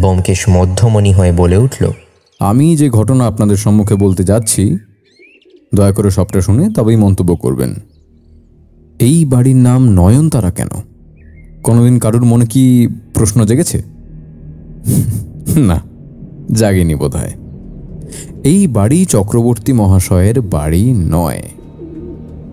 বোমকেশ 0.00 0.48
মধ্যমণি 0.48 1.12
হয়ে 1.12 1.32
বলে 1.32 1.56
উঠল 1.56 1.84
আমি 2.42 2.76
যে 2.76 2.90
ঘটনা 2.90 3.26
আপনাদের 3.26 3.56
সম্মুখে 3.56 3.94
বলতে 3.94 4.24
যাচ্ছি, 4.24 4.76
দয়া 5.74 5.92
করে 5.92 6.10
সবটা 6.10 6.40
শুনে 6.40 6.70
তবেই 6.70 6.96
মন্তব্য 6.96 7.36
করবেন। 7.36 7.74
এই 8.98 9.24
বাড়ির 9.24 9.56
নাম 9.56 9.88
নয়নতারা 9.88 10.50
কেন? 10.50 10.68
কোনোদিন 11.62 11.98
কারুর 11.98 12.24
মনে 12.24 12.46
কি 12.46 12.88
প্রশ্ন 13.14 13.44
জেগেছে? 13.44 13.82
না, 15.56 15.80
জাগেনি 16.52 16.94
বোধ 16.94 17.16
এই 18.44 18.66
বাড়ি 18.66 19.04
চক্রবর্তী 19.04 19.72
মহাশয়ের 19.72 20.40
বাড়ি 20.40 20.92
নয়। 20.92 21.42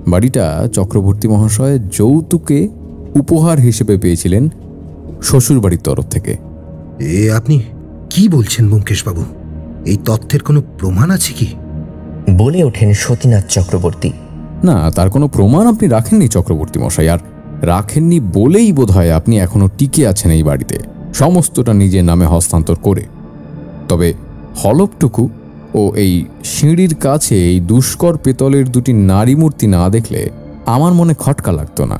বাড়িটা 0.07 0.67
চক্রবর্তী 0.73 1.27
মহাশয় 1.27 1.79
যৌতুকে 1.79 2.67
উপহার 3.15 3.59
হিসেবে 3.59 3.97
পেয়েছিলেন 3.97 4.49
শ্বশুরবাড়ির 5.21 5.79
তরফ 5.79 6.05
থেকে। 6.05 6.37
এ 6.99 7.31
আপনি 7.31 7.59
কি 8.09 8.29
বলছেন 8.29 8.67
ব্যোমকেশবাবু 8.67 9.23
এই 9.85 9.97
তথ্যের 10.05 10.43
কোনো 10.43 10.61
প্রমাণ 10.77 11.11
আছে 11.11 11.33
কি? 11.33 11.47
বলে 12.37 12.63
ওঠেন 12.63 12.93
সতীনাথ 12.93 13.43
চক্রবর্তী। 13.49 14.11
না 14.63 14.91
তার 14.91 15.09
কোনো 15.09 15.27
প্রমাণ 15.27 15.67
আপনি 15.67 15.87
রাখেননি 15.87 16.27
চক্রবর্তী 16.27 16.79
মশাই 16.79 17.09
আর 17.09 17.19
রাখেননি 17.61 18.19
বলেই 18.19 18.71
বোধহয় 18.71 19.11
আপনি 19.11 19.39
এখনও 19.39 19.69
টিকে 19.77 20.07
আছেন 20.07 20.31
এই 20.31 20.43
বাড়িতে। 20.43 20.79
সমস্তটা 21.13 21.73
নিজের 21.73 22.03
নামে 22.03 22.25
হস্তান্তর 22.25 22.75
করে। 22.75 23.03
তবে 23.89 24.13
হলপটুকু 24.63 25.29
ও 25.73 25.91
এই 25.95 26.25
সিঁড়ির 26.43 26.95
কাছে 26.95 27.35
এই 27.35 27.59
দুষ্কর 27.59 28.17
পেতলের 28.17 28.71
দুটি 28.71 28.93
নারী 28.93 29.35
মূর্তি 29.35 29.67
না 29.67 29.89
দেখলে 29.89 30.29
আমার 30.65 30.93
মনে 30.93 31.13
খটকা 31.13 31.51
লাগতো 31.51 31.85
না। 31.85 31.99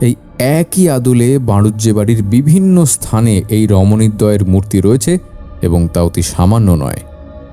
এই 0.00 0.14
একই 0.38 0.88
আদলে 0.88 1.38
বাণুজ্যে 1.38 1.92
বাড়ির 1.92 2.22
বিভিন্ন 2.22 2.84
স্থানে 2.84 3.42
এই 3.48 3.66
রমণীদ্বয়ের 3.66 4.44
মূর্তি 4.44 4.80
রয়েছে 4.80 5.18
এবং 5.62 5.88
তা 5.88 6.00
অতি 6.02 6.22
সামান্য 6.22 6.70
নয়। 6.70 7.00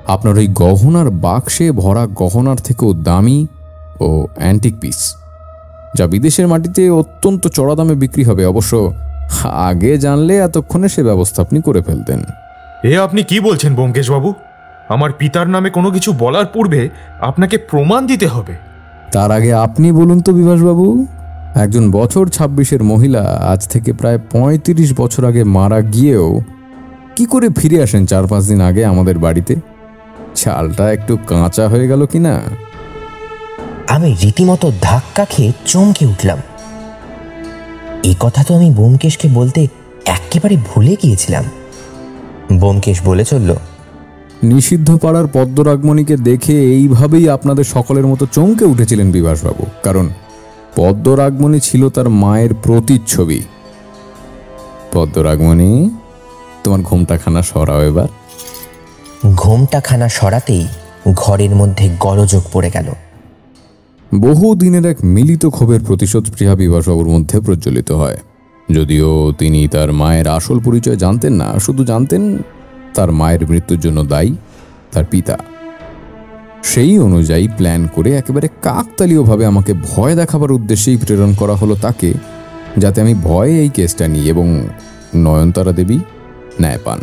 আপনার 0.07 0.38
ওই 0.38 0.47
গহনার 0.47 1.10
বাক্সে 1.10 1.72
ভরা 1.72 2.07
গহনার 2.16 2.55
থেকেও 2.55 2.93
দামি 2.93 3.47
ও 3.99 4.28
অ্যান্টিক 4.36 4.76
পিস 4.80 4.99
যা 5.97 6.07
বিদেশের 6.07 6.47
মাটিতে 6.47 6.89
অত্যন্ত 6.89 7.47
চড়া 7.47 7.76
দামে 7.76 7.95
বিক্রি 7.95 8.24
হবে। 8.24 8.45
অবশ্য 8.45 8.74
আগে 9.43 9.97
জানলে 9.97 10.38
এতক্ষণে 10.38 10.89
সে 10.89 11.03
ব্যবস্থা 11.03 11.41
আপনি 11.41 11.62
করে 11.62 11.82
ফেলতেন। 11.82 12.20
এ 12.84 12.97
আপনি 12.97 13.24
কি 13.24 13.39
বলছেন 13.39 13.76
ব্যোমকেশবাবু? 13.76 14.34
আমার 14.89 15.12
পিতার 15.12 15.47
নামে 15.49 15.70
কোনো 15.70 15.91
কিছু 15.91 16.14
বলার 16.14 16.45
পূর্বে 16.45 16.89
আপনাকে 17.22 17.57
প্রমাণ 17.57 18.07
দিতে 18.07 18.28
হবে। 18.28 18.53
তার 19.12 19.32
আগে 19.32 19.53
আপনি 19.53 19.91
বলুন 19.91 20.20
তো 20.20 20.32
বিভাসবাবু 20.34 21.05
একজন 21.55 21.91
বছর 21.91 22.28
ছাব্বিশের 22.28 22.84
মহিলা 22.84 23.24
আজ 23.53 23.68
থেকে 23.68 23.93
প্রায় 23.93 24.20
পঁয়ত্রিশ 24.32 24.89
বছর 24.97 25.26
আগে 25.26 25.43
মারা 25.43 25.82
গিয়েও 25.82 26.41
কি 27.20 27.26
করে 27.26 27.49
ফিরে 27.49 27.84
আসেন 27.84 28.05
চার 28.05 28.28
পাঁচ 28.28 28.43
দিন 28.47 28.61
আগে 28.61 28.86
আমাদের 28.86 29.17
বাড়িতে? 29.17 29.55
চালটা 30.36 30.91
একটু 30.91 31.17
কাঁচা 31.28 31.67
হয়ে 31.67 31.88
গেল 31.88 32.05
কি 32.05 32.20
না? 32.20 32.41
আমি 33.88 34.15
রীতিমতো 34.24 34.72
ধাক্কা 34.82 35.26
খেয়ে 35.26 35.51
চমকে 35.65 36.05
উঠলাম। 36.05 36.38
এই 38.03 38.15
কথা 38.20 38.43
তো 38.43 38.55
আমি 38.55 38.72
বোমকেশকে 38.72 39.28
বলতে 39.34 39.67
একেবারে 40.05 40.57
ভুলে 40.57 40.95
গিয়েছিলাম। 41.03 41.43
বোমকেশ 42.53 43.01
বলে 43.05 43.26
চলল 43.26 43.55
নিষিদ্ধ 44.43 44.97
পাড়ার 45.01 45.28
পদ্মরাগমণিকে 45.34 46.17
দেখে 46.17 46.61
এইভাবেই 46.61 47.30
আপনাদের 47.30 47.63
সকলের 47.63 48.07
মতো 48.07 48.28
চমকে 48.32 48.65
উঠেছিলেন 48.65 49.11
বিভাসবাবু। 49.11 49.65
কারণ 49.84 50.09
পদ্মরাগমণি 50.76 51.59
ছিল 51.59 51.89
তার 51.89 52.09
মায়ের 52.09 52.53
প্রতিচ্ছবি। 52.53 53.41
পদ্মরাগমণি? 54.93 55.99
তোমার 56.64 56.82
ঘুমটাখানা 56.82 57.41
সরাও 57.41 57.82
এবার। 57.82 58.07
ঘোমটা 59.36 59.80
খানা 59.82 60.10
সরাতেই 60.10 60.68
ঘরের 61.14 61.55
মধ্যে 61.55 61.89
গলযোগ 61.99 62.43
পড়ে 62.53 62.70
গেল। 62.70 62.88
বহু 64.20 64.55
দিনের 64.55 64.86
এক 64.86 64.97
মিলিত 65.03 65.45
ক্ষোভের 65.45 65.80
প্রতিশোধ 65.80 66.32
প্রিয়া 66.32 66.55
বিভাসবাবুর 66.55 67.07
মধ্যে 67.07 67.39
প্রজ্বলিত 67.39 67.91
হয়। 67.91 68.18
যদিও 68.72 69.34
তিনি 69.38 69.68
তার 69.68 69.91
মায়ের 69.91 70.28
আসল 70.28 70.60
পরিচয় 70.60 70.95
জানতেন 70.95 71.34
না 71.34 71.60
শুধু 71.60 71.84
জানতেন 71.84 72.43
তার 72.93 73.12
মায়ের 73.12 73.47
মৃত্যুর 73.47 73.80
জন্য 73.80 74.03
দায়ী 74.03 74.36
তার 74.91 75.05
পিতা। 75.05 75.38
সেই 76.64 76.99
অনুযায়ী 76.99 77.47
প্ল্যান 77.57 77.88
করে 77.95 78.18
একেবারে 78.18 78.47
কাকতালীয়ভাবে 78.62 79.45
আমাকে 79.45 79.74
ভয় 79.74 80.16
দেখাবার 80.16 80.51
উদ্দেশ্যেই 80.51 80.97
প্রেরণ 80.97 81.34
করা 81.34 81.55
হলো 81.55 81.76
তাকে 81.76 82.14
যাতে 82.78 83.01
আমি 83.01 83.14
ভয়ে 83.14 83.60
এই 83.60 83.70
কেসটা 83.70 84.07
নিই 84.07 84.30
এবং 84.30 84.68
নয়নতারা 85.16 85.72
দেবী 85.72 85.99
ন্যায় 86.60 86.80
পান 86.86 86.99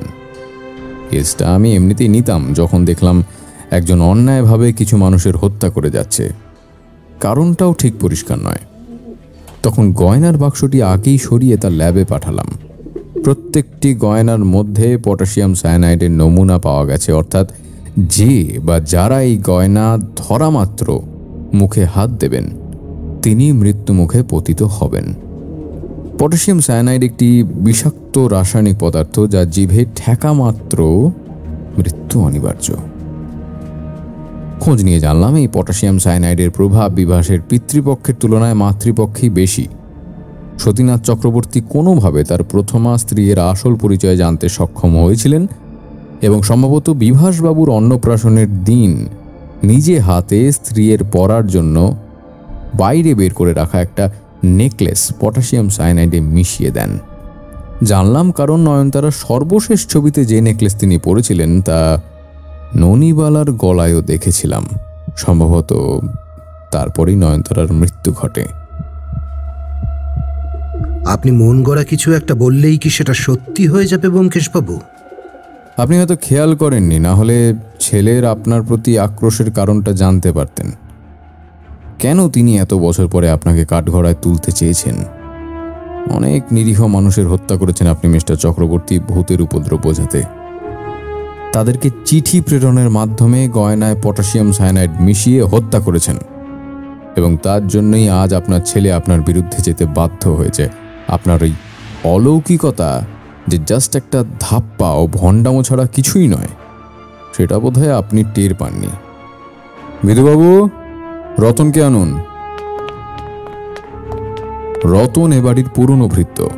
কেসটা 1.11 1.55
আমি 1.55 1.75
এমনিতেই 1.75 2.09
নিতাম 2.09 2.55
যখন 2.55 2.85
দেখলাম 2.85 3.25
একজন 3.71 4.01
অন্যায়ভাবে 4.01 4.73
কিছু 4.73 4.97
মানুষের 4.97 5.37
হত্যা 5.37 5.71
করে 5.71 5.91
যাচ্ছে। 5.91 6.33
কারণটাও 7.21 7.73
ঠিক 7.73 7.95
পরিষ্কার 8.01 8.39
নয়। 8.39 8.59
তখন 9.63 9.93
গয়নার 9.93 10.37
বাক্সটি 10.37 10.83
আগেই 10.83 11.19
সরিয়ে 11.19 11.57
তার 11.57 11.73
ল্যাবে 11.73 12.05
পাঠালাম। 12.05 12.47
প্রত্যেকটি 13.25 13.95
গয়নার 13.95 14.45
মধ্যে 14.45 14.99
পটাশিয়াম 15.05 15.55
সায়ানাইডের 15.55 16.11
নমুনা 16.11 16.59
পাওয়া 16.59 16.85
গেছে, 16.85 17.13
অর্থাৎ 17.13 17.53
যে 17.99 18.59
বা 18.63 18.81
যারা 18.81 19.23
এই 19.23 19.39
গয়না 19.39 19.99
ধরা 20.17 20.51
মাত্র 20.51 21.01
মুখে 21.55 21.85
হাত 21.85 22.11
দেবেন, 22.11 22.51
তিনি 23.23 23.53
মৃত্যু 23.53 23.95
মুখে 23.95 24.23
পতিত 24.31 24.63
হবেন। 24.63 25.15
পটাশিয়াম 26.19 26.61
সায়ানাইড 26.61 27.03
একটি 27.05 27.43
বিষাক্ত 27.43 28.19
রাসায়নিক 28.19 28.77
পদার্থ 28.81 29.21
যা 29.21 29.45
জিভে 29.45 29.85
ঠেকা 29.97 30.33
মাত্র 30.33 30.79
মৃত্যু 31.79 32.21
অনিবার্য। 32.21 32.73
খোঁজ 34.61 34.83
নিয়ে 34.85 35.01
জানলাম, 35.01 35.37
এই 35.37 35.49
পটাশিয়াম 35.53 35.99
সায়ানাইডের 35.99 36.51
প্রভাব 36.51 36.93
বিভাসের 36.93 37.41
পিতৃপক্ষের 37.49 38.15
তুলনায় 38.15 38.55
মাতৃপক্ষেই 38.55 39.31
বেশি। 39.31 39.67
সতীনাথ 40.59 41.01
চক্রবর্তী 41.05 41.61
কোনোভাবে 41.69 42.25
তার 42.25 42.43
প্রথমা 42.45 42.99
স্ত্রীর 42.99 43.39
আসল 43.39 43.75
পরিচয় 43.75 44.17
জানতে 44.17 44.49
সক্ষম 44.49 44.97
হয়েছিলেন 44.97 45.47
এবং 46.23 46.43
সম্ভবত 46.43 46.91
বিভাসবাবুর 46.91 47.71
অন্নপ্রাশনের 47.71 48.65
দিন 48.65 49.07
নিজে 49.65 50.01
হাতে 50.01 50.53
স্ত্রীর 50.53 51.05
পরার 51.05 51.47
জন্য 51.47 51.97
বাইরে 52.75 53.15
বের 53.15 53.33
করে 53.35 53.53
রাখা 53.53 53.81
একটা 53.81 54.11
নেকলেস 54.45 55.13
পটাশিয়াম 55.21 55.69
সায়ানাইডে 55.69 56.21
মিশিয়ে 56.21 56.71
দেন। 56.71 56.99
জানলাম 57.83 58.33
কারণ 58.33 58.61
নয়নতারা 58.61 59.11
সর্বশেষ 59.11 59.87
ছবিতে 59.87 60.25
যে 60.25 60.41
নেকলেস 60.41 60.77
তিনি 60.77 60.99
পরেছিলেন 60.99 61.63
তা 61.63 62.03
ননিবালার 62.77 63.53
গলায়ও 63.53 64.01
দেখেছিলাম। 64.01 64.67
সম্ভবত 65.17 65.99
তারপরেই 66.71 67.17
নয়নতারার 67.17 67.73
মৃত্যু 67.73 68.13
ঘটে। 68.13 68.47
আপনি 71.07 71.31
মন 71.31 71.63
গড়া 71.63 71.85
কিছু 71.85 72.13
একটা 72.13 72.35
বললেই 72.35 72.79
কি 72.79 72.91
সেটা 72.91 73.15
সত্যি 73.15 73.67
হয়ে 73.67 73.87
যাবে 73.87 74.09
ব্যোমকেশবাবু? 74.09 74.81
আপনি 75.77 75.99
হয়তো 75.99 76.17
খেয়াল 76.23 76.57
করেননি 76.57 76.99
না 76.99 77.15
হলে 77.15 77.55
ছেলের 77.81 78.25
আপনার 78.25 78.63
প্রতি 78.63 78.99
আক্রোশের 78.99 79.51
কারণটা 79.51 79.93
জানতে 79.93 80.33
পারতেন। 80.33 80.73
কেন 81.99 82.29
তিনি 82.29 82.59
এত 82.59 82.75
বছর 82.75 83.09
পরে 83.09 83.31
আপনাকে 83.31 83.65
কাঠগড়ায় 83.65 84.15
তুলতে 84.23 84.53
চেয়েছেন? 84.53 84.95
অনেক 86.11 86.43
নিরীহ 86.53 86.87
মানুষের 86.87 87.29
হত্যা 87.29 87.57
করেছেন 87.57 87.87
আপনি, 87.87 88.11
মিস্টার 88.11 88.37
চক্রবর্তী, 88.37 88.99
ভূতের 88.99 89.43
উপদ্রব 89.43 89.81
বোঝাতে। 89.83 90.23
তাদেরকে 91.53 91.91
চিঠি 92.05 92.41
প্রেরণের 92.41 92.91
মাধ্যমে 92.91 93.49
গয়নায় 93.49 93.97
পটাশিয়াম 94.03 94.53
সায়ানাইড 94.53 94.91
মিশিয়ে 95.01 95.43
হত্যা 95.43 95.81
করেছেন। 95.81 96.17
এবং 97.17 97.37
তার 97.43 97.69
জন্যই 97.69 98.09
আজ 98.09 98.35
আপনার 98.35 98.61
ছেলে 98.61 98.93
আপনার 98.93 99.21
বিরুদ্ধে 99.21 99.63
যেতে 99.63 99.87
বাধ্য 99.87 100.29
হয়েছে। 100.29 100.69
আপনার 101.09 101.43
ওই 101.43 101.53
অলৌকিকতা 102.05 103.07
যে 103.49 103.59
জাস্ট 103.67 103.97
একটা 103.97 104.25
ধাপ্পা 104.41 104.91
ও 104.93 105.07
ভণ্ডামো 105.07 105.63
ছাড়া 105.63 105.87
কিছুই 105.87 106.29
নয়, 106.29 106.49
সেটা 107.37 107.59
বোধহয় 107.59 107.99
আপনি 107.99 108.25
টের 108.35 108.55
পাননি। 108.55 108.89
বিধুবাবু 110.05 110.69
রতনকে 111.39 111.85
আনুন। 111.85 112.19
রতন 114.85 115.33
এ 115.33 115.41
বাড়ির 115.41 115.69
পুরনো 115.75 116.09
ভৃত্য। 116.09 116.49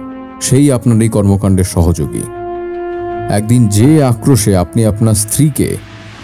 সেই 0.40 0.72
আপনার 0.72 1.02
এই 1.02 1.08
কর্মকাণ্ডের 1.08 1.64
সহযোগী। 1.64 2.22
একদিন 3.30 3.68
যে 3.68 4.04
আক্রোশে 4.04 4.56
আপনি 4.56 4.86
আপনার 4.86 5.14
স্ত্রীকে 5.14 5.76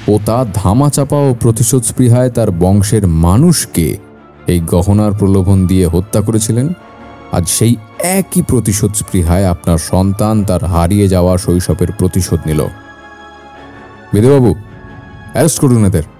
ও 0.09 0.19
তার 0.27 0.47
ধামাচাপা 0.55 1.17
ও 1.17 1.35
প্রতিশোধ 1.41 1.83
স্পৃহায় 1.83 2.31
তার 2.31 2.51
বংশের 2.51 3.07
মানুষকে 3.07 3.97
এই 4.47 4.61
গহনার 4.61 5.13
প্রলোভন 5.13 5.67
দিয়ে 5.67 5.87
হত্যা 5.87 6.21
করেছিলেন, 6.21 6.73
আজ 7.33 7.49
সেই 7.49 7.77
একই 7.99 8.43
প্রতিশোধ 8.43 8.95
স্পৃহায় 8.95 9.47
আপনার 9.47 9.79
সন্তান 9.79 10.45
তার 10.45 10.65
হারিয়ে 10.65 11.09
যাওয়া 11.09 11.39
শৈশবের 11.39 11.93
প্রতিশোধ 11.93 12.41
নিল। 12.47 12.67
বিধুবাবু 14.13 14.55
অ্যারেস্ট 15.33 15.61
করুন 15.61 15.85
এদের। 15.85 16.14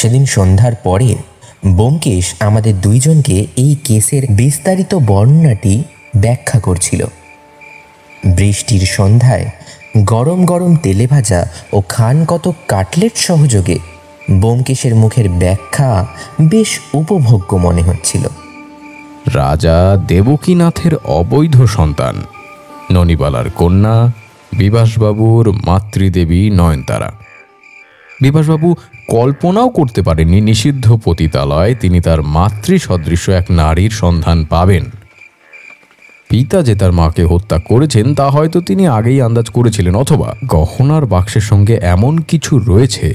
সেদিন 0.00 0.24
সন্ধ্যার 0.26 0.74
পরে 0.84 1.10
ব্যোমকেশ 1.66 2.24
আমাদের 2.40 2.74
দুইজনকে 2.80 3.36
এই 3.56 3.72
কেসের 3.84 4.22
বিস্তারিত 4.30 4.92
বর্ণনাটি 5.10 5.74
ব্যাখ্যা 6.16 6.58
করছিল। 6.60 7.00
বৃষ্টির 8.36 8.84
সন্ধ্যায় 8.96 9.46
গরম 10.04 10.40
গরম 10.44 10.72
তেলে 10.76 11.06
ভাজা 11.06 11.40
ও 11.72 11.78
খান 11.88 12.16
কত 12.24 12.44
কাটলেট 12.68 13.14
সহযোগে 13.16 13.76
ব্যোমকেশের 14.30 14.94
মুখের 14.94 15.26
ব্যাখ্যা 15.42 15.90
বেশ 16.42 16.70
উপভোগ্য 16.94 17.50
মনে 17.56 17.82
হচ্ছিল। 17.82 18.24
রাজা 19.34 19.76
দেবকীনাথের 20.08 20.94
অবৈধ 21.18 21.56
সন্তান, 21.76 22.14
ননিবালার 22.92 23.48
কন্যা, 23.50 23.96
বিভাসবাবুর 24.52 25.46
মাতৃদেবী 25.66 26.40
নয়নতারা। 26.50 27.10
বিভাসবাবু 28.20 28.68
কল্পনাও 29.10 29.68
করতে 29.68 30.02
পারেননি 30.02 30.40
নিষিদ্ধ 30.40 30.98
পতিতালয়, 31.04 31.74
তিনি 31.74 32.00
তার 32.00 32.22
মাতৃ 32.22 32.78
সদৃশ্য 32.78 33.30
এক 33.30 33.46
নারীর 33.50 33.90
সন্ধান 33.90 34.44
পাবেন। 34.44 34.84
পিতা 36.28 36.62
যে 36.62 36.74
তার 36.74 36.92
মাকে 36.92 37.24
হত্যা 37.24 37.58
করেছেন, 37.58 38.14
তা 38.14 38.30
হয়তো 38.30 38.60
তিনি 38.60 38.88
আগেই 38.88 39.22
আন্দাজ 39.22 39.48
করেছিলেন, 39.50 39.94
অথবা 39.94 40.34
গহনার 40.46 41.06
বাক্সের 41.06 41.40
সঙ্গে 41.40 41.74
এমন 41.82 42.18
কিছু 42.18 42.58
রয়েছে 42.58 43.14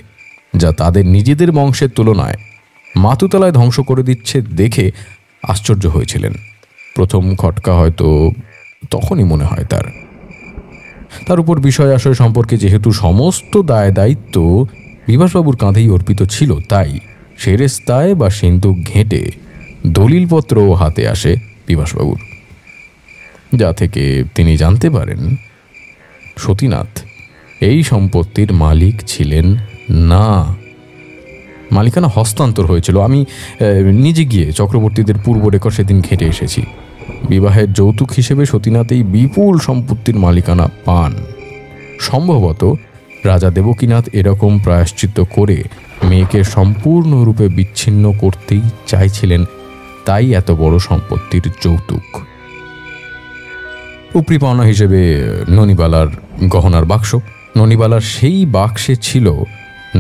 যা 0.57 0.71
তাদের 0.71 1.05
নিজেদের 1.05 1.51
বংশের 1.51 1.89
তুলনায় 1.89 2.35
মাতুতলায় 2.95 3.51
ধ্বংস 3.51 3.79
করে 3.79 4.03
দিচ্ছে 4.03 4.41
দেখে 4.41 4.91
আশ্চর্য 5.43 5.87
হয়েছিলেন। 5.87 6.33
প্রথম 6.95 7.35
খটকা 7.35 7.73
হয়তো 7.73 8.31
তখনই 8.91 9.23
মনে 9.23 9.43
হয় 9.43 9.65
তার। 9.65 9.83
তার 11.27 11.39
উপর 11.39 11.59
বিষয় 11.59 11.95
আশয় 11.95 12.13
সম্পর্কে 12.13 12.57
যেহেতু 12.57 12.91
সমস্ত 12.91 13.61
দায় 13.61 13.91
দায়িত্ব 13.91 14.67
বিভাসবাবুর 15.07 15.55
কাঁধেই 15.55 15.89
অর্পিত 15.89 16.23
ছিল 16.23 16.59
তাই 16.69 16.99
সেরেস্তায় 17.37 18.15
বা 18.15 18.29
সিন্ধুক 18.29 18.77
ঘেঁটে 18.93 19.31
দলিলপত্রও 19.87 20.73
হাতে 20.73 21.07
আসে 21.07 21.35
বিভাসবাবুর। 21.67 22.19
যা 23.55 23.73
থেকে 23.73 24.23
তিনি 24.35 24.57
জানতে 24.57 24.89
পারেন, 24.89 25.35
সতীনাথ, 26.37 27.01
এই 27.61 27.83
সম্পত্তির 27.83 28.53
মালিক 28.53 28.95
ছিলেন 29.07 29.55
না। 29.89 30.55
মালিকানা 31.71 32.09
হস্তান্তর 32.15 32.65
হয়েছিল। 32.65 33.01
আমি 33.01 33.25
নিজে 33.91 34.25
গিয়ে 34.25 34.51
চক্রবর্তীদের 34.51 35.15
পূর্ব 35.25 35.47
রেকর্ড 35.47 35.75
সেদিন 35.75 36.01
ঘেঁটে 36.01 36.25
এসেছি। 36.25 36.61
বিবাহের 37.29 37.73
যৌতুক 37.73 38.11
হিসেবে 38.11 38.45
সতীনাথ 38.45 38.91
এই 38.91 39.03
বিপুল 39.03 39.59
সম্পত্তির 39.59 40.15
মালিকানা 40.15 40.69
পান। 40.85 41.15
সম্ভবত 41.99 42.75
রাজা 43.31 43.49
দেবকীনাথ 43.57 44.05
এরকম 44.19 44.51
প্রায়শ্চিত্ত 44.65 45.17
করে 45.35 45.57
মেয়েকে 46.09 46.39
সম্পূর্ণরূপে 46.55 47.45
বিচ্ছিন্ন 47.57 48.03
করতেই 48.21 48.65
চাইছিলেন, 48.87 49.41
তাই 50.07 50.25
এত 50.39 50.49
বড় 50.61 50.75
সম্পত্তির 50.89 51.45
যৌতুক। 51.63 52.07
উপরি 54.19 54.37
পাওনা 54.43 54.63
হিসেবে 54.71 54.99
ননিবালার 55.57 56.09
গহনার 56.53 56.85
বাক্স। 56.91 57.11
ননিবালার 57.57 58.03
সেই 58.15 58.39
বাক্সে 58.57 58.93
ছিল 59.07 59.27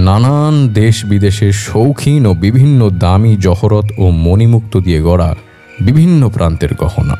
নানান 0.07 0.55
দেশ 0.79 0.95
বিদেশের 1.11 1.53
শৌখিন 1.67 2.23
ও 2.29 2.31
বিভিন্ন 2.45 2.81
দামি 3.03 3.33
জহরত 3.45 3.87
ও 4.01 4.05
মণিমুক্ত 4.25 4.73
দিয়ে 4.85 5.01
গড়া 5.01 5.29
বিভিন্ন 5.87 6.21
প্রান্তের 6.35 6.73
গহনা, 6.81 7.17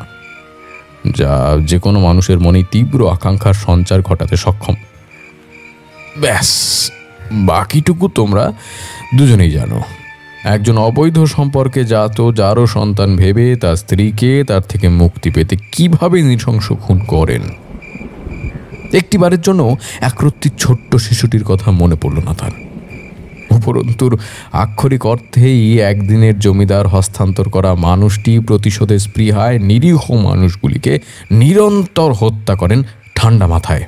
যা 1.19 1.31
যে 1.69 1.77
কোনো 1.79 1.97
মানুষের 2.07 2.39
মনে 2.39 2.61
তীব্র 2.71 2.99
আকাঙ্ক্ষার 3.15 3.57
সঞ্চার 3.65 3.99
ঘটাতে 4.01 4.35
সক্ষম। 4.45 4.75
ব্যাস, 6.22 6.49
বাকিটুকু 7.32 8.07
তোমরা 8.07 8.53
দুজনেই 9.18 9.51
জানো। 9.51 9.82
একজন 10.43 10.78
অবৈধ 10.78 11.24
সম্পর্কে 11.24 11.86
জাত, 11.86 12.32
যারও 12.36 12.66
সন্তান 12.68 13.16
ভেবে 13.16 13.55
তার 13.55 13.76
স্ত্রীকে 13.76 14.43
তার 14.47 14.61
থেকে 14.61 14.89
মুক্তি 14.89 15.30
পেতে 15.30 15.55
কীভাবে 15.72 16.22
নৃশংস 16.22 16.72
খুন 16.82 16.99
করেন? 16.99 17.41
একটিবারের 18.93 19.41
জন্য 19.41 19.76
একরত্তি 20.01 20.49
ছোট্ট 20.59 20.95
শিশুটির 20.95 21.43
কথা 21.43 21.72
মনে 21.72 21.95
পড়ল 21.95 22.18
না 22.26 22.34
তার 22.34 22.51
উপরন্তুর 23.51 24.20
আক্ষরিক 24.51 25.05
অর্থেই 25.05 25.80
একদিনের 25.80 26.39
জমিদার 26.39 26.88
হস্তান্তর 26.88 27.49
করা 27.49 27.76
মানুষটি 27.76 28.39
প্রতিশোধের 28.39 28.99
স্পৃহায় 28.99 29.59
নিরীহ 29.59 30.11
মানুষগুলিকে 30.11 30.99
নিরন্তর 31.32 32.13
হত্যা 32.13 32.55
করেন 32.55 32.84
ঠান্ডা 33.16 33.47
মাথায়। 33.47 33.84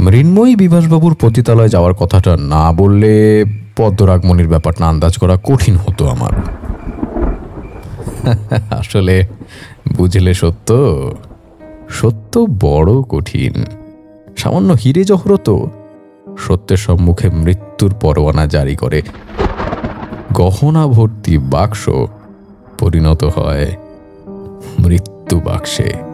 মৃন্ময়ী 0.00 0.56
বিভাসবাবুর 0.56 1.16
পতিতালয় 1.20 1.68
যাওয়ার 1.68 1.94
কথাটা 1.94 2.36
না 2.36 2.72
বললে 2.72 3.44
পদ্মরাগমণির 3.76 4.48
ব্যাপারটা 4.48 4.86
আন্দাজ 4.86 5.18
করা 5.18 5.38
কঠিন 5.44 5.76
হতো 5.76 6.08
আমার। 6.08 6.32
আসলে 8.70 9.26
বুঝলে 9.96 10.34
সত্য 10.34 10.70
সত্য 11.88 12.46
বড় 12.60 13.02
কঠিন। 13.02 13.64
সামান্য 14.36 14.72
হিরে 14.72 15.04
জহরত 15.04 15.64
সত্যের 16.38 16.76
সম্মুখে 16.76 17.30
মৃত্যুর 17.30 17.94
পরোয়ানা 18.00 18.46
জারি 18.46 18.76
করে। 18.76 19.02
গহনা 20.32 20.86
ভর্তি 20.86 21.38
বাক্স 21.38 21.90
পরিণত 22.78 23.24
হয় 23.24 23.76
মৃত্যু 24.78 25.40
বাক্সে। 25.40 26.09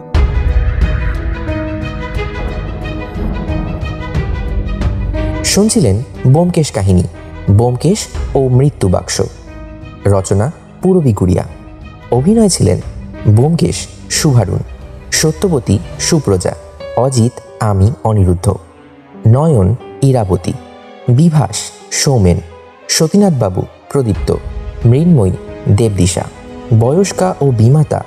শুনছিলেন 5.57 6.03
বোমকেশ 6.27 6.71
কাহিনী, 6.71 7.03
বোমকেশ 7.51 8.07
ও 8.35 8.47
মৃত্যু 8.47 8.89
বাক্স। 8.89 9.21
রচনা 10.05 10.51
পূরবী 10.81 11.13
গুড়িয়া। 11.13 11.43
অভিনয় 12.11 12.49
ছিলেন 12.49 12.81
বোমকেশ 13.29 13.87
শুভারুণ 14.09 14.57
সত্যবতী 15.11 15.79
সুপ্রজা, 15.99 16.55
অজিত, 16.97 17.31
আমি, 17.59 17.91
অনিরুদ্ধ। 18.03 18.55
নয়ন, 19.27 19.75
ইরাবতী। 20.01 20.53
বিভাস, 21.09 21.55
সৌমেন। 21.91 22.41
সতীনাথবাবু, 22.89 23.61
প্রদীপ্ত। 23.89 24.35
মৃন্ময়ী, 24.85 25.31
দেবদিশা। 25.69 26.23
বয়স্কা 26.79 27.35
ও 27.41 27.51
বিমাতা, 27.51 28.03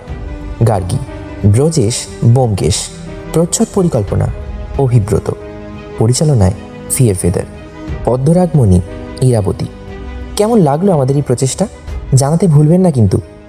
গার্গী। 0.69 0.99
ব্রজেশ, 1.47 2.07
বোমকেশ। 2.25 2.77
প্রচ্ছদ 3.33 3.67
পরিকল্পনা, 3.75 4.27
অভিব্রত। 4.79 5.33
পরিচালনায় 5.99 6.53
ফিয়ের 6.91 7.15
ফেদার 7.15 7.43
পদ্মরাগমণি 8.05 8.81
ইরাবতী। 9.23 9.67
কেমন 10.37 10.59
লাগল 10.59 10.89
আমাদের 10.91 11.17
এই 11.17 11.23
প্রচেষ্টা? 11.23 11.67
জানাতে 12.15 12.47
ভুলবেন 12.47 12.81
না 12.81 12.91
কিন্তু। 12.91 13.21